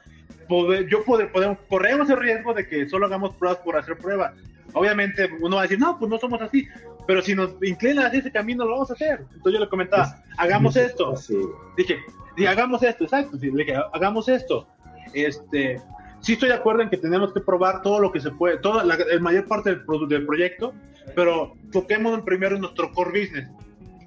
[0.49, 4.33] poder, yo poder, podemos, corremos el riesgo de que solo hagamos pruebas por hacer pruebas.
[4.73, 6.67] Obviamente uno va a decir, no, pues no somos así,
[7.07, 9.21] pero si nos inclina hacia ese camino, lo vamos a hacer.
[9.21, 11.13] Entonces yo le comentaba, hagamos esto.
[11.13, 11.39] Así.
[11.77, 11.99] Dije,
[12.37, 13.39] sí, hagamos esto, exacto.
[13.39, 14.67] sí, le dije, hagamos esto.
[15.13, 15.81] Este,
[16.25, 18.83] sí estoy de acuerdo en que tenemos que probar todo lo que se puede, toda
[18.85, 20.73] la, mayor parte del, produ- del proyecto,
[21.15, 23.49] pero toquémonos primero nuestro core business.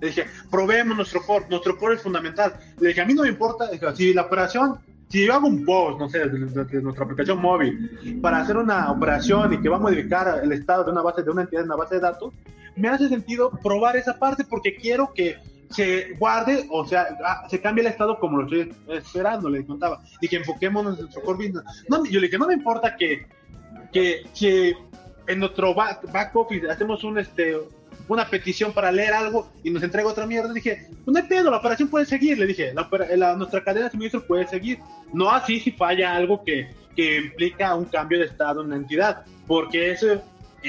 [0.02, 2.54] Le dije, probemos nuestro core, nuestro core es fundamental.
[2.80, 4.76] Le dije, a mí no me importa, dije, si la operación,
[5.10, 8.58] si yo hago un post, no sé, de, de- de nuestra aplicación móvil, para hacer
[8.58, 11.62] una operación y que va a modificar el estado de una base, de una entidad
[11.64, 12.34] en una base de datos,
[12.76, 15.38] me hace sentido probar esa parte porque quiero que
[15.70, 20.02] se guarde, o sea, ah, se cambie el estado como lo estoy esperando, le contaba.
[20.22, 21.52] Y que enfoquémonos en nuestro core.
[21.90, 23.26] No, yo le dije, no me importa que,
[23.92, 24.76] que, que
[25.28, 27.58] en nuestro back, office hacemos un, este,
[28.08, 30.54] una petición para leer algo y nos entrega otra mierda.
[30.54, 32.38] dije, pues no hay pedo, la operación puede seguir.
[32.38, 34.80] Le dije, la- nuestra cadena de suministro puede seguir.
[35.14, 39.26] No así si falla algo que, que implica un cambio de estado en una entidad,
[39.46, 40.22] porque eso,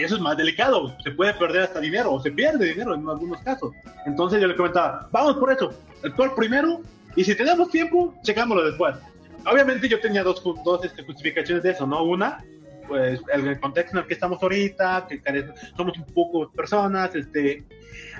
[0.02, 0.96] eso es más delicado.
[1.02, 3.72] Se puede perder hasta dinero o se pierde dinero en algunos casos.
[4.06, 5.72] Entonces yo le comentaba, vamos por eso,
[6.16, 6.80] core primero
[7.16, 8.96] y si tenemos tiempo, checámoslo después.
[9.44, 12.04] Obviamente yo tenía dos, dos este, justificaciones de eso, ¿no?
[12.04, 12.44] Una,
[12.86, 15.44] pues el contexto en el que estamos ahorita, que
[15.76, 17.64] somos un poco personas, este,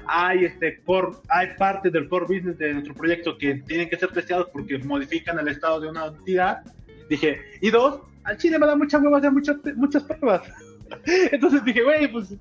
[0.07, 4.11] hay, este, core, hay partes del core business de nuestro proyecto que tienen que ser
[4.11, 6.63] testeados porque modifican el estado de una entidad.
[7.09, 10.43] Dije, y dos, al chile me da mucha hueva hacer muchas, muchas pruebas.
[11.33, 12.35] Entonces dije, güey, pues,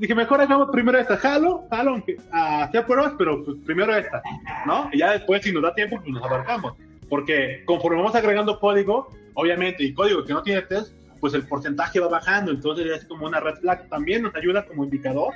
[0.00, 4.22] dije, mejor hagamos primero esta, jalo, jalo, aunque, a hacer pruebas, pero pues primero esta,
[4.66, 4.88] ¿no?
[4.92, 6.74] Y ya después, si nos da tiempo, pues nos abarcamos.
[7.08, 12.00] Porque conforme vamos agregando código, obviamente, y código que no tiene test, pues el porcentaje
[12.00, 15.32] va bajando, entonces es como una red flag, también nos ayuda como indicador,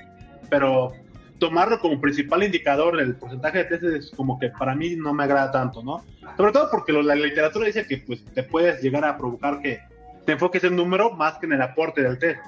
[0.49, 0.93] pero
[1.39, 5.25] tomarlo como principal indicador, el porcentaje de test es como que para mí no me
[5.25, 6.05] agrada tanto, ¿no?
[6.37, 9.79] Sobre todo porque lo- la literatura dice que pues te puedes llegar a provocar que
[10.31, 12.41] te enfoques en número más que en el aporte del test.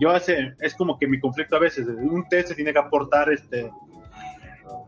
[0.00, 3.30] Yo ese es como que mi conflicto a veces, un test se tiene que aportar
[3.30, 3.70] este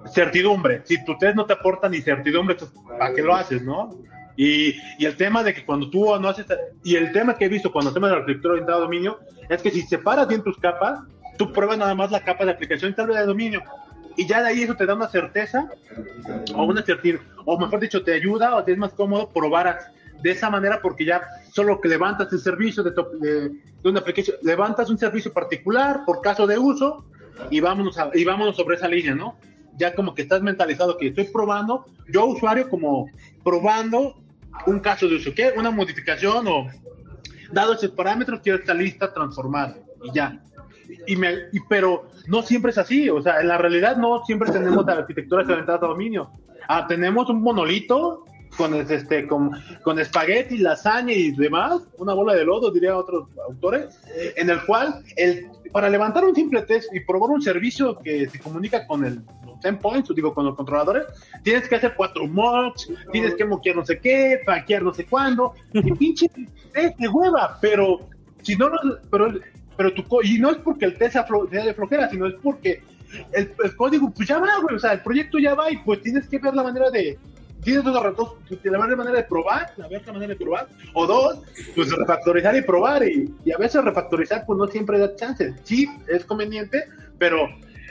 [0.06, 0.80] certidumbre.
[0.84, 2.56] Si tu test no te aporta ni certidumbre,
[2.98, 3.90] ¿para qué lo haces, no?
[4.38, 6.46] Y, y el tema de que cuando tú no haces,
[6.82, 9.18] y el tema que he visto cuando hacemos la arquitectura orientada a dominio,
[9.50, 11.00] es que si separas bien tus capas,
[11.36, 13.62] tú pruebas nada más la capa de aplicación y tal vez de dominio.
[14.16, 15.68] Y ya de ahí eso te da una certeza,
[16.54, 19.92] o una certidumbre, o mejor dicho, te ayuda o te es más cómodo probar
[20.22, 21.22] de esa manera porque ya
[21.52, 26.46] solo que levantas el servicio de, de, una aplicación, levantas un servicio particular por caso
[26.46, 27.04] de uso
[27.50, 29.36] y vámonos, y vámonos sobre esa línea, ¿no?
[29.76, 33.08] Ya como que estás mentalizado que estoy probando, yo usuario como
[33.42, 34.20] probando
[34.66, 35.52] un caso de uso, ¿qué?
[35.56, 36.66] Una modificación o
[37.52, 40.42] dado esos parámetros quiero esta lista transformada y ya.
[41.06, 44.50] Y me, y, pero no siempre es así, o sea, en la realidad no siempre
[44.50, 46.30] tenemos la arquitectura segmentada de dominio.
[46.68, 48.24] Ah, tenemos un monolito
[48.56, 49.50] con este con,
[49.82, 53.98] con espagueti, lasaña y demás, una bola de lodo, diría otros autores,
[54.36, 58.38] en el cual el, para levantar un simple test y probar un servicio que se
[58.38, 59.22] comunica con el
[59.62, 61.04] endpoints, digo, con los controladores,
[61.42, 65.54] tienes que hacer cuatro mocks, tienes que moquear no sé qué, paquear no sé cuándo,
[65.72, 66.30] y pinche
[66.72, 68.00] test de hueva, pero
[68.42, 68.70] si no,
[69.10, 69.34] pero,
[69.76, 71.26] pero tu, y no es porque el test sea
[71.64, 72.82] de flojera, sino es porque
[73.32, 76.00] el, el, código, pues ya va, güey, o sea, el proyecto ya va y pues
[76.02, 77.18] tienes que ver la manera de,
[77.62, 78.34] tienes dos retos,
[78.64, 81.38] la manera de probar, la la manera de probar, o dos,
[81.74, 85.88] pues refactorizar y probar, y, y, a veces refactorizar pues no siempre da chance, sí,
[86.08, 86.84] es conveniente,
[87.18, 87.48] pero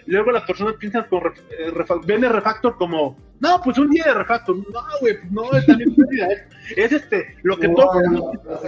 [0.09, 1.71] luego las personas piensan con eh,
[2.05, 4.63] ven el refactor como, no, pues un día de refactor, no,
[5.01, 5.95] güey, no, es también
[6.71, 8.01] es, es este, lo que toca,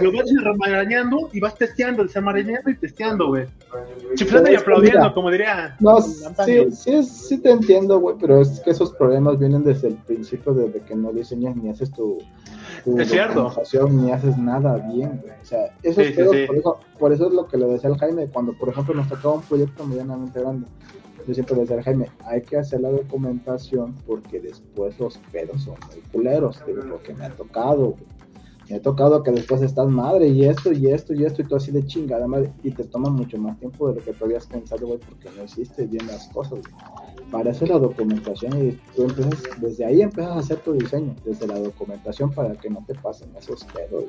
[0.00, 3.46] lo vas desmarañando y vas testeando, desmarañando y testeando, güey.
[4.14, 5.76] Chiflando y aplaudiendo, como diría.
[5.80, 9.96] No, sí, sí, sí te entiendo, güey, pero es que esos problemas vienen desde el
[9.96, 12.18] principio, desde que no diseñas ni haces tu,
[12.84, 13.52] tu es cierto.
[13.90, 15.32] ni haces nada bien, güey.
[15.40, 16.46] O sea, esos Sí, sí, pedos, sí.
[16.46, 19.08] Por, eso, por eso es lo que le decía al Jaime, cuando por ejemplo nos
[19.08, 20.66] tocaba un proyecto medianamente grande.
[21.26, 25.76] Yo siempre le decía Jaime, hay que hacer la documentación porque después los pedos son
[25.90, 27.94] muy culeros, digo, porque me ha tocado.
[28.68, 31.56] Me ha tocado que después estás madre y esto y esto y esto y todo
[31.56, 34.46] así de chingada madre y te toma mucho más tiempo de lo que tú habías
[34.46, 36.60] pensado, güey, porque no hiciste bien las cosas.
[37.30, 41.14] Para eso es la documentación y tú empiezas, desde ahí empiezas a hacer tu diseño,
[41.24, 44.04] desde la documentación para que no te pasen esos pedos.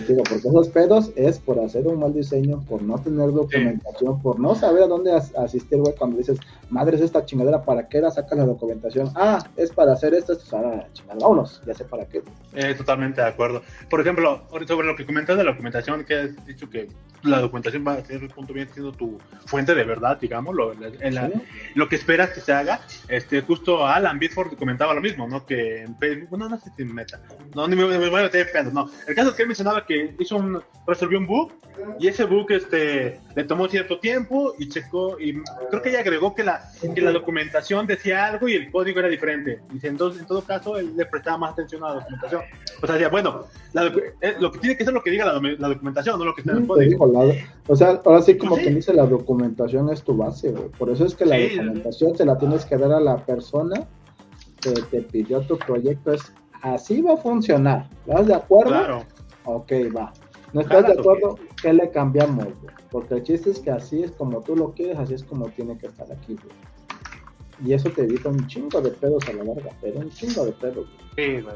[0.00, 4.40] Digo, porque esos pedos es por hacer un mal diseño, por no tener documentación, por
[4.40, 6.38] no saber a dónde as- asistir, güey, cuando dices,
[6.70, 9.10] madre, es esta chingadera, ¿para qué la sacas la documentación?
[9.14, 12.22] Ah, es para hacer esto, esto, ah, chingada, vámonos, ya sé para qué.
[12.54, 13.62] Eh, totalmente de acuerdo.
[13.90, 16.88] Por ejemplo, ahorita sobre lo que comentas de la documentación, que has dicho que
[17.24, 20.72] la documentación va a ser el punto bien siendo tu fuente de verdad, digamos, lo,
[20.72, 21.32] en la- ¿Sí?
[21.74, 22.80] lo que esperas que se haga.
[23.08, 25.44] Este, justo Alan Bitford comentaba lo mismo, ¿no?
[25.46, 27.20] Que en Facebook, bueno, no sé si meta,
[27.54, 28.90] no, ni me, me voy a meter en pedos, no.
[29.06, 31.52] El caso es que él mencionaba que hizo un, resolvió un bug
[31.98, 35.40] y ese bug este, le tomó cierto tiempo y checó, y
[35.70, 36.62] creo que ella agregó que la,
[36.94, 39.60] que la documentación decía algo y el código era diferente.
[39.70, 42.42] Dice, entonces, en todo caso, él le prestaba más atención a la documentación.
[42.82, 43.86] O sea, decía, bueno, la
[44.20, 46.42] eh, lo que tiene que ser lo que diga la, la documentación, no lo que
[46.42, 47.06] está en el código.
[47.12, 47.34] La-
[47.68, 48.64] o sea, ahora sí como Sí.
[48.64, 50.68] que dice la documentación es tu base, güey.
[50.70, 51.56] Por eso es que la Sí.
[51.56, 53.86] documentación se la tienes que dar a la persona
[54.60, 56.12] que te pidió tu proyecto.
[56.12, 56.32] Es
[56.62, 57.88] así va a funcionar.
[58.06, 58.70] ¿Estás de acuerdo?
[58.70, 59.02] Claro.
[59.44, 60.12] Ok, va.
[60.52, 61.38] ¿No estás Claro, de acuerdo?
[61.62, 62.74] ¿Qué le cambiamos, güey?
[62.90, 65.78] Porque el chiste es que así es como tú lo quieres, así es como tiene
[65.78, 66.54] que estar aquí, güey.
[67.64, 70.52] Y eso te evita un chingo de pedos a la larga, pero un chingo de
[70.52, 70.86] pedos.
[71.16, 71.26] güey.
[71.36, 71.54] Sí, güey.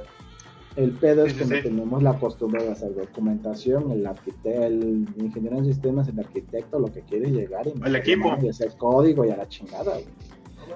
[0.77, 5.07] El pedo es Sí, que sí, tenemos la costumbre de hacer documentación, el arquitecto, el
[5.17, 8.37] ingeniero en sistemas, el arquitecto, lo que quiere llegar y meterle equipo.
[8.43, 9.97] y hacer código y a la chingada.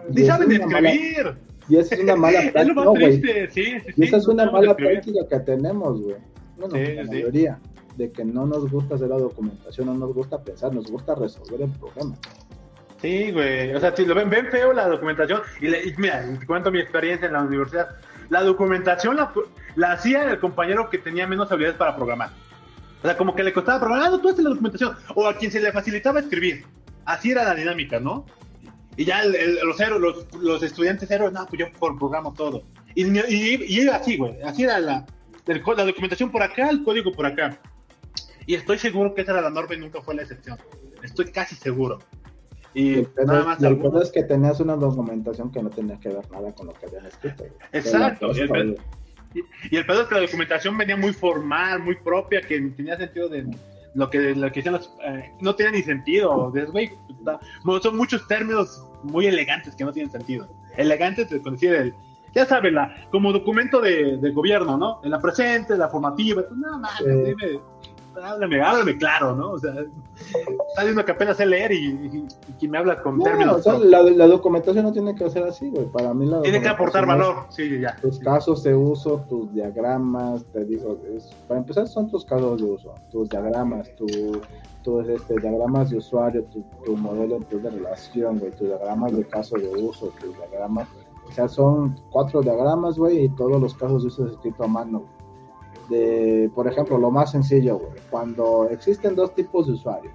[0.08, 1.34] Ni saben es una mala- escribir.
[1.68, 4.16] y esa es una mala Es lo práctica, más no, triste, sí, sí, Y esa
[4.16, 6.16] es una mala práctica que tenemos, güey.
[6.58, 7.58] Bueno, la mayoría,
[7.96, 11.60] de que no nos gusta hacer la documentación, no nos gusta pensar, nos gusta resolver
[11.62, 12.16] el problema.
[13.02, 13.74] Sí, güey.
[13.74, 15.40] O sea, si lo ven, ven feo la documentación.
[15.60, 17.88] Y, le- y mira, te cuento mi experiencia en la universidad.
[18.30, 19.32] La documentación la,
[19.76, 22.30] la hacía el compañero que tenía menos habilidades para programar.
[23.02, 24.96] O sea, como que le costaba programar, ah, no, tú haces la documentación.
[25.14, 26.64] O a quien se le facilitaba escribir.
[27.04, 28.24] Así era la dinámica, ¿no?
[28.96, 31.66] Y ya el- el- los, héroes, los, los estudiantes héroes, no, pues yo
[31.98, 32.62] programo todo.
[32.94, 34.40] Y, y, y así, güey.
[34.42, 35.06] Así era la,
[35.46, 37.58] la documentación por acá, el código por acá.
[38.46, 40.58] Y estoy seguro que esa era la norma y nunca fue la excepción.
[41.02, 42.00] Estoy casi seguro.
[42.74, 46.08] Y el pedo, nada más algunos- es que tenías una documentación que no tenía que
[46.10, 47.44] ver nada con lo que habían escrito.
[47.72, 49.44] Exacto, y el pedo- güey.
[49.70, 53.28] Y el pedo es que la documentación venía muy formal, muy propia, que tenía sentido
[53.28, 53.46] de
[53.94, 56.52] lo que, lo que los, eh, no tenía ni sentido.
[57.22, 60.48] Da- bueno, son muchos términos muy elegantes que no tienen sentido.
[60.76, 61.94] Elegantes decir el,
[62.34, 65.00] ya sabes, la, como documento de, de gobierno, ¿no?
[65.04, 67.34] En la presente, la formativa, pues, no mames, Eh.
[67.36, 67.60] dime,
[68.22, 69.52] háblame, háblame claro, ¿no?
[69.52, 72.28] O sea, está diciendo que apenas sé leer y, y,
[72.60, 73.58] y me hablas con No, términos.
[73.58, 75.86] o sea, la, la documentación no tiene que ser así, güey.
[75.86, 77.96] Para mí la tiene que aportar valor, sí, ya.
[78.00, 82.64] Tus casos de uso, tus diagramas, te digo, es- para empezar son tus casos de
[82.64, 84.06] uso, tus diagramas, tu,
[84.82, 89.56] tus este, diagramas de usuario, tu, tu modelo de relación, güey, tus diagramas de caso
[89.56, 90.88] de uso, tus diagramas,
[91.28, 95.04] o sea, son cuatro diagramas, güey, y todos los casos de uso escrito a mano.
[95.90, 100.14] De, por ejemplo, lo más sencillo, güey, cuando existen dos tipos de usuarios,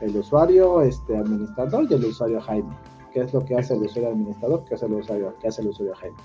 [0.00, 2.74] el usuario este, administrador y el usuario Jaime.
[3.12, 4.64] ¿Qué es lo que hace el usuario administrador?
[4.64, 6.16] ¿Qué hace el usuario, qué hace el usuario Jaime?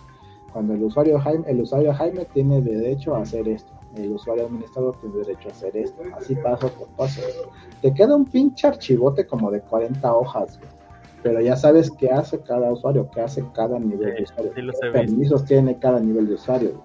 [0.51, 4.95] Cuando el usuario Jaime, el usuario Jaime tiene derecho a hacer esto, el usuario administrador
[4.99, 7.21] tiene derecho a hacer esto, así paso por paso.
[7.81, 10.77] Te queda un pinche archivote como de 40 hojas, güey
[11.23, 15.43] pero ya sabes qué hace cada usuario, qué hace cada nivel de usuario, qué permisos
[15.45, 16.81] tiene cada nivel de usuario.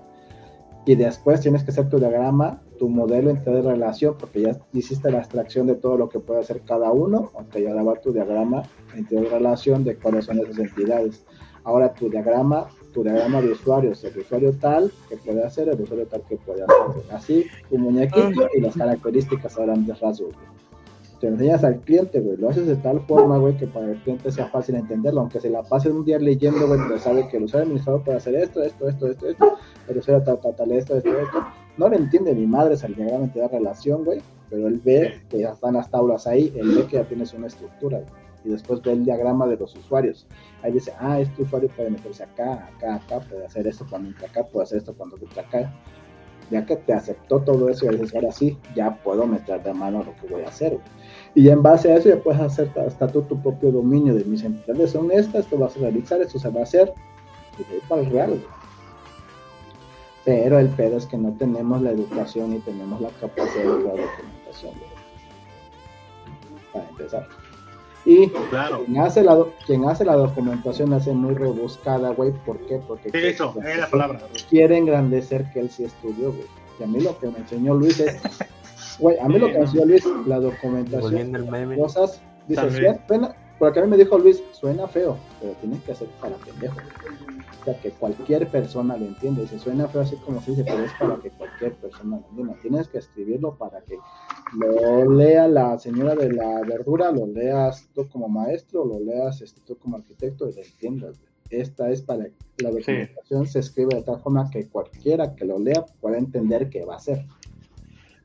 [0.84, 5.10] Y después tienes que hacer tu diagrama, tu modelo entre de relación, porque ya hiciste
[5.10, 8.64] la abstracción de todo lo que puede hacer cada uno, aunque ya daba tu diagrama
[8.94, 11.24] entre de relación de cuáles son esas entidades.
[11.62, 16.06] Ahora tu diagrama, tu diagrama de usuarios, el usuario tal que puede hacer, el usuario
[16.09, 17.02] tal que puede hacer.
[17.12, 20.34] Así, tu muñequito y las características a grandes rasgos
[21.23, 24.32] te enseñas al cliente, güey, lo haces de tal forma, güey, que para el cliente
[24.32, 27.44] sea fácil entenderlo, aunque se la pase un día leyendo, güey, pero sabe que el
[27.44, 30.97] usuario administrador puede hacer esto, esto, esto, esto, esto, el usuario tal, tal, tal, esto,
[30.97, 31.47] esto, esto,
[31.77, 34.20] no le entiende mi madre el diagrama de relación, güey,
[34.51, 37.47] pero él ve que ya están las tablas ahí, él ve que ya tienes una
[37.47, 38.11] estructura, güey,
[38.44, 40.27] y después ve el diagrama de los usuarios,
[40.65, 44.27] ahí dice, ah, este usuario puede meterse acá, acá, acá, puede hacer esto cuando entra
[44.27, 45.73] acá, puede hacer esto cuando entra acá,
[46.51, 50.03] ya que te aceptó todo eso y dices, ahora sí, ya puedo meter de mano
[50.03, 51.02] lo que voy a hacer, güey
[51.34, 54.42] y en base a eso ya puedes hacer hasta tú tu propio dominio de mis
[54.42, 56.92] entidades son estas, esto vas a realizar, esto se va a hacer,
[57.59, 58.42] y de para el real.
[60.24, 63.90] Pero el pedo es que no tenemos la educación y tenemos la capacidad de la
[63.90, 64.74] documentación.
[66.72, 67.28] Para empezar.
[68.04, 68.84] Y claro.
[68.84, 72.32] quien, hace la, quien hace la documentación hace muy rebuscada, güey.
[72.44, 72.80] ¿Por qué?
[72.86, 74.20] Porque eso, es la palabra.
[74.48, 76.46] quiere engrandecer que él sí estudió, güey.
[76.78, 78.20] Y a mí lo que me enseñó Luis es
[78.98, 83.85] Güey, a mí lo que me enseñó Luis, la documentación, cosas, dice, suena, porque a
[83.85, 86.77] mí me dijo Luis, suena feo, pero tienes que hacer para pendejo.
[87.60, 89.43] O sea, que cualquier persona lo entiende.
[89.43, 92.56] Dice, suena feo así como se dice, pero es para que cualquier persona lo entienda.
[92.60, 93.98] Tienes que escribirlo para que
[94.55, 99.60] lo lea la señora de la verdura, lo leas tú como maestro, lo leas este,
[99.60, 101.20] tú como arquitecto y lo entiendas.
[101.48, 102.24] Esta es para
[102.59, 106.85] la documentación se escribe de tal forma que cualquiera que lo lea pueda entender qué
[106.85, 107.24] va a hacer.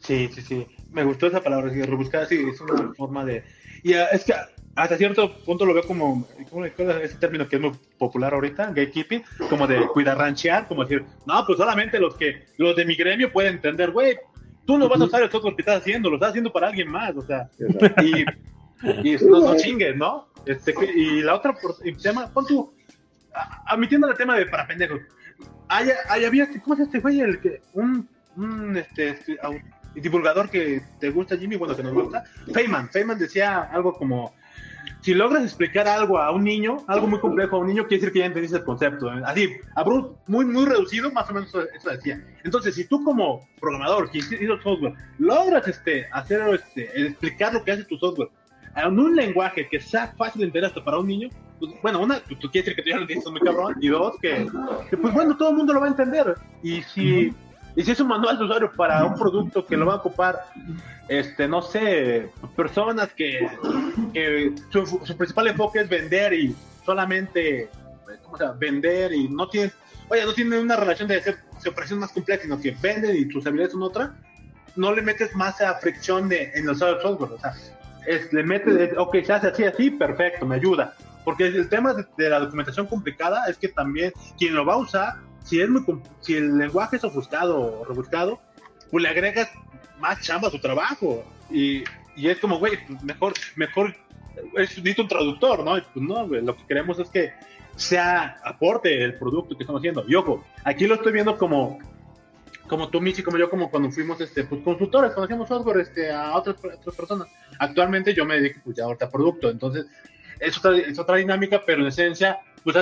[0.07, 0.67] Sí, sí, sí.
[0.91, 3.43] Me gustó esa palabra, sí, rebuscada, sí, es una forma de...
[3.83, 4.33] Y ah, es que
[4.73, 9.21] hasta cierto punto lo veo como, ¿cómo ese término que es muy popular ahorita, gatekeeping,
[9.49, 13.33] como de cuidar ranchear, como decir, no, pues solamente los que, los de mi gremio
[13.33, 14.17] pueden entender, güey,
[14.65, 16.89] tú no vas a usar el software que estás haciendo, lo estás haciendo para alguien
[16.89, 17.49] más, o sea,
[18.01, 18.21] y,
[19.03, 20.29] y no, no, chingues, ¿no?
[20.45, 21.53] Este, y la otra,
[21.83, 22.73] se llama, pon tú,
[23.65, 25.01] admitiendo el tema de para pendejos,
[25.67, 27.19] hay, hay, había, ¿cómo se este güey?
[27.19, 28.07] El que, un,
[28.37, 29.37] un, este, este
[30.01, 32.89] divulgador que te gusta, Jimmy, bueno, que nos gusta, Feynman.
[32.89, 34.33] Feynman decía algo como,
[35.01, 38.13] si logras explicar algo a un niño, algo muy complejo a un niño, quiere decir
[38.13, 39.09] que ya entendiste el concepto.
[39.09, 39.53] Así,
[40.27, 42.23] muy, muy reducido, más o menos eso, decía.
[42.43, 47.71] Entonces, si tú como programador que hizo software, logras este, hacer, este, explicar lo que
[47.71, 48.29] hace tu software
[48.75, 51.29] en un lenguaje que sea fácil de entender hasta para un niño,
[51.59, 54.15] pues, bueno, una, tú, quieres decir que tú ya lo entiendes muy cabrón, y dos,
[54.21, 54.47] que,
[55.01, 56.35] pues bueno, todo el mundo lo va a entender.
[56.61, 57.33] Y si...
[57.77, 60.45] Y si es un manual de usuario para un producto que lo va a ocupar,
[61.07, 63.47] este, no sé, personas que,
[64.71, 67.69] su, principal enfoque es vender y solamente,
[68.23, 68.57] ¿cómo se llama?
[68.57, 69.71] Vender y no tienen,
[70.09, 73.31] oye, no tienen una relación de hacer su operación más compleja, sino que venden y
[73.31, 74.15] sus habilidades son otra,
[74.75, 77.53] no le metes más a fricción de, en los software, o sea,
[78.07, 80.95] es, le metes, ok, se hace así, así, perfecto, me ayuda.
[81.23, 85.26] Porque el tema de la documentación complicada es que también quien lo va a usar
[85.47, 85.83] si, es muy,
[86.21, 88.39] si el lenguaje es ofuscado o rebuscado,
[88.91, 89.49] pues le agregas
[89.99, 91.23] más chamba a su trabajo.
[91.49, 91.83] Y,
[92.15, 93.95] y es como, güey, pues mejor, mejor,
[94.55, 95.71] es, necesito un traductor, ¿no?
[95.71, 97.31] pues no, güey, lo que queremos es que
[97.77, 100.03] sea aporte el producto que estamos haciendo.
[100.07, 101.79] Y ojo, aquí lo estoy viendo como,
[102.67, 106.11] como tú, Michi, como yo, como cuando fuimos este, pues, consultores, cuando hacíamos software este,
[106.11, 107.27] a otras, otras personas.
[107.59, 109.85] Actualmente yo me dedico pues, ya ahorita a producto, entonces
[110.39, 112.75] es otra, es otra dinámica, pero en esencia, pues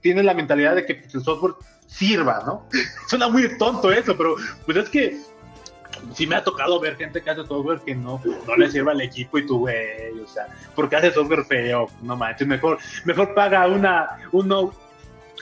[0.00, 1.54] tiene la mentalidad de que pues, el software
[1.96, 2.66] sirva, ¿no?
[3.08, 5.20] Suena muy tonto eso, pero pues es que
[6.12, 9.00] sí me ha tocado ver gente que hace software que no, no le sirva al
[9.00, 13.66] equipo y tú, güey, o sea, porque hace software feo, no manches, mejor, mejor paga
[13.66, 14.72] una, uno,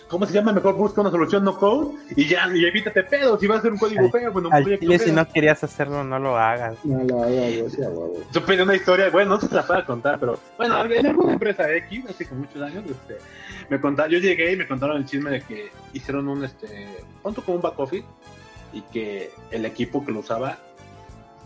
[0.08, 0.52] ¿cómo se llama?
[0.52, 3.72] Mejor busca una solución no code y ya, y evítate pedos, si vas a hacer
[3.72, 4.98] un código feo, bueno, un proyecto feo.
[4.98, 6.76] si no querías hacerlo, no lo hagas.
[6.84, 7.88] No lo hagas, yo sea,
[8.32, 11.72] Yo pedí una historia, bueno, no se la puedo contar, pero, bueno, en alguna empresa
[11.74, 13.18] X, hace como muchos años, este,
[13.68, 16.88] me contaron, yo llegué y me contaron el chisme de que hicieron un, este,
[17.22, 18.04] punto como un back office
[18.72, 20.58] y que el equipo que lo usaba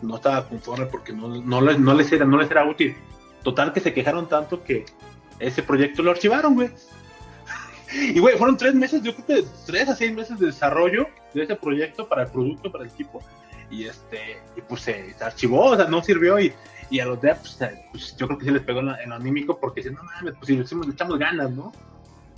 [0.02, 2.96] no estaba conforme porque no, no, les, no, les era, no les era útil.
[3.42, 4.84] Total que se quejaron tanto que
[5.38, 6.70] ese proyecto lo archivaron, güey.
[7.92, 11.44] Y, güey, fueron tres meses, yo creo que tres a seis meses de desarrollo de
[11.44, 13.22] ese proyecto para el producto, para el equipo.
[13.70, 16.52] y este, y pues se, archivó, o sea, no sirvió y,
[16.90, 17.58] y a los devs,
[17.90, 20.34] pues, yo creo que sí les pegó en, en lo anímico porque dicen, no mames,
[20.34, 21.72] pues si le, echamos ganas, ¿no?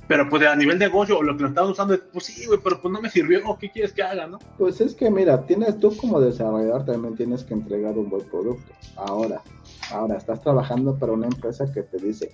[0.08, 2.58] Pero pues a nivel de negocio, o lo que lo estaban usando, pues sí, güey,
[2.64, 4.38] pero pues no me sirvió, ¿qué quieres que haga, no?
[4.56, 8.72] Pues es que mira, tienes tú como desarrollador también tienes que entregar un buen producto.
[8.96, 9.42] Ahora,
[9.90, 12.30] ahora estás trabajando para una empresa que te dice,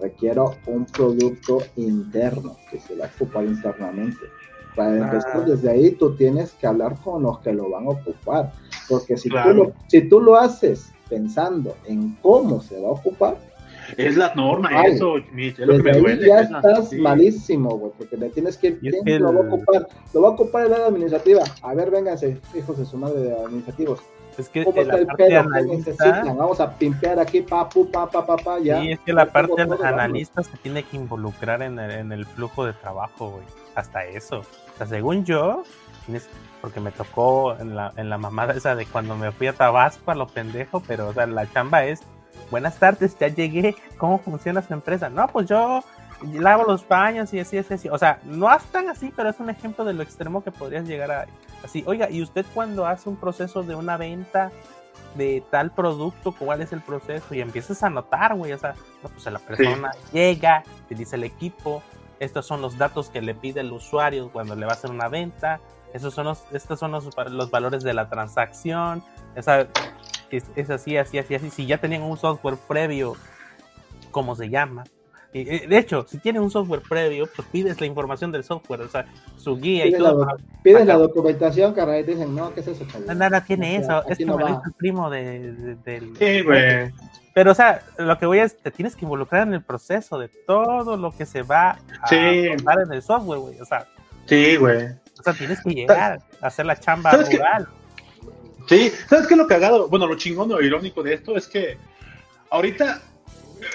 [0.00, 4.26] requiero un producto interno que se va a ocupar internamente.
[4.74, 5.40] Para ah.
[5.46, 8.52] desde ahí tú tienes que hablar con los que lo van a ocupar.
[8.88, 13.36] Porque si, tú lo, si tú lo haces pensando en cómo se va a ocupar,
[13.96, 16.26] es la norma, eso, es lo que me duele.
[16.26, 18.94] Ya estás malísimo, güey, porque le tienes que ir.
[19.04, 19.88] ¿Quién lo va a ocupar?
[20.12, 21.42] Lo va a ocupar el área administrativa.
[21.62, 24.00] A ver, vénganse, hijos de su madre de administrativos.
[24.38, 26.30] Es que ¿Cómo está el pedo que?
[26.34, 28.80] Vamos a pimpear aquí, pa, pu, pa, pa, pa, pa, ya.
[28.80, 32.64] Sí, es que la parte analista se tiene que involucrar en el, en el flujo
[32.64, 33.44] de trabajo, güey.
[33.74, 34.40] Hasta eso.
[34.40, 35.62] O sea, según yo,
[36.60, 40.10] porque me tocó en la, en la mamada esa de cuando me fui a Tabasco
[40.10, 42.02] a lo pendejo, pero o sea, la chamba es
[42.50, 45.08] buenas tardes, ya llegué, ¿cómo funciona su empresa?
[45.08, 45.82] No, pues yo
[46.22, 47.88] lavo los baños y así, así, así.
[47.88, 50.86] O sea, no es tan así, pero es un ejemplo de lo extremo que podrías
[50.86, 51.26] llegar a
[51.64, 51.84] así.
[51.86, 54.50] Oiga, ¿y usted cuando hace un proceso de una venta
[55.14, 57.34] de tal producto, cuál es el proceso?
[57.34, 61.82] Y empiezas a notar, güey, o sea, pues la persona llega, te dice el equipo,
[62.18, 65.08] estos son los datos que le pide el usuario cuando le va a hacer una
[65.08, 65.60] venta,
[65.92, 69.02] esos son los, estos son los, los valores de la transacción,
[69.34, 69.68] esa,
[70.30, 71.50] es, así, así, así, así.
[71.50, 73.16] Si ya tenían un software previo,
[74.10, 74.84] ¿cómo se llama?
[75.32, 78.88] Eh, de hecho, si tienen un software previo, pues pides la información del software, o
[78.88, 80.26] sea, su guía y todo.
[80.62, 82.86] pides la documentación, caray, dicen, no, ¿qué es eso?
[83.14, 86.16] Nada tiene eso, es que me lo el primo de, del...
[86.16, 86.92] Sí, güey.
[87.34, 90.28] Pero, o sea, lo que voy es, te tienes que involucrar en el proceso de
[90.28, 92.16] todo lo que se va a sí.
[92.16, 93.86] en el software, güey, o sea.
[94.24, 94.86] Sí, güey.
[95.18, 97.68] O sea, tienes que llegar a hacer la chamba rural.
[98.66, 99.88] Sí, ¿sabes qué es lo cagado?
[99.88, 101.76] Bueno, lo chingón o irónico de esto es que
[102.50, 103.02] ahorita,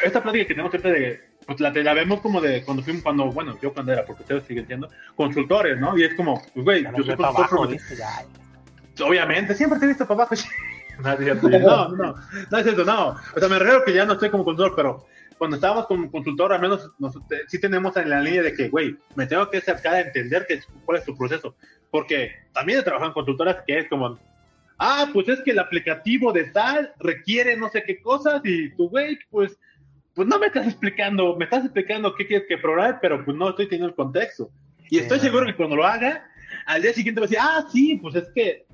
[0.04, 3.32] esta plática que tenemos siempre de, pues la, la vemos como de cuando fuimos, cuando,
[3.32, 5.98] bueno, yo cuando era, porque ustedes siguen siendo consultores, ¿no?
[5.98, 7.78] Y es como, pues, güey, yo soy consultor.
[9.04, 10.36] Obviamente, siempre te he visto para abajo.
[11.50, 12.16] no, no, no,
[12.50, 13.16] no es eso, no.
[13.36, 15.06] O sea, me refiero que ya no estoy como consultor, pero
[15.42, 16.92] cuando estábamos como consultor, al menos
[17.48, 20.62] sí tenemos en la línea de que, güey, me tengo que acercar a entender que,
[20.86, 21.56] cuál es tu proceso.
[21.90, 24.20] Porque también he trabajado en consultoras que es como,
[24.78, 28.88] ah, pues es que el aplicativo de tal requiere no sé qué cosas y tu
[28.88, 29.58] güey, pues,
[30.14, 33.50] pues no me estás explicando, me estás explicando qué quieres que programar, pero pues no
[33.50, 34.50] estoy teniendo el contexto.
[34.90, 36.26] Y estoy seguro que cuando lo haga,
[36.66, 38.66] al día siguiente va a decir, ah, sí, pues es que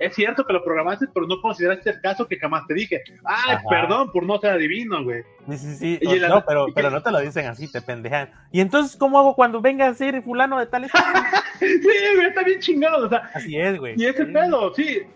[0.00, 3.02] es cierto que lo programaste, pero no consideraste el caso que jamás te dije.
[3.24, 5.22] Ah, perdón por no ser adivino, güey.
[5.50, 6.20] Sí, sí, sí.
[6.26, 8.30] no, pero, pero no te lo dicen así, te pendejan.
[8.50, 10.90] ¿Y entonces cómo hago cuando venga a ser fulano de tal?
[11.60, 11.78] sí,
[12.16, 13.06] güey, está bien chingado.
[13.06, 13.94] O sea, así es, güey.
[13.96, 15.06] Y ese pedo, sí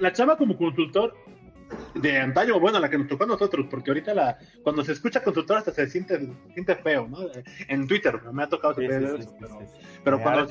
[0.00, 1.16] la chava como consultor
[1.94, 5.22] de antaño, bueno, la que nos tocó a nosotros, porque ahorita la, cuando se escucha
[5.22, 7.18] consultor hasta se siente, siente feo, ¿no?
[7.68, 9.18] En Twitter me ha tocado pero,
[10.02, 10.48] pero cuando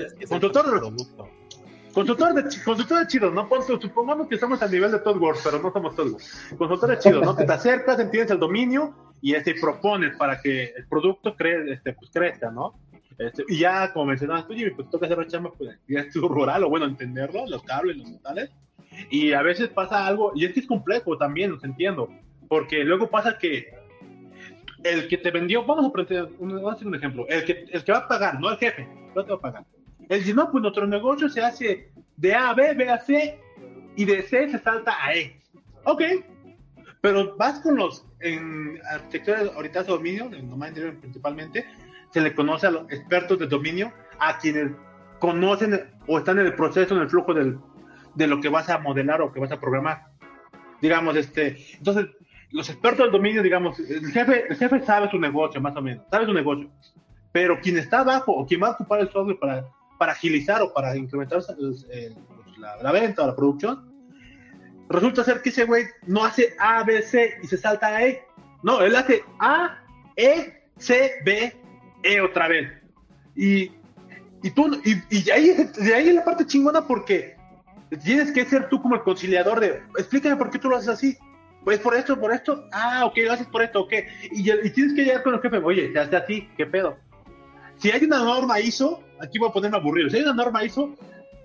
[1.94, 3.48] consultor de, consultor de chido, ¿no?
[3.80, 6.18] supongamos que estamos a nivel de Todd pero no somos Todd
[6.58, 7.36] Consultor de chido, ¿no?
[7.36, 11.94] Que te acercas, entiendes el dominio y este, propones para que el producto cre este,
[11.94, 12.74] pues, crezca, ¿no?
[13.18, 16.64] Este, y ya, como mencionabas tú, pues toca hacer la chamba, pues, ya es rural,
[16.64, 18.50] o bueno, entenderlo, los cables, los metales,
[19.10, 22.10] y a veces pasa algo, y es que es complejo también, los entiendo,
[22.48, 23.74] porque luego pasa que
[24.84, 27.92] el que te vendió, vamos a, poner un, hacer un ejemplo, el que, el que
[27.92, 29.66] va a pagar, no el jefe, no te va a pagar.
[30.10, 33.40] Él dice, no, pues nuestro negocio se hace de A a B, B a C,
[33.96, 35.40] y de C se salta a E.
[35.86, 36.02] Ok,
[37.02, 41.66] pero vas con los, en arquitectura ahorita de dominio, en dominio principalmente,
[42.12, 44.72] se le conoce a los expertos de dominio, a quienes
[45.20, 47.58] conocen o están en el proceso, en el flujo del,
[48.16, 50.08] de lo que vas a modelar o que vas a programar.
[50.82, 52.08] Digamos, este, entonces,
[52.52, 56.06] los expertos del dominio, digamos, el jefe, el jefe sabe su negocio, más o menos,
[56.12, 56.70] sabe su negocio,
[57.32, 59.66] pero quien está abajo o quien va a ocupar el software para,
[59.98, 61.42] para agilizar o para incrementar
[62.82, 63.92] la, venta o la producción,
[64.88, 68.24] resulta ser que ese güey no hace A, B, C y se salta a E.
[68.62, 69.80] No, él hace A,
[70.16, 71.56] E, C, B,
[72.04, 72.72] E otra vez.
[73.36, 73.72] Y,
[74.44, 77.33] y tú, y, y ahí, de ahí es la parte chingona porque
[77.98, 81.18] tienes que ser tú como el conciliador de, explícame por qué tú lo haces así.
[81.64, 82.66] Pues por esto, por esto.
[82.74, 83.94] Ah, ok, lo haces por esto, ok.
[84.32, 86.98] Y, y tienes que llegar con el jefe, oye, se hace así, ¿qué pedo?
[87.78, 90.10] Si hay una norma ISO, aquí voy a ponerme aburrido.
[90.10, 90.96] Si hay una norma ISO,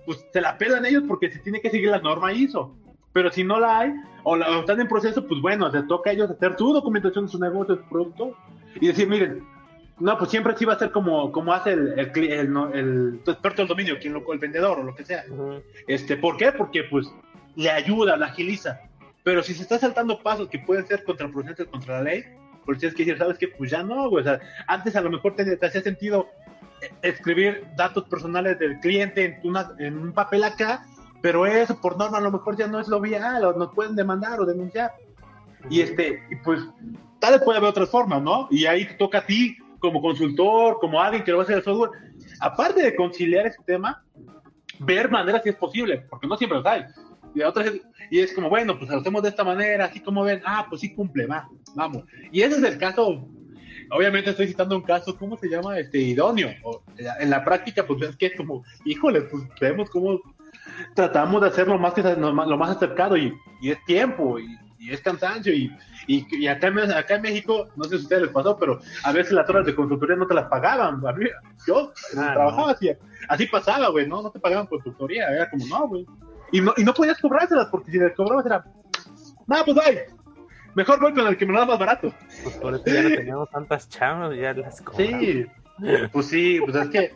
[0.05, 2.75] pues se la pelan ellos porque se tiene que seguir la norma ISO.
[3.13, 3.93] Pero si no la hay,
[4.23, 7.31] o, la, están en proceso, pues bueno, te toca a ellos hacer tu documentación de
[7.31, 8.35] su negocio, de su producto,
[8.79, 9.43] y decir, miren,
[9.99, 13.67] no, pues siempre sí va a ser como, como hace el, el, el, experto del
[13.67, 15.25] dominio, quien lo, el vendedor o lo que sea.
[15.87, 16.51] este, ¿Por qué?
[16.51, 17.11] Porque pues
[17.55, 18.79] le ayuda, la agiliza.
[19.23, 22.23] Pero si se está saltando pasos que pueden ser contraproducentes contra la ley,
[22.65, 23.49] pues tienes que decir, ¿sabes qué?
[23.49, 24.21] Pues ya no, güey.
[24.21, 26.29] O sea, antes a lo mejor te, te hacía sentido
[26.81, 30.85] eh, escribir datos personales del cliente en, una, en un papel acá,
[31.21, 33.95] pero eso por norma a lo mejor ya no es lo vial, o nos pueden
[33.95, 34.93] demandar o denunciar.
[35.69, 36.61] Y este, y pues
[37.19, 38.47] tal vez puede haber otras formas, ¿no?
[38.49, 41.57] Y ahí te toca a ti como consultor, como alguien que lo va a hacer
[41.57, 41.91] el software,
[42.39, 44.03] aparte de conciliar ese tema,
[44.79, 46.85] ver maneras si es posible, porque no siempre lo hay.
[47.35, 47.71] Y, otras,
[48.09, 50.81] y es como, bueno, pues lo hacemos de esta manera, así como ven, ah, pues
[50.81, 52.03] sí cumple, va, vamos.
[52.31, 53.27] Y ese es el caso,
[53.91, 55.77] obviamente estoy citando un caso, ¿cómo se llama?
[55.77, 56.49] Este, idóneo.
[56.97, 60.19] en la práctica, pues es que es como, híjole, pues vemos cómo
[60.95, 64.47] tratamos de hacerlo más que lo más acercado y, y es tiempo y,
[64.79, 65.71] y es cansancio y
[66.11, 69.11] y, acá, en, acá en México, no sé si a ustedes les pasó, pero a
[69.11, 70.99] veces las horas de consultoría no te las pagaban.
[71.67, 72.89] Yo ah, trabajaba así,
[73.27, 74.23] así pasaba, güey, ¿no?
[74.23, 76.07] No te pagaban consultoría, era como, no, güey.
[76.51, 78.65] Y no, y no podías cobrárselas, porque si les cobrabas era,
[79.45, 79.99] no, pues ay,
[80.73, 82.11] mejor voy con el que me lo da más barato.
[82.41, 85.21] Pues por eso ya no teníamos tantas chamas, ya las cobramos.
[85.21, 85.45] Sí,
[86.11, 87.13] pues sí, pues es que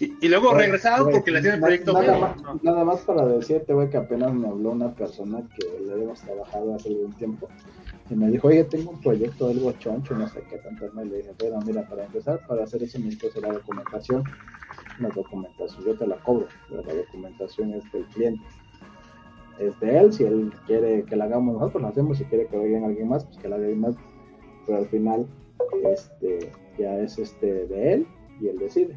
[0.00, 1.92] y, luego regresaron porque le hacían el proyecto.
[1.92, 5.92] Nada, más, nada más para decirte, güey, que apenas me habló una persona que le
[5.92, 7.48] habíamos trabajado hace algún tiempo.
[8.10, 10.90] Y me dijo, oye, tengo un proyecto algo choncho, no sé qué tanto.
[10.92, 14.24] Me le dije, pero mira, para empezar, para hacer eso necesito hacer la documentación.
[14.98, 18.44] La documentación, yo te la cobro, pero la documentación es del cliente.
[19.58, 22.18] Es de él, si él quiere que la hagamos nosotros, lo hacemos.
[22.18, 23.94] Si quiere que lo haga alguien más, pues que la haga alguien más.
[24.66, 25.26] Pero al final,
[25.84, 28.06] este, ya es este de él
[28.40, 28.96] y él decide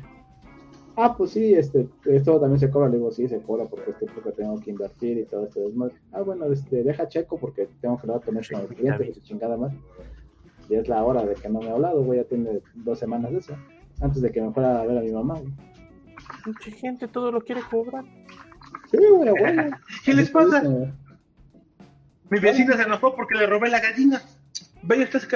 [0.98, 2.90] ah, pues sí, este, esto también se cobra.
[2.90, 5.62] Le digo, sí, se cobra porque este porque tengo que invertir y todo esto.
[6.12, 9.74] Ah, bueno, este, deja checo porque tengo que hablar con el cliente y chingada más.
[10.70, 13.32] Y es la hora de que no me ha hablado, güey, ya tiene dos semanas
[13.32, 13.56] de eso.
[14.02, 15.42] Antes de que me fuera a ver a mi mamá,
[16.46, 18.04] Mucha gente todo lo quiere cobrar.
[18.92, 19.72] Sí, güey, güey.
[20.06, 20.64] ¿Qué les pasa?
[22.30, 24.22] Mi vecina se enojó porque le robé la gallina.
[24.84, 25.28] Vaya, estás,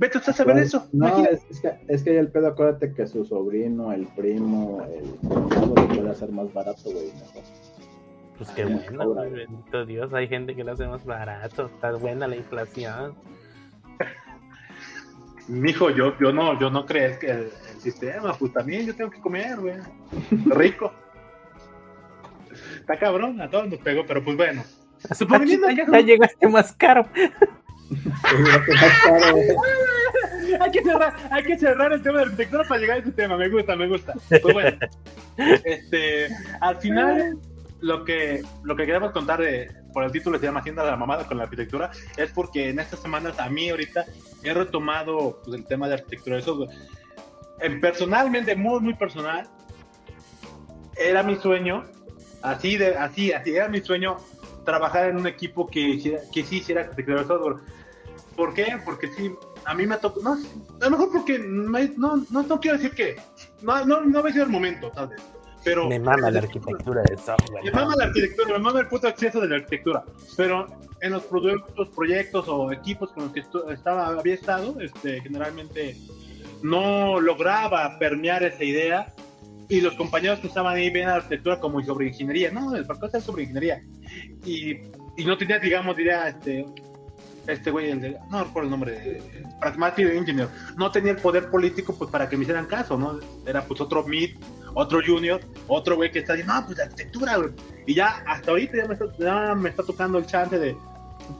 [0.00, 0.88] vete, estás a ver eso.
[0.92, 5.86] No, es, que, es que el pedo, acuérdate que su sobrino, el primo, el lo
[5.86, 7.12] puede hacer más barato, güey.
[8.38, 12.36] Pues qué bueno, bendito Dios, hay gente que lo hace más barato, está buena la
[12.36, 13.14] inflación.
[15.48, 17.50] Mijo, yo, yo no, yo no crees que el,
[17.80, 19.74] sistema, pues también yo tengo que comer, güey.
[20.46, 20.92] Rico.
[22.78, 24.62] Está cabrón, a todos nos pegó, pero pues bueno.
[25.90, 27.06] ya llegaste más caro.
[30.60, 33.36] hay, que cerrar, hay que cerrar el tema de arquitectura para llegar a ese tema.
[33.36, 34.14] Me gusta, me gusta.
[34.28, 34.78] Pues bueno,
[35.64, 36.28] este,
[36.60, 37.38] al final,
[37.80, 40.96] lo que, lo que queremos contar de, por el título se llama Hacienda de la
[40.96, 44.04] Mamada con la arquitectura, es porque en estas semanas a mí ahorita
[44.42, 46.68] he retomado pues, el tema de arquitectura de.
[47.60, 49.48] En, personalmente, muy, muy personal,
[50.96, 51.84] era mi sueño,
[52.42, 54.16] así, de, así, así era mi sueño
[54.64, 57.56] trabajar en un equipo que, que sí hiciera arquitectura de software
[58.40, 58.78] ¿Por qué?
[58.86, 59.30] Porque sí,
[59.66, 63.16] a mí me tocó, no, a lo mejor porque no, no, no quiero decir que,
[63.60, 65.20] no, no, no a sido el momento, tal vez.
[65.62, 67.62] Pero, me mama la arquitectura de software.
[67.64, 70.04] Me mama la arquitectura, me mama el puto acceso de la arquitectura.
[70.38, 70.66] Pero
[71.02, 73.40] en los productos, proyectos o equipos con los que
[73.74, 75.98] estaba, había estado, este, generalmente
[76.62, 79.12] no lograba permear esa idea.
[79.68, 82.50] Y los compañeros que estaban ahí ven la arquitectura como sobre ingeniería.
[82.50, 83.82] No, el parque es sobre ingeniería.
[84.46, 84.78] Y,
[85.18, 86.64] y no tenía, digamos, diría, este,
[87.46, 89.22] este güey, el de, no recuerdo el nombre,
[89.60, 93.18] Pragmatic Engineer, no tenía el poder político pues para que me hicieran caso, ¿no?
[93.46, 94.36] Era pues otro mid,
[94.74, 97.50] otro junior, otro güey que está diciendo, no, pues la arquitectura, güey.
[97.86, 100.76] Y ya hasta ahorita ya me está, ya me está tocando el chance de,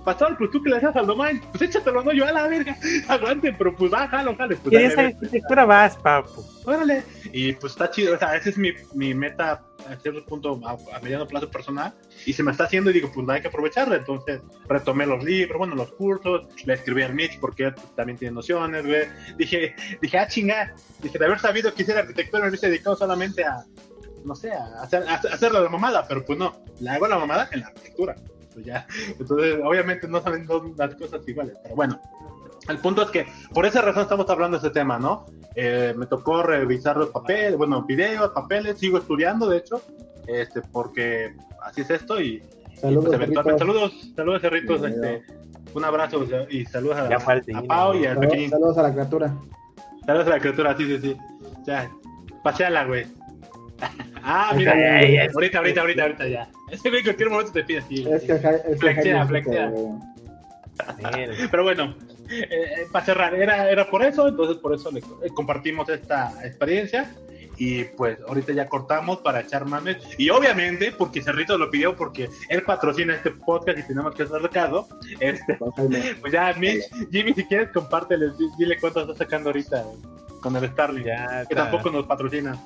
[0.05, 2.77] pastor, pues tú que le haces al domain, pues échatelo, no, yo a la verga,
[3.09, 4.57] aguante, pero pues va, jalo, jale.
[4.57, 6.45] Pues, ¿Qué esa arquitectura vas, papu?
[6.65, 7.03] Órale.
[7.33, 11.01] Y pues está chido, o sea, esa es mi, mi meta a cierto punto a,
[11.01, 11.95] mediano plazo personal
[12.27, 13.97] y se me está haciendo y digo, pues hay que aprovecharla.
[13.97, 18.87] Entonces retomé los libros, bueno, los cursos, le escribí al Mitch porque también tiene nociones,
[18.87, 19.03] güey.
[19.37, 23.45] Dije, dije, ah, chinga, dije, de haber sabido que hiciera arquitectura me hubiese dedicado solamente
[23.45, 23.65] a,
[24.25, 25.05] no sé, a, hacer,
[25.57, 28.17] a la mamada, pero pues no, le hago la mamada en la arquitectura.
[28.53, 28.87] Pues ya,
[29.19, 30.47] entonces obviamente no saben
[30.77, 32.01] las cosas iguales, pero bueno.
[32.69, 35.27] El punto es que por esa razón estamos hablando de este tema, ¿no?
[35.55, 39.83] Eh, me tocó revisar los papeles, bueno, videos, papeles, sigo estudiando, de hecho,
[40.27, 42.43] este, porque así es esto y,
[42.75, 45.23] saludos, pues, saludos, saludos, Cerritos, este,
[45.75, 49.35] un abrazo y saludos a, a Pau y a saludos, saludos a la criatura.
[50.07, 51.17] Saludos a la criatura, sí, sí, sí.
[51.67, 51.91] Ya,
[52.43, 53.07] paseala, güey.
[54.23, 54.73] ah, mira,
[55.35, 56.49] ahorita, ahorita, ahorita, ahorita ya.
[56.71, 58.07] Ese güey en cualquier momento te pide así.
[58.09, 59.73] Es que, es flexea, flexea.
[61.51, 61.95] Pero bueno,
[62.31, 67.15] eh, para cerrar, era, era por eso, entonces por eso le, eh, compartimos esta experiencia
[67.57, 69.99] Y pues ahorita ya cortamos para echar mames.
[70.17, 74.49] Y obviamente, porque Cerrito lo pidió, porque él patrocina este podcast y tenemos que hacer
[74.49, 74.89] caso.
[75.19, 75.59] Este,
[76.21, 79.85] pues ya, Mitch, Jimmy, si quieres, compártele, dile cuánto está sacando ahorita
[80.41, 81.05] con el Starling.
[81.05, 82.59] Ya, que tampoco nos patrocina.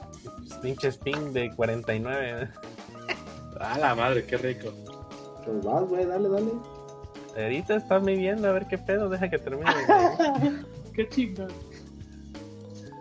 [0.63, 2.49] Pinche spin de 49.
[3.61, 4.73] A la madre, qué rico.
[5.45, 6.53] Pues vas, güey, dale, dale.
[7.37, 9.71] Ahorita está midiendo a ver qué pedo, deja que termine.
[10.95, 11.49] qué chingón.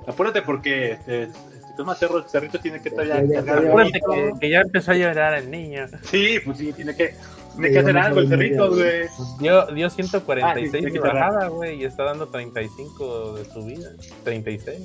[0.07, 3.19] Apúrate porque este, este toma cerro, cerrito tiene que estar ya.
[3.19, 5.85] Apúrate que, que, ya empezó a llorar el niño.
[6.03, 7.15] Sí, pues sí, tiene que,
[7.53, 9.07] tiene que hacer algo el cerrito, güey.
[9.39, 13.89] Dio, dio 146 ah, sí, de bajada, güey, y está dando 35 de subida.
[14.23, 14.80] 36.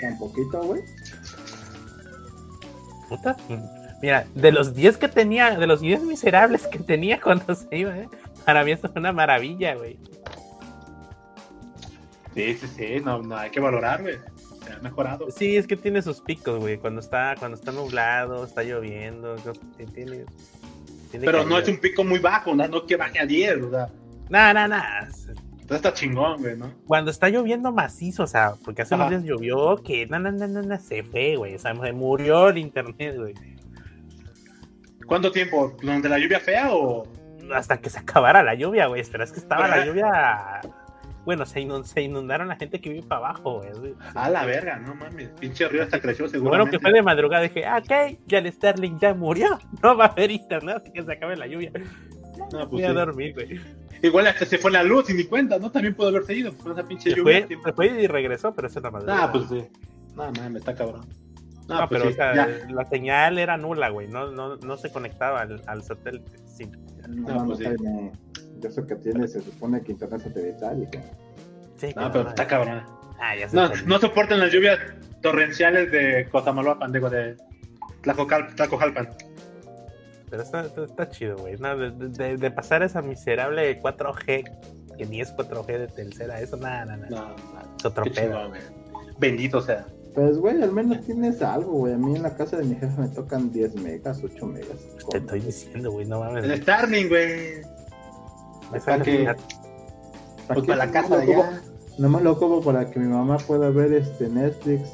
[0.00, 0.80] Tan poquito, güey.
[3.08, 3.36] Puta,
[4.02, 7.96] Mira, de los 10 que tenía, de los 10 miserables que tenía cuando se iba,
[7.96, 8.08] ¿eh?
[8.44, 9.98] para mí esto es una maravilla, güey.
[12.34, 14.18] Sí, sí, sí, no, no hay que valorar, güey.
[14.64, 15.30] Se ha mejorado.
[15.30, 16.78] Sí, es que tiene sus picos, güey.
[16.78, 19.36] Cuando está, cuando está nublado, está lloviendo,
[19.76, 20.24] tiene,
[21.12, 23.88] Pero no es un pico muy bajo, no, no que baje a 10, o sea.
[24.28, 24.76] No, no.
[25.70, 26.72] Entonces está chingón, güey, ¿no?
[26.86, 30.48] Cuando está lloviendo macizo, o sea, porque hace unos días llovió que no, no, no,
[30.48, 31.54] no, se fue, güey.
[31.54, 33.34] O sea, se murió el internet, güey.
[35.10, 35.76] ¿Cuánto tiempo?
[35.82, 37.04] ¿Durante la lluvia fea o...?
[37.52, 39.02] Hasta que se acabara la lluvia, güey.
[39.10, 40.60] Pero es que estaba la lluvia...
[41.24, 43.94] Bueno, se, inundaron la gente que vive para abajo, güey.
[44.14, 45.30] A la verga, no mames.
[45.40, 46.50] Pinche río hasta creció seguro.
[46.50, 47.42] Bueno, que fue de madrugada.
[47.42, 49.58] Dije, ah, ok, ya el Sterling ya murió.
[49.82, 51.72] No va a haber internet hasta que se acabe la lluvia.
[52.52, 53.60] No, pues Voy a dormir, güey.
[54.02, 55.72] Igual hasta se fue la luz y ni cuenta, ¿no?
[55.72, 57.48] También pudo haberse ido con esa pinche se lluvia.
[57.48, 59.24] Fue, se fue y regresó, pero eso es la madrugada.
[59.24, 59.64] Ah, pues sí.
[60.14, 61.04] No, mames, está cabrón.
[61.70, 64.08] No, pues pero o sea, la señal era nula, güey.
[64.08, 66.32] No, no, no se conectaba al, al satélite.
[66.46, 66.70] Sí.
[67.08, 67.66] No, pues sí.
[68.62, 70.88] Eso que tiene se supone que internet satelital.
[71.76, 72.82] Sí, no, pero está cabrón.
[73.20, 74.78] Ah, ya no, no soportan las lluvias
[75.22, 77.36] torrenciales de Cosamaloapan, digo, de
[78.02, 79.10] Tlacojalpan.
[80.30, 81.56] Pero está, está, chido, güey.
[81.56, 86.84] No, de, de, pasar esa miserable 4G, que ni es 4G de tercera, eso nada,
[86.84, 87.08] nada.
[87.10, 88.52] No, no, es otro pedo.
[89.18, 89.86] Bendito sea.
[90.14, 91.94] Pues, güey, al menos tienes algo, güey.
[91.94, 94.78] A mí en la casa de mi jefe me tocan 10 megas, 8 megas.
[95.10, 96.44] Te estoy diciendo, güey, no mames.
[96.44, 97.62] El Starling, güey.
[98.84, 99.34] ¿Para que
[100.48, 101.62] Pues para la casa de allá.
[101.98, 104.90] Nomás lo como para que mi mamá pueda ver este Netflix.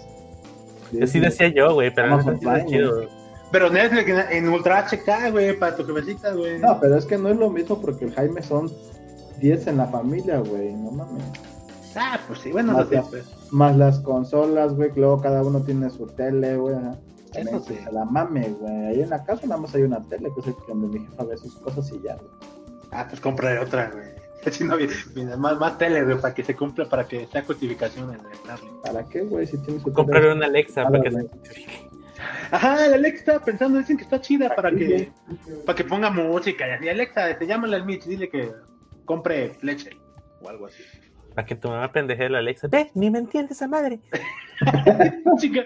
[1.03, 3.09] Así decía yo, güey, pero no es chido.
[3.53, 6.59] Pero Netflix en Ultra HK, güey, para tu jefecita, güey.
[6.59, 8.71] No, pero es que no es lo mismo porque el Jaime son
[9.41, 11.25] 10 en la familia, güey, no mames.
[11.97, 13.05] Ah, pues sí, bueno, más, no
[13.51, 16.77] más las consolas, güey, luego cada uno tiene su tele, güey.
[17.35, 17.79] Eso sí.
[17.93, 18.87] La mame, güey.
[18.87, 21.37] Ahí en la casa nada más hay una tele, que es donde mi jefa ve
[21.37, 22.31] sus cosas y ya, güey.
[22.93, 24.07] Ah, pues compré otra, güey.
[24.53, 24.77] Si no,
[25.39, 28.81] más, más tele, güey, para que se cumpla, para que sea justificación en el Darling.
[28.81, 29.45] ¿Para qué, güey?
[29.45, 31.27] Si tienes su Comprarle una Alexa para que se
[32.53, 35.11] Ajá, la Alexa pensando, dicen que está chida para que,
[35.65, 36.89] para que ponga música y así.
[36.89, 38.53] Alexa, te llámale al Mitch, dile que
[39.05, 39.91] compre leche
[40.41, 40.83] o algo así.
[41.37, 42.67] Para que tu mamá pendeje la Alexa.
[42.67, 44.01] Ve, ni me entiende esa madre.
[45.39, 45.65] Chica,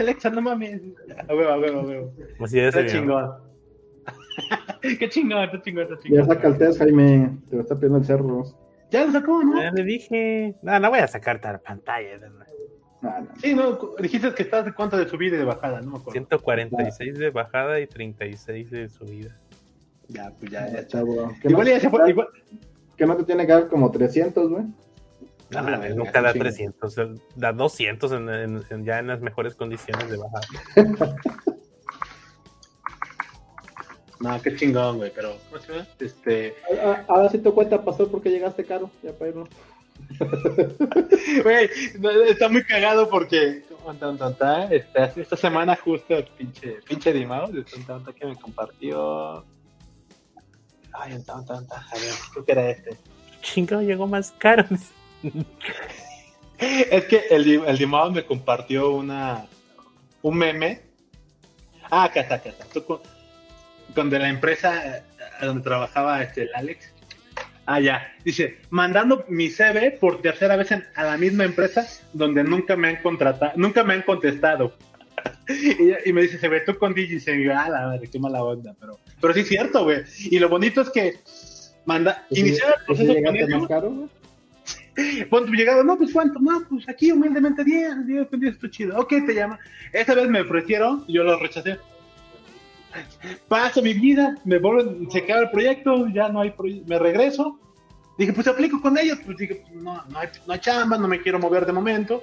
[0.00, 0.82] Alexa, no mames.
[1.28, 2.12] A huevo, a huevo, a huevo.
[2.36, 3.30] Como si Qué chingón.
[4.82, 6.18] Qué chingón, qué chingón, qué chingón.
[6.18, 7.38] Ya saca el test, Jaime.
[7.48, 8.42] Te lo está pidiendo el cerro.
[8.90, 9.62] Ya lo sacó, ¿no?
[9.62, 10.56] Ya le dije.
[10.60, 12.18] No, no voy a sacarte a la pantalla.
[12.18, 13.28] No, no.
[13.40, 16.12] Sí, no, dijiste que estás de cuánto de subida y de bajada, no me acuerdo.
[16.14, 19.38] 146 de bajada y 36 de subida.
[20.08, 21.00] Ya, pues ya, ya, está.
[21.44, 22.10] Igual ya se fue.
[22.10, 22.26] Igual...
[22.96, 24.64] Que no te tiene que dar como 300, güey.
[25.52, 26.96] No, no, nunca da 300,
[27.36, 28.28] da 200 en,
[28.70, 30.46] en, ya en las mejores condiciones de bajada.
[34.20, 35.86] no, qué chingón, güey, pero, ¿cómo se llama?
[35.98, 36.54] Este...
[37.08, 39.48] Ahora sí te cuenta, pasó porque llegaste caro, ya para irnos.
[41.42, 41.70] Güey,
[42.28, 43.62] está muy cagado porque
[44.70, 49.44] este, esta semana justo el pinche, pinche Dimao de tanta que me compartió.
[50.92, 52.96] Ay, un tanta, a ver, creo que era este.
[53.40, 54.64] Chingado, llegó más caro
[56.58, 59.46] es que el, el Dimao me compartió una
[60.22, 60.80] un meme.
[61.90, 62.66] Ah, acá está, acá está.
[63.94, 65.02] Donde la empresa eh,
[65.42, 66.92] donde trabajaba este, el Alex.
[67.66, 68.12] Ah, ya.
[68.24, 73.02] Dice, mandando mi CV por tercera vez a la misma empresa donde nunca me han
[73.02, 74.74] contratado, nunca me han contestado.
[76.06, 77.16] y, me dice, se ve tú con DJ.
[77.16, 78.74] Y se me ah, la madre, qué mala onda.
[78.80, 80.02] Pero, pero sí es cierto, güey.
[80.30, 81.18] Y lo bonito es que
[81.84, 84.10] manda, iniciar el proceso con ellos.
[85.30, 85.82] ¿Cuánto llegado?
[85.82, 88.98] No, pues cuánto, no, pues aquí humildemente 10, 10, 10, esto chido.
[88.98, 89.58] Ok, te llama.
[89.92, 91.78] Esta vez me ofrecieron, yo lo rechacé.
[93.48, 97.58] Paso mi vida, me vuelven, se acaba el proyecto, ya no hay proyecto, me regreso.
[98.18, 101.22] Dije, pues aplico con ellos, pues dije, no, no hay, no hay chamba, no me
[101.22, 102.22] quiero mover de momento.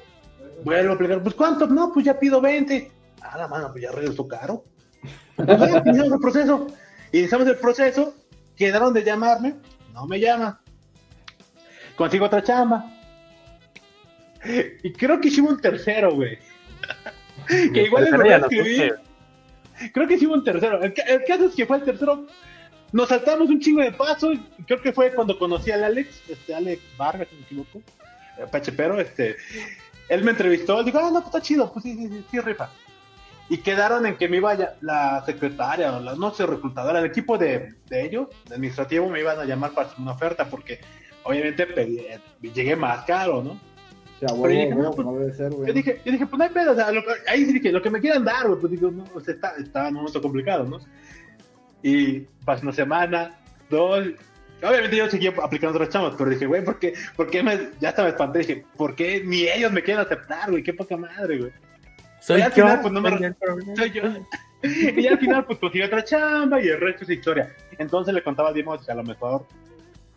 [0.63, 1.65] Vuelvo a aplicar, pues ¿cuánto?
[1.65, 2.91] No, pues ya pido 20.
[3.21, 4.63] Ah, la mano, pues ya regresó caro.
[5.35, 5.47] Pues,
[5.85, 6.67] iniciamos el proceso.
[7.11, 8.13] Iniciamos el proceso,
[8.55, 9.55] quedaron de llamarme,
[9.93, 10.61] no me llama.
[11.99, 12.85] Consigo otra chamba.
[14.83, 16.39] Y creo que hicimos un tercero, güey.
[17.73, 18.95] que igual volví a escribir.
[19.93, 20.81] Creo que hicimos un tercero.
[20.81, 22.25] El, el caso es que fue el tercero.
[22.93, 24.37] Nos saltamos un chingo de pasos.
[24.65, 27.79] Creo que fue cuando conocí al Alex, este Alex Vargas, si me equivoco.
[28.37, 29.35] eh, Pachepero, este.
[30.07, 32.39] Él me entrevistó, él dijo, ah, no, pues está chido, pues sí, sí, sí, sí,
[32.39, 32.69] rifa.
[33.49, 37.05] Y quedaron en que me iba ya- la secretaria, o la, no sé, reclutadora, el
[37.05, 40.79] equipo de, de ellos, de administrativo, me iban a llamar para hacer una oferta, porque
[41.23, 42.19] obviamente pedí- eh,
[42.53, 43.51] llegué más caro, ¿no?
[43.51, 45.67] O sea, huevo, yo dije, no, pues, ser, güey.
[45.67, 47.81] Yo dije, yo dije, pues no hay pedo, o sea, lo que- ahí dije, lo
[47.81, 50.21] que me quieran dar, güey, pues digo, no, o sea, está, está en un momento
[50.21, 50.79] complicado, ¿no?
[51.81, 53.39] Y pasó una semana,
[53.69, 54.05] dos,
[54.61, 57.89] obviamente yo seguía aplicando otras chamas, pero dije, güey, ¿por qué, por qué me, ya
[57.89, 60.63] hasta me espanté, dije, ¿por qué ni ellos me quieren aceptar, güey?
[60.63, 61.51] Qué poca madre, güey.
[62.19, 62.55] Soy Y al yo.
[62.55, 64.03] final, pues, no me- soy yo.
[64.61, 67.55] Y al final, pues conseguí otra chamba y el resto es historia.
[67.77, 69.45] Entonces le contaba a Dimos que a lo mejor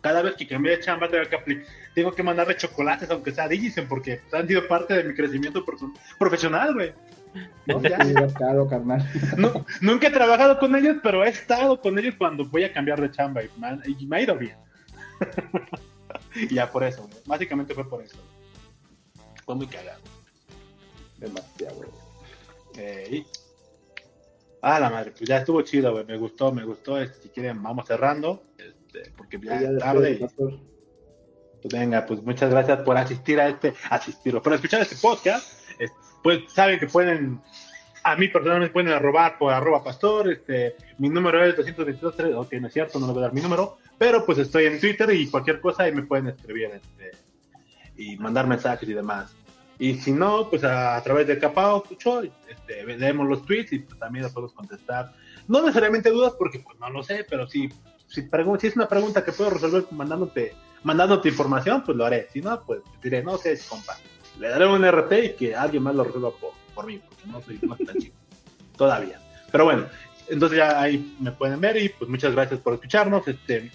[0.03, 1.63] cada vez que cambié de chamba tengo que,
[1.95, 5.65] tengo que mandarle chocolates, aunque sea a Digicen, porque han sido parte de mi crecimiento
[6.19, 6.93] profesional, güey.
[7.65, 7.81] ¿No?
[7.81, 7.97] Ya.
[8.69, 9.09] Carnal.
[9.81, 13.09] Nunca he trabajado con ellos, pero he estado con ellos cuando voy a cambiar de
[13.09, 14.57] chamba y me, han- y me ha ido bien.
[16.35, 17.23] y ya por eso, güey.
[17.25, 18.17] básicamente fue por eso.
[19.45, 20.01] Fue muy cagado.
[21.17, 21.89] Demasiado, güey.
[22.77, 23.27] Eh, y-
[24.61, 26.05] Ah, la madre, pues ya estuvo chido, güey.
[26.05, 26.97] Me gustó, me gustó.
[27.05, 28.43] Si quieren, vamos cerrando.
[28.93, 30.59] Este, porque ya Ya es después, tarde.
[31.61, 35.47] Pues venga, pues muchas gracias por asistir a este, asistir, por escuchar este podcast.
[35.79, 35.91] Es-
[36.21, 37.41] pues saben que pueden,
[38.03, 42.53] a mí personalmente pueden arrobar por arroba pastor, este, mi número es 222, tres- ok,
[42.53, 45.09] no es cierto, no le voy a dar mi número, pero pues estoy en Twitter
[45.13, 47.11] y cualquier cosa ahí me pueden escribir, este,
[47.97, 49.33] y mandar mensajes y demás.
[49.79, 51.83] Y si no, pues a, a través de Capao,
[52.47, 55.11] este, leemos los tweets y pues, también los podemos contestar.
[55.47, 57.69] No necesariamente dudas porque pues no lo sé, pero si,
[58.07, 62.27] si, si es una pregunta que puedo resolver mandándote mandándote información, pues lo haré.
[62.31, 63.97] Si no, pues diré, no sé, compa.
[64.39, 67.41] Le daré un RT y que alguien más lo resuelva por, por mí, porque no
[67.41, 68.15] soy soy tan chico.
[68.77, 69.19] Todavía.
[69.51, 69.85] Pero bueno,
[70.27, 73.27] entonces ya ahí me pueden ver y pues muchas gracias por escucharnos.
[73.27, 73.71] Este,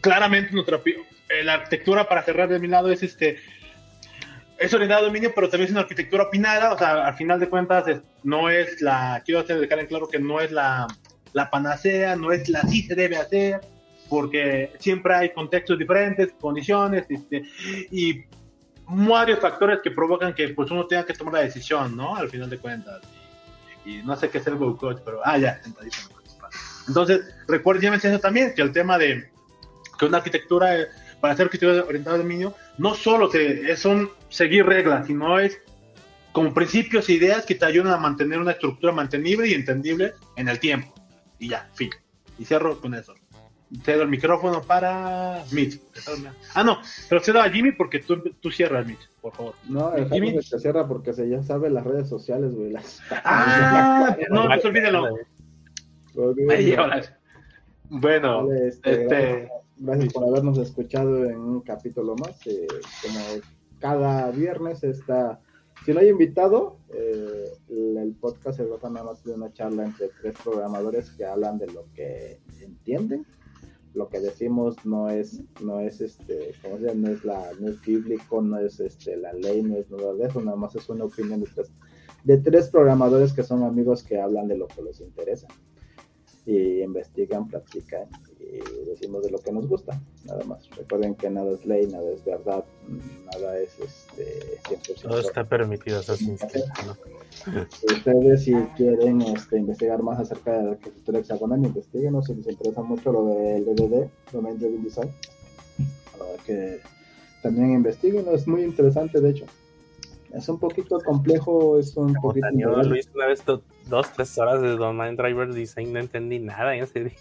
[0.00, 3.38] claramente nuestra eh, la arquitectura para cerrar de mi lado es este
[4.58, 7.48] es orientada a dominio, pero también es una arquitectura opinada, o sea, al final de
[7.48, 10.86] cuentas no es la, quiero dejar en claro que no es la,
[11.34, 13.60] la panacea, no es la sí se debe hacer,
[14.08, 17.42] porque siempre hay contextos diferentes, condiciones, este,
[17.90, 18.24] y
[18.86, 22.16] varios factores que provocan que pues uno tenga que tomar la decisión, ¿no?
[22.16, 23.02] Al final de cuentas.
[23.84, 26.14] Y, y no sé qué es el Go Coach, pero, ah, ya, sentadísimo.
[26.86, 29.30] Entonces, recuerden, eso también, que el tema de
[29.98, 30.86] que una arquitectura, eh,
[31.20, 35.58] para hacer arquitectura orientada al dominio, no solo es un seguir reglas, sino es
[36.32, 40.48] como principios e ideas que te ayudan a mantener una estructura mantenible y entendible en
[40.48, 40.92] el tiempo.
[41.38, 41.90] Y ya, fin.
[42.38, 43.14] Y cierro con eso.
[43.82, 45.80] Cedo el micrófono para Mitch.
[46.54, 46.78] Ah, no,
[47.08, 49.54] pero cedo a Jimmy porque tú, tú cierras, Mitch, por favor.
[49.68, 50.40] No, el Jimmy.
[50.42, 52.70] Se cierra porque se ya sabe las redes sociales, güey.
[52.70, 53.00] Las...
[53.10, 55.16] Ah, no, pues olvídelo.
[57.88, 62.46] Bueno, vale, este, este, gracias, gracias por habernos escuchado en un capítulo más.
[62.46, 62.66] eh,
[63.02, 63.18] como
[63.80, 65.40] cada viernes está,
[65.84, 70.08] si no hay invitado, eh, el, podcast se trata nada más de una charla entre
[70.20, 73.26] tres programadores que hablan de lo que entienden.
[73.92, 77.08] Lo que decimos no es, no es este, como se llama?
[77.08, 80.26] no es la, no es bíblico, no es este la ley, no es nada de
[80.26, 81.70] eso, nada más es una opinión de tres,
[82.24, 85.46] de tres programadores que son amigos que hablan de lo que les interesa
[86.46, 88.08] y investigan, platican
[88.52, 90.68] y decimos de lo que nos gusta, nada más.
[90.70, 92.64] Recuerden que nada es ley, nada es verdad,
[93.32, 95.02] nada es este 100%.
[95.02, 96.36] Todo está permitido, eso sí,
[96.86, 96.96] ¿no?
[97.82, 102.46] Ustedes si quieren este, investigar más acerca de la arquitectura hexagonal, investiguen, o si les
[102.46, 105.10] interesa mucho lo del DDD, Domain Driven Design,
[106.46, 106.80] que
[107.42, 109.46] también investiguen, es muy interesante de hecho.
[110.32, 112.46] Es un poquito complejo, es un Como poquito...
[112.46, 116.82] Daniel Luis una vez dos, tres horas de Domain Driver Design, no entendí nada en
[116.82, 117.18] ese día.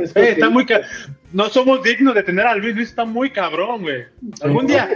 [0.00, 0.82] Es Eh, está muy ca-
[1.32, 4.04] no somos dignos de tener a Luis, Luis está muy cabrón, güey.
[4.42, 4.90] Algún día,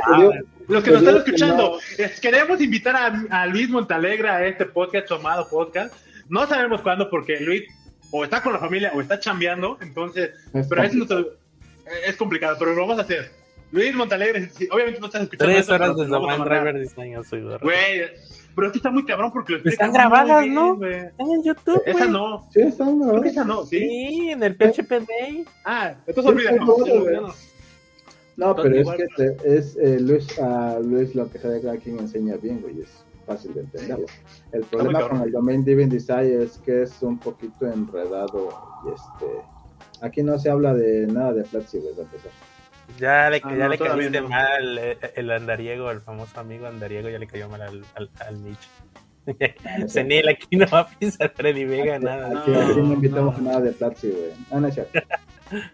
[0.69, 5.09] los que nos están escuchando, es- queremos invitar a, a Luis Montalegre a este podcast
[5.11, 5.95] llamado podcast.
[6.29, 7.65] No sabemos cuándo, porque Luis
[8.11, 11.21] o está con la familia o está chambeando, entonces, Es pero es, complicado.
[11.21, 11.39] nuestro-
[12.07, 13.31] es complicado, pero lo vamos a hacer.
[13.73, 15.53] Luis Montalegre, obviamente no estás escuchando.
[15.55, 16.07] Tres horas de.
[16.45, 16.75] Driver.
[17.63, 18.03] Güey,
[18.55, 20.85] pero esto está muy cabrón porque lo Están grabadas, bien, ¿no?
[20.87, 23.21] Están en YouTube, Esa no, Sí, está creo ¿no?
[23.23, 23.79] que esa no, ¿sí?
[23.79, 25.45] Sí, en el PHP Day.
[25.65, 26.77] Ah, entonces olvídalo.
[26.77, 27.35] Sí, sí, olvídalo.
[28.37, 31.77] No, pero Igual, es que te- es eh, Luis, a Luis lo que sabe cada
[31.77, 32.89] quien enseña bien, güey, es
[33.27, 34.07] fácil de entenderlo.
[34.53, 38.49] El problema con el domain driven design es que es un poquito enredado
[38.87, 39.43] y este
[40.01, 42.31] aquí no se habla de nada de Platzi, güey, para empezar.
[42.99, 44.29] Ya le, Ah, ya no, le caíste no.
[44.29, 48.37] mal eh, el andariego, el famoso amigo andariego, ya le cayó mal al, al, al
[48.39, 48.69] Mitch.
[49.89, 52.41] Zenil aquí no va a pisar Freddy Vega, nada.
[52.41, 53.45] Aquí, No, aquí no invitamos no.
[53.51, 54.31] nada de Platzi, güey.
[54.51, 55.01] Ah, no es cierto.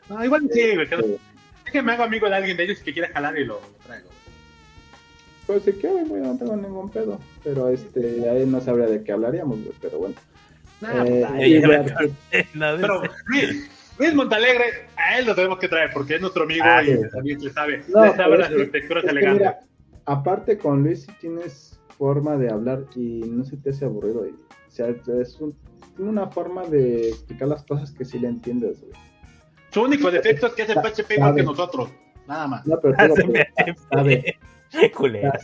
[0.08, 0.86] No, igual sí, güey.
[0.86, 1.16] Sí.
[1.66, 4.08] Es que me hago amigo de alguien de ellos que quiere jalar y lo traigo.
[5.46, 7.18] Pues si quieren, güey, no tengo ningún pedo.
[7.42, 10.14] Pero este, ahí no sabría de qué hablaríamos, güey, pero bueno.
[10.80, 11.68] Nah, Eh, pues, ahí, ya
[12.54, 13.02] no, Pero
[13.98, 14.64] Luis, Montalegre,
[14.96, 17.82] a él lo tenemos que traer porque es nuestro amigo Ah, y también le sabe,
[17.88, 19.40] No, le sabe las arquitecturas Es que elegantes.
[19.46, 19.58] mira,
[20.06, 24.26] aparte con Luis sí tienes forma de hablar y no se te hace aburrido.
[24.26, 25.56] Y, o sea, es un-
[25.96, 28.92] tiene una forma de explicar las cosas que sí le entiendes, güey.
[29.70, 31.90] Su único defecto es que es el Sa- PHP igual que nosotros.
[32.28, 32.66] Nada más.
[32.66, 33.14] No, pero se pero
[33.90, 34.38] sabe,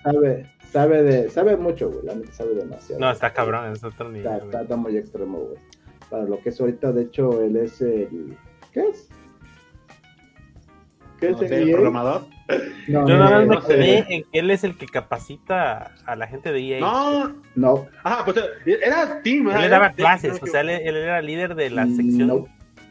[0.04, 2.04] sabe, sabe de, sabe mucho, güey.
[2.06, 3.00] La neta sabe demasiado.
[3.00, 4.26] No, está cabrón, es otro nivel.
[4.32, 5.56] Está, está- está muy extremo, güey.
[6.10, 8.36] Para lo que es ahorita, de hecho, él es el.
[8.72, 9.08] ¿Qué es?
[11.20, 11.74] ¿Qué No es el el EA?
[11.76, 12.22] programador.
[12.88, 15.94] No, Yo no, nada más no, me quedé en que él es el que capacita
[16.04, 16.80] a la gente de EA.
[16.80, 18.36] No, no, ajá, pues
[18.66, 19.46] era Team.
[19.46, 21.86] él era- le daba era- clases, no, o sea, él, él era líder de la
[21.86, 22.46] sección No.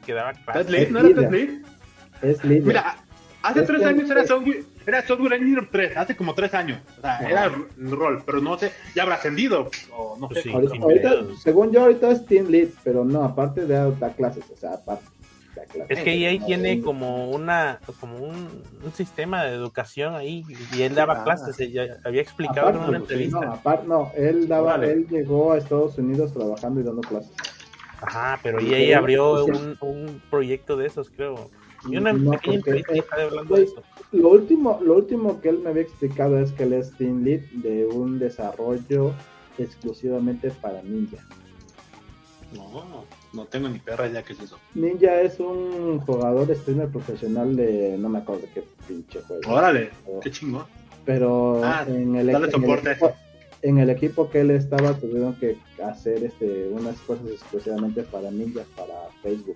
[0.05, 0.69] que daba ¿Ted clases.
[0.71, 0.89] Lead?
[0.89, 1.49] ¿No era Ted Lead?
[2.23, 2.63] es líder.
[2.63, 2.95] Mira,
[3.43, 6.79] hace Es tres años era software, era software engineer 3, hace como tres años.
[6.97, 9.69] O sea, era el rol, pero no sé, ya habrá ascendido.
[9.95, 10.49] O no Pues sé.
[10.49, 10.55] sí.
[10.55, 11.09] ahorita, ahorita,
[11.41, 15.05] según yo, ahorita es Team Lead, pero no, aparte de dar clases, o sea, aparte.
[15.87, 18.49] Es que EA No, tiene como una como un,
[18.83, 20.43] un sistema de educación ahí
[20.75, 21.23] y él daba Ah.
[21.23, 23.39] clases, ya había explicado en aparte, una no, entrevista.
[23.53, 27.31] aparte, no, él daba, él llegó a Estados Unidos trabajando y dando clases.
[28.01, 29.45] Ajá, pero EA pero- abrió
[29.81, 31.49] un proyecto de esos, creo.
[31.89, 33.83] Y una No, pequeña porque- entrevista estaba hablando de eso.
[34.11, 37.41] Lo último, lo último que él me había explicado es que él es Team Lead
[37.63, 39.11] de un desarrollo
[39.57, 41.17] exclusivamente para Ninja.
[42.53, 44.57] No, no tengo ni perra ya que es eso.
[44.75, 49.41] Ninja es un jugador streamer profesional de no me acuerdo de qué pinche juego.
[49.51, 49.89] Órale,
[50.21, 50.65] qué chingón.
[51.05, 53.11] Pero Ah, en, el, dale en el equipo,
[53.63, 58.61] en el equipo que él estaba tuvieron que hacer este unas cosas exclusivamente para Ninja,
[58.77, 58.93] para
[59.23, 59.55] Facebook.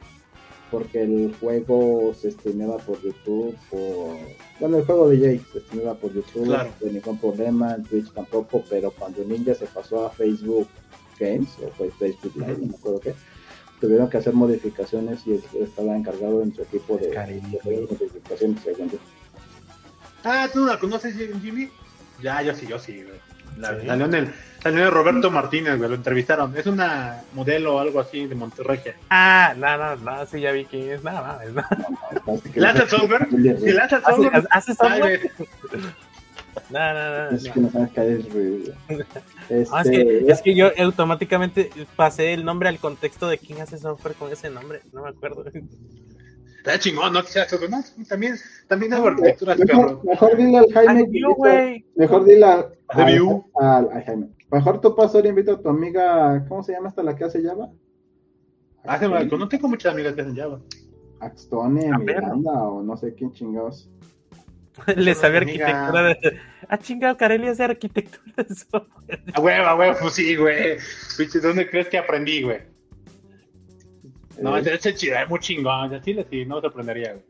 [0.72, 4.18] Porque el juego se streameaba por YouTube, por...
[4.60, 6.72] Bueno, el juego de Jay se streameaba por YouTube, Claro.
[6.81, 10.68] no ningún problema, en Twitch tampoco, pero cuando Ninja se pasó a Facebook
[11.19, 13.14] Games, o fue Facebook Live, no me acuerdo qué,
[13.80, 17.18] tuvieron que hacer modificaciones y él estaba encargado en su equipo de, de
[17.60, 18.98] hacer modificaciones según yo.
[20.23, 21.69] Ah, ¿tú no la conoces, Jimmy?
[22.22, 23.18] Ya, yo sí, yo sí, güey.
[23.58, 23.88] La- Sí.
[23.88, 26.56] Salió en el, salió en el Roberto Martínez, güey, lo entrevistaron.
[26.58, 28.80] Es una modelo o algo así de Monterrey.
[29.10, 31.40] Ah, no, no, no, sí ya vi quién es, nada
[32.54, 33.28] que- ¿Lanza el software?
[33.30, 34.04] Si lanza el
[34.52, 35.32] ¿Hace, software, hace.
[36.72, 37.38] No, no, no.
[37.38, 38.74] Es que no sabes es, güey.
[38.90, 39.06] Este,
[39.72, 43.78] Ah, es, que, es que yo automáticamente pasé el nombre al contexto de quién hace
[43.78, 45.46] software con ese nombre, no me acuerdo.
[46.58, 47.70] Está chingón, no quisiera software.
[47.72, 48.36] No, también,
[48.68, 51.86] también hago arquitectura, mejor, mejor dile al Jaime Ay, yo, güey.
[51.96, 53.45] mejor dile al, De al- View.
[53.59, 54.27] al- al Jaime.
[54.51, 57.43] Mejor tú pasó y invita a tu amiga, ¿cómo se llama esta la que hace
[57.43, 57.69] Java?
[58.85, 60.61] Hace, no tengo muchas amigas que hacen Java.
[61.19, 62.22] Axtone, A ver.
[62.22, 63.89] Miranda o no sé quién chingados.
[64.95, 66.39] Le sabe arquitectura de.
[66.69, 69.23] Ah, chingado, Carelia hace arquitectura de software.
[69.34, 70.77] A huevo, a huevo, pues sí, güey.
[71.41, 72.59] ¿dónde crees que aprendí, güey?
[74.39, 75.89] No, Eh, ese, ese chido, es muy chingón.
[75.89, 77.26] Ya Chile sí, no te aprendería, güey.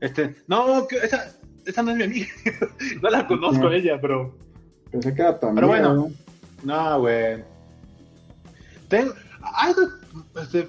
[0.00, 1.30] Este, no, esa,
[1.66, 2.26] esa no es mi amiga.
[3.02, 3.72] no la conozco Ok.
[3.74, 4.34] ella, pero.
[4.92, 5.54] Pensé que era amiga.
[5.54, 6.10] Pero bueno.
[6.64, 7.00] ¿no?
[7.00, 7.42] Güey.
[8.88, 9.12] Tengo.
[9.54, 9.72] Hay
[10.40, 10.68] este.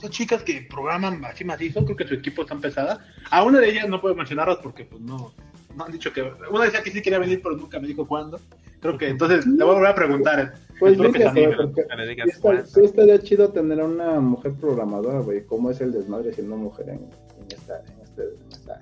[0.00, 3.04] Dos chicas que programan así macizo, creo que su equipo está pesada.
[3.30, 5.32] A una de ellas no puedo mencionarlas porque, pues, no.
[5.76, 6.22] No han dicho que.
[6.50, 8.40] Una decía que sí quería venir, pero nunca me dijo cuándo.
[8.80, 10.54] Creo que entonces le voy a volver a preguntar.
[10.78, 14.52] Pues Espero que se Que le sí está- sí estaría chido tener a una mujer
[14.54, 15.44] programadora, güey.
[15.46, 18.80] ¿Cómo es el desmadre siendo mujer en, en esta, en, este, en, esta-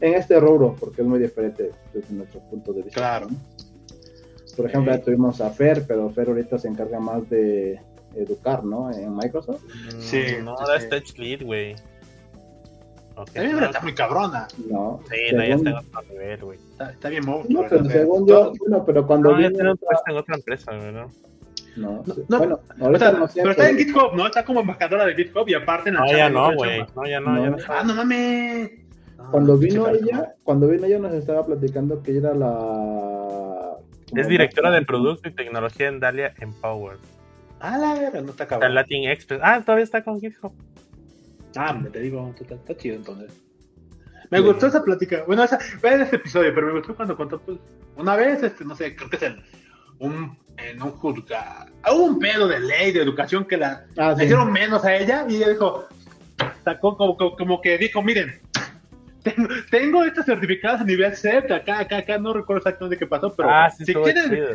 [0.00, 0.74] en este rubro?
[0.78, 2.98] Porque es muy diferente desde nuestro punto de vista.
[3.00, 3.28] Claro.
[3.30, 3.36] ¿no?
[4.56, 4.98] Por ejemplo, Sí.
[4.98, 7.80] ya tuvimos a Fer, pero Fer ahorita se encarga más de
[8.14, 8.90] educar, ¿no?
[8.92, 9.62] En Microsoft.
[9.98, 11.74] Sí, No, ahora es Tech Lead, güey.
[13.16, 14.48] Ok, También no, está muy cabrona.
[14.68, 15.00] No.
[15.08, 16.58] Sí, no, ya según- está en otro nivel, güey.
[16.72, 17.62] Está, está bien monstruo.
[17.62, 20.92] No, pero según yo, bueno, pero cuando No, ya un puesto en otra empresa, güey,
[20.92, 21.10] ¿no?
[21.76, 24.26] no, No, sí, no, bueno, O ahorita sea, no sé, pero está en GitHub, ¿no?
[24.26, 26.80] Está como embajadora de GitHub y aparte en la No, chamba ya no, güey.
[26.96, 27.56] No, ya no, ya No.
[27.56, 27.80] está.
[27.80, 28.70] Ah, no mames.
[29.30, 33.13] Cuando pinche vino ella, cuando vino ella nos estaba platicando que ella era la
[34.14, 36.98] Es directora de producto y tecnología en Dalia Empower.
[37.60, 38.74] Ah, la verga, no está Está en.
[38.74, 39.40] Latin Express.
[39.42, 40.52] Ah, todavía está con GitHub.
[41.56, 43.32] Ah, me te digo, está, está chido entonces.
[44.30, 45.24] Me gustó esa plática.
[45.26, 47.58] Bueno, esa, fue en este episodio, pero me gustó cuando contó, pues,
[47.96, 49.42] una vez, este, no sé, creo que es el,
[49.98, 51.72] un, en un juzgado.
[51.92, 55.36] Hubo un pedo de ley, de educación que la Ah, hicieron menos a ella y
[55.36, 55.86] ella dijo,
[56.64, 58.40] sacó como, como, como que dijo, miren,
[59.24, 63.34] tengo, tengo estos certificados a nivel C, acá, acá, acá, no recuerdo exactamente qué pasó,
[63.34, 64.48] pero ah, sí, si quieres, chido.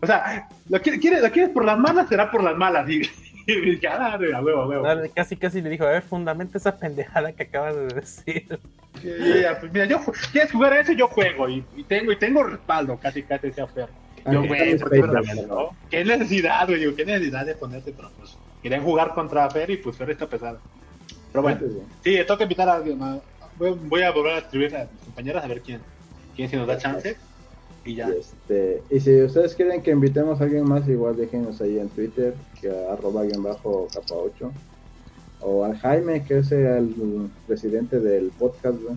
[0.00, 2.88] o sea, lo quieres, lo quieres por las malas, será por las malas.
[2.88, 3.02] Y,
[3.46, 4.94] y dije, a huevo, a huevo.
[4.94, 8.58] No, casi, casi le dijo, a ver, fundamenta esa pendejada que acabas de decir.
[9.02, 10.00] Y ella, pues mira, yo,
[10.32, 10.92] ¿quieres jugar a eso?
[10.92, 13.92] Yo juego y, y tengo, y tengo respaldo, casi, casi sea perro.
[14.30, 16.94] Yo, güey, pero- ¿Qué necesidad, güey?
[16.94, 17.92] ¿Qué necesidad de ponerte?
[17.92, 20.58] Pero pues querían jugar contra Fer y pues Fer está pesada.
[21.32, 21.60] Pero bueno,
[22.02, 23.18] sí, tengo que invitar a alguien más.
[23.58, 25.80] Voy, voy a volver a escribir a mis compañeras a ver quién,
[26.36, 27.16] quién si nos da chance.
[27.84, 28.08] Y ya.
[28.08, 31.88] Y, este, y si ustedes quieren que invitemos a alguien más, igual déjenos ahí en
[31.88, 34.52] Twitter, que arroba alguien bajo capa 8.
[35.40, 38.96] O al Jaime, que es el presidente del podcast, güey.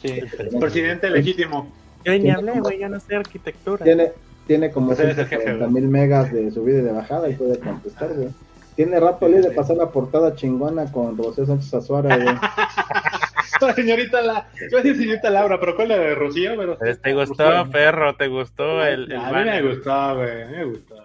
[0.00, 0.20] Sí,
[0.58, 1.70] presidente legítimo.
[2.04, 3.84] Yo ni hablé, güey, yo no sé arquitectura.
[3.84, 4.12] Tiene,
[4.46, 8.28] tiene como Pues mil megas de subida y de bajada y puede contestar, güey.
[8.74, 12.34] Tiene rato libre de pasar la portada chingona con Rocío Sánchez Azuara, güey.
[13.74, 16.52] Señorita la, yo iba a decir señorita Laura, pero ¿cuál es la de Rocío?
[16.56, 18.14] Pero, Pero ¿Te gustó, perro?
[18.16, 21.04] ¿Te gustó el, el a mí me gustó, güey, me gustó.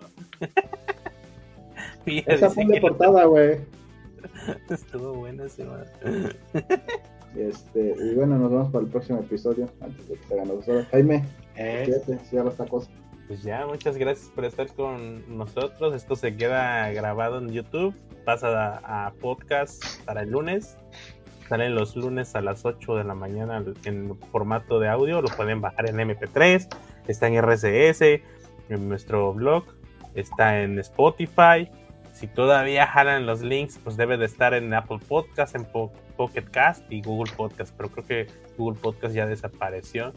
[2.05, 3.59] Esa fue de portada, güey.
[4.69, 5.65] Estuvo buena ese.
[7.35, 9.69] Este, y bueno, nos vemos para el próximo episodio.
[9.81, 10.87] Antes de que se hagan los horas.
[10.91, 11.23] Jaime,
[11.55, 12.89] Eh, fíjate, cierra esta cosa.
[13.27, 15.93] Pues ya, muchas gracias por estar con nosotros.
[15.93, 17.93] Esto se queda grabado en YouTube,
[18.23, 20.77] pasa a, a podcast para el lunes.
[21.47, 25.21] Salen los lunes a las 8 de la mañana en formato de audio.
[25.21, 26.67] Lo pueden bajar en MP3,
[27.07, 28.01] está en RCS,
[28.69, 29.63] en nuestro blog,
[30.13, 31.69] está en Spotify.
[32.11, 36.43] Si todavía jalan los links, pues debe de estar en Apple Podcast, en Po- Pocket
[36.51, 37.73] Cast y Google Podcast.
[37.77, 40.13] Pero creo que Google Podcast ya desapareció.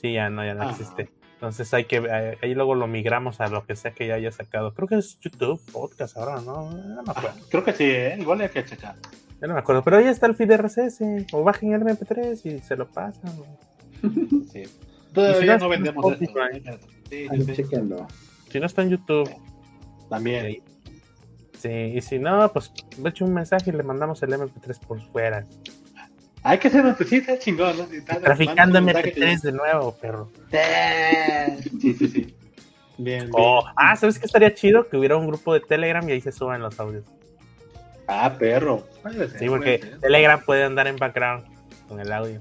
[0.00, 0.70] Sí, ya no, ya no Ah.
[0.70, 1.10] existe.
[1.34, 4.74] Entonces hay que ahí luego lo migramos a lo que sea que ya haya sacado.
[4.74, 6.70] Creo que es YouTube Podcast ahora, ¿no?
[6.70, 7.38] No me acuerdo.
[7.50, 8.16] creo que sí, ¿eh?
[8.18, 8.94] igual hay que checar.
[9.40, 9.82] Ya no me acuerdo.
[9.84, 11.00] Pero ahí está el feed RSS.
[11.32, 13.32] O bajen el MP3 y se lo pasan.
[14.52, 14.60] Sí.
[14.60, 16.24] Y si Todavía no no vendemos esto.
[16.24, 16.78] Spotify.
[17.10, 18.06] Sí, chéquenlo.
[18.50, 19.28] Si no está en YouTube.
[20.08, 20.62] También.
[21.58, 25.00] Sí, y si no, pues me echo un mensaje y le mandamos el MP3 por
[25.10, 25.44] fuera.
[26.44, 27.82] Hay que hacer un sí, está chingón, ¿no?
[27.84, 30.30] Está- Traficando manda un mensaje MP3 de nuevo, perro.
[30.52, 32.08] Sí, sí, sí.
[32.98, 33.30] Bien, bien.
[33.32, 34.88] Oh, ah, ¿sabes qué estaría chido?
[34.88, 37.04] Que hubiera un grupo de Telegram y ahí se suban los audios.
[38.06, 38.86] Ah, perro.
[39.12, 40.00] Puede ser, Sí, porque puede ser.
[40.00, 41.44] Telegram puede andar en background
[41.88, 42.38] con el audio.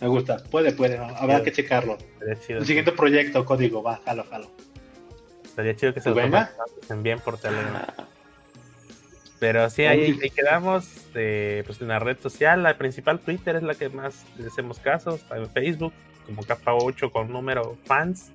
[0.00, 0.38] Me gusta.
[0.50, 0.96] Puede, puede.
[0.98, 1.44] Habrá Sí.
[1.44, 1.98] que checarlo.
[2.46, 2.58] Chido.
[2.60, 4.50] El siguiente proyecto, código, va, jalo, jalo.
[5.44, 6.50] Estaría chido que se Pues venga.
[6.88, 7.84] envíen por Telegram.
[9.38, 10.86] Pero sí, ahí, ahí quedamos.
[11.14, 14.78] eh, pues en la red social, la principal Twitter es la que más le hacemos
[14.78, 15.20] casos.
[15.34, 15.92] En Facebook,
[16.26, 18.30] como capa 8 con número fans.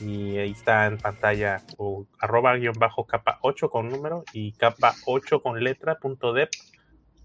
[0.00, 4.94] Y ahí está en pantalla, o arroba guion bajo capa 8 con número y capa
[5.06, 6.50] 8 con letra punto dep.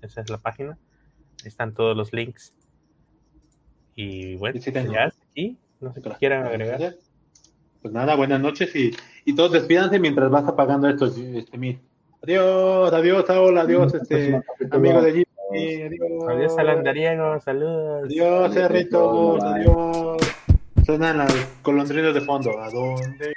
[0.01, 0.77] Esa es la página.
[1.41, 2.55] Ahí están todos los links.
[3.95, 5.57] Y bueno, Sí, sí ya aquí.
[5.79, 6.95] No sé qué quieran agregar.
[7.81, 8.95] Pues nada, buenas noches y,
[9.25, 11.05] y todos despídanse mientras vas apagando esto.
[11.05, 11.79] Este, mi.
[12.23, 14.41] Adiós, adiós, hola, adiós, este,
[14.71, 16.27] amigo de Jimmy, adiós.
[16.27, 18.05] Adiós, Alandariego, saludos.
[18.05, 20.36] Adiós, cerritos, adiós.
[20.87, 22.57] Suenan las golondrinas de fondo.
[22.61, 23.33] ¿A dónde?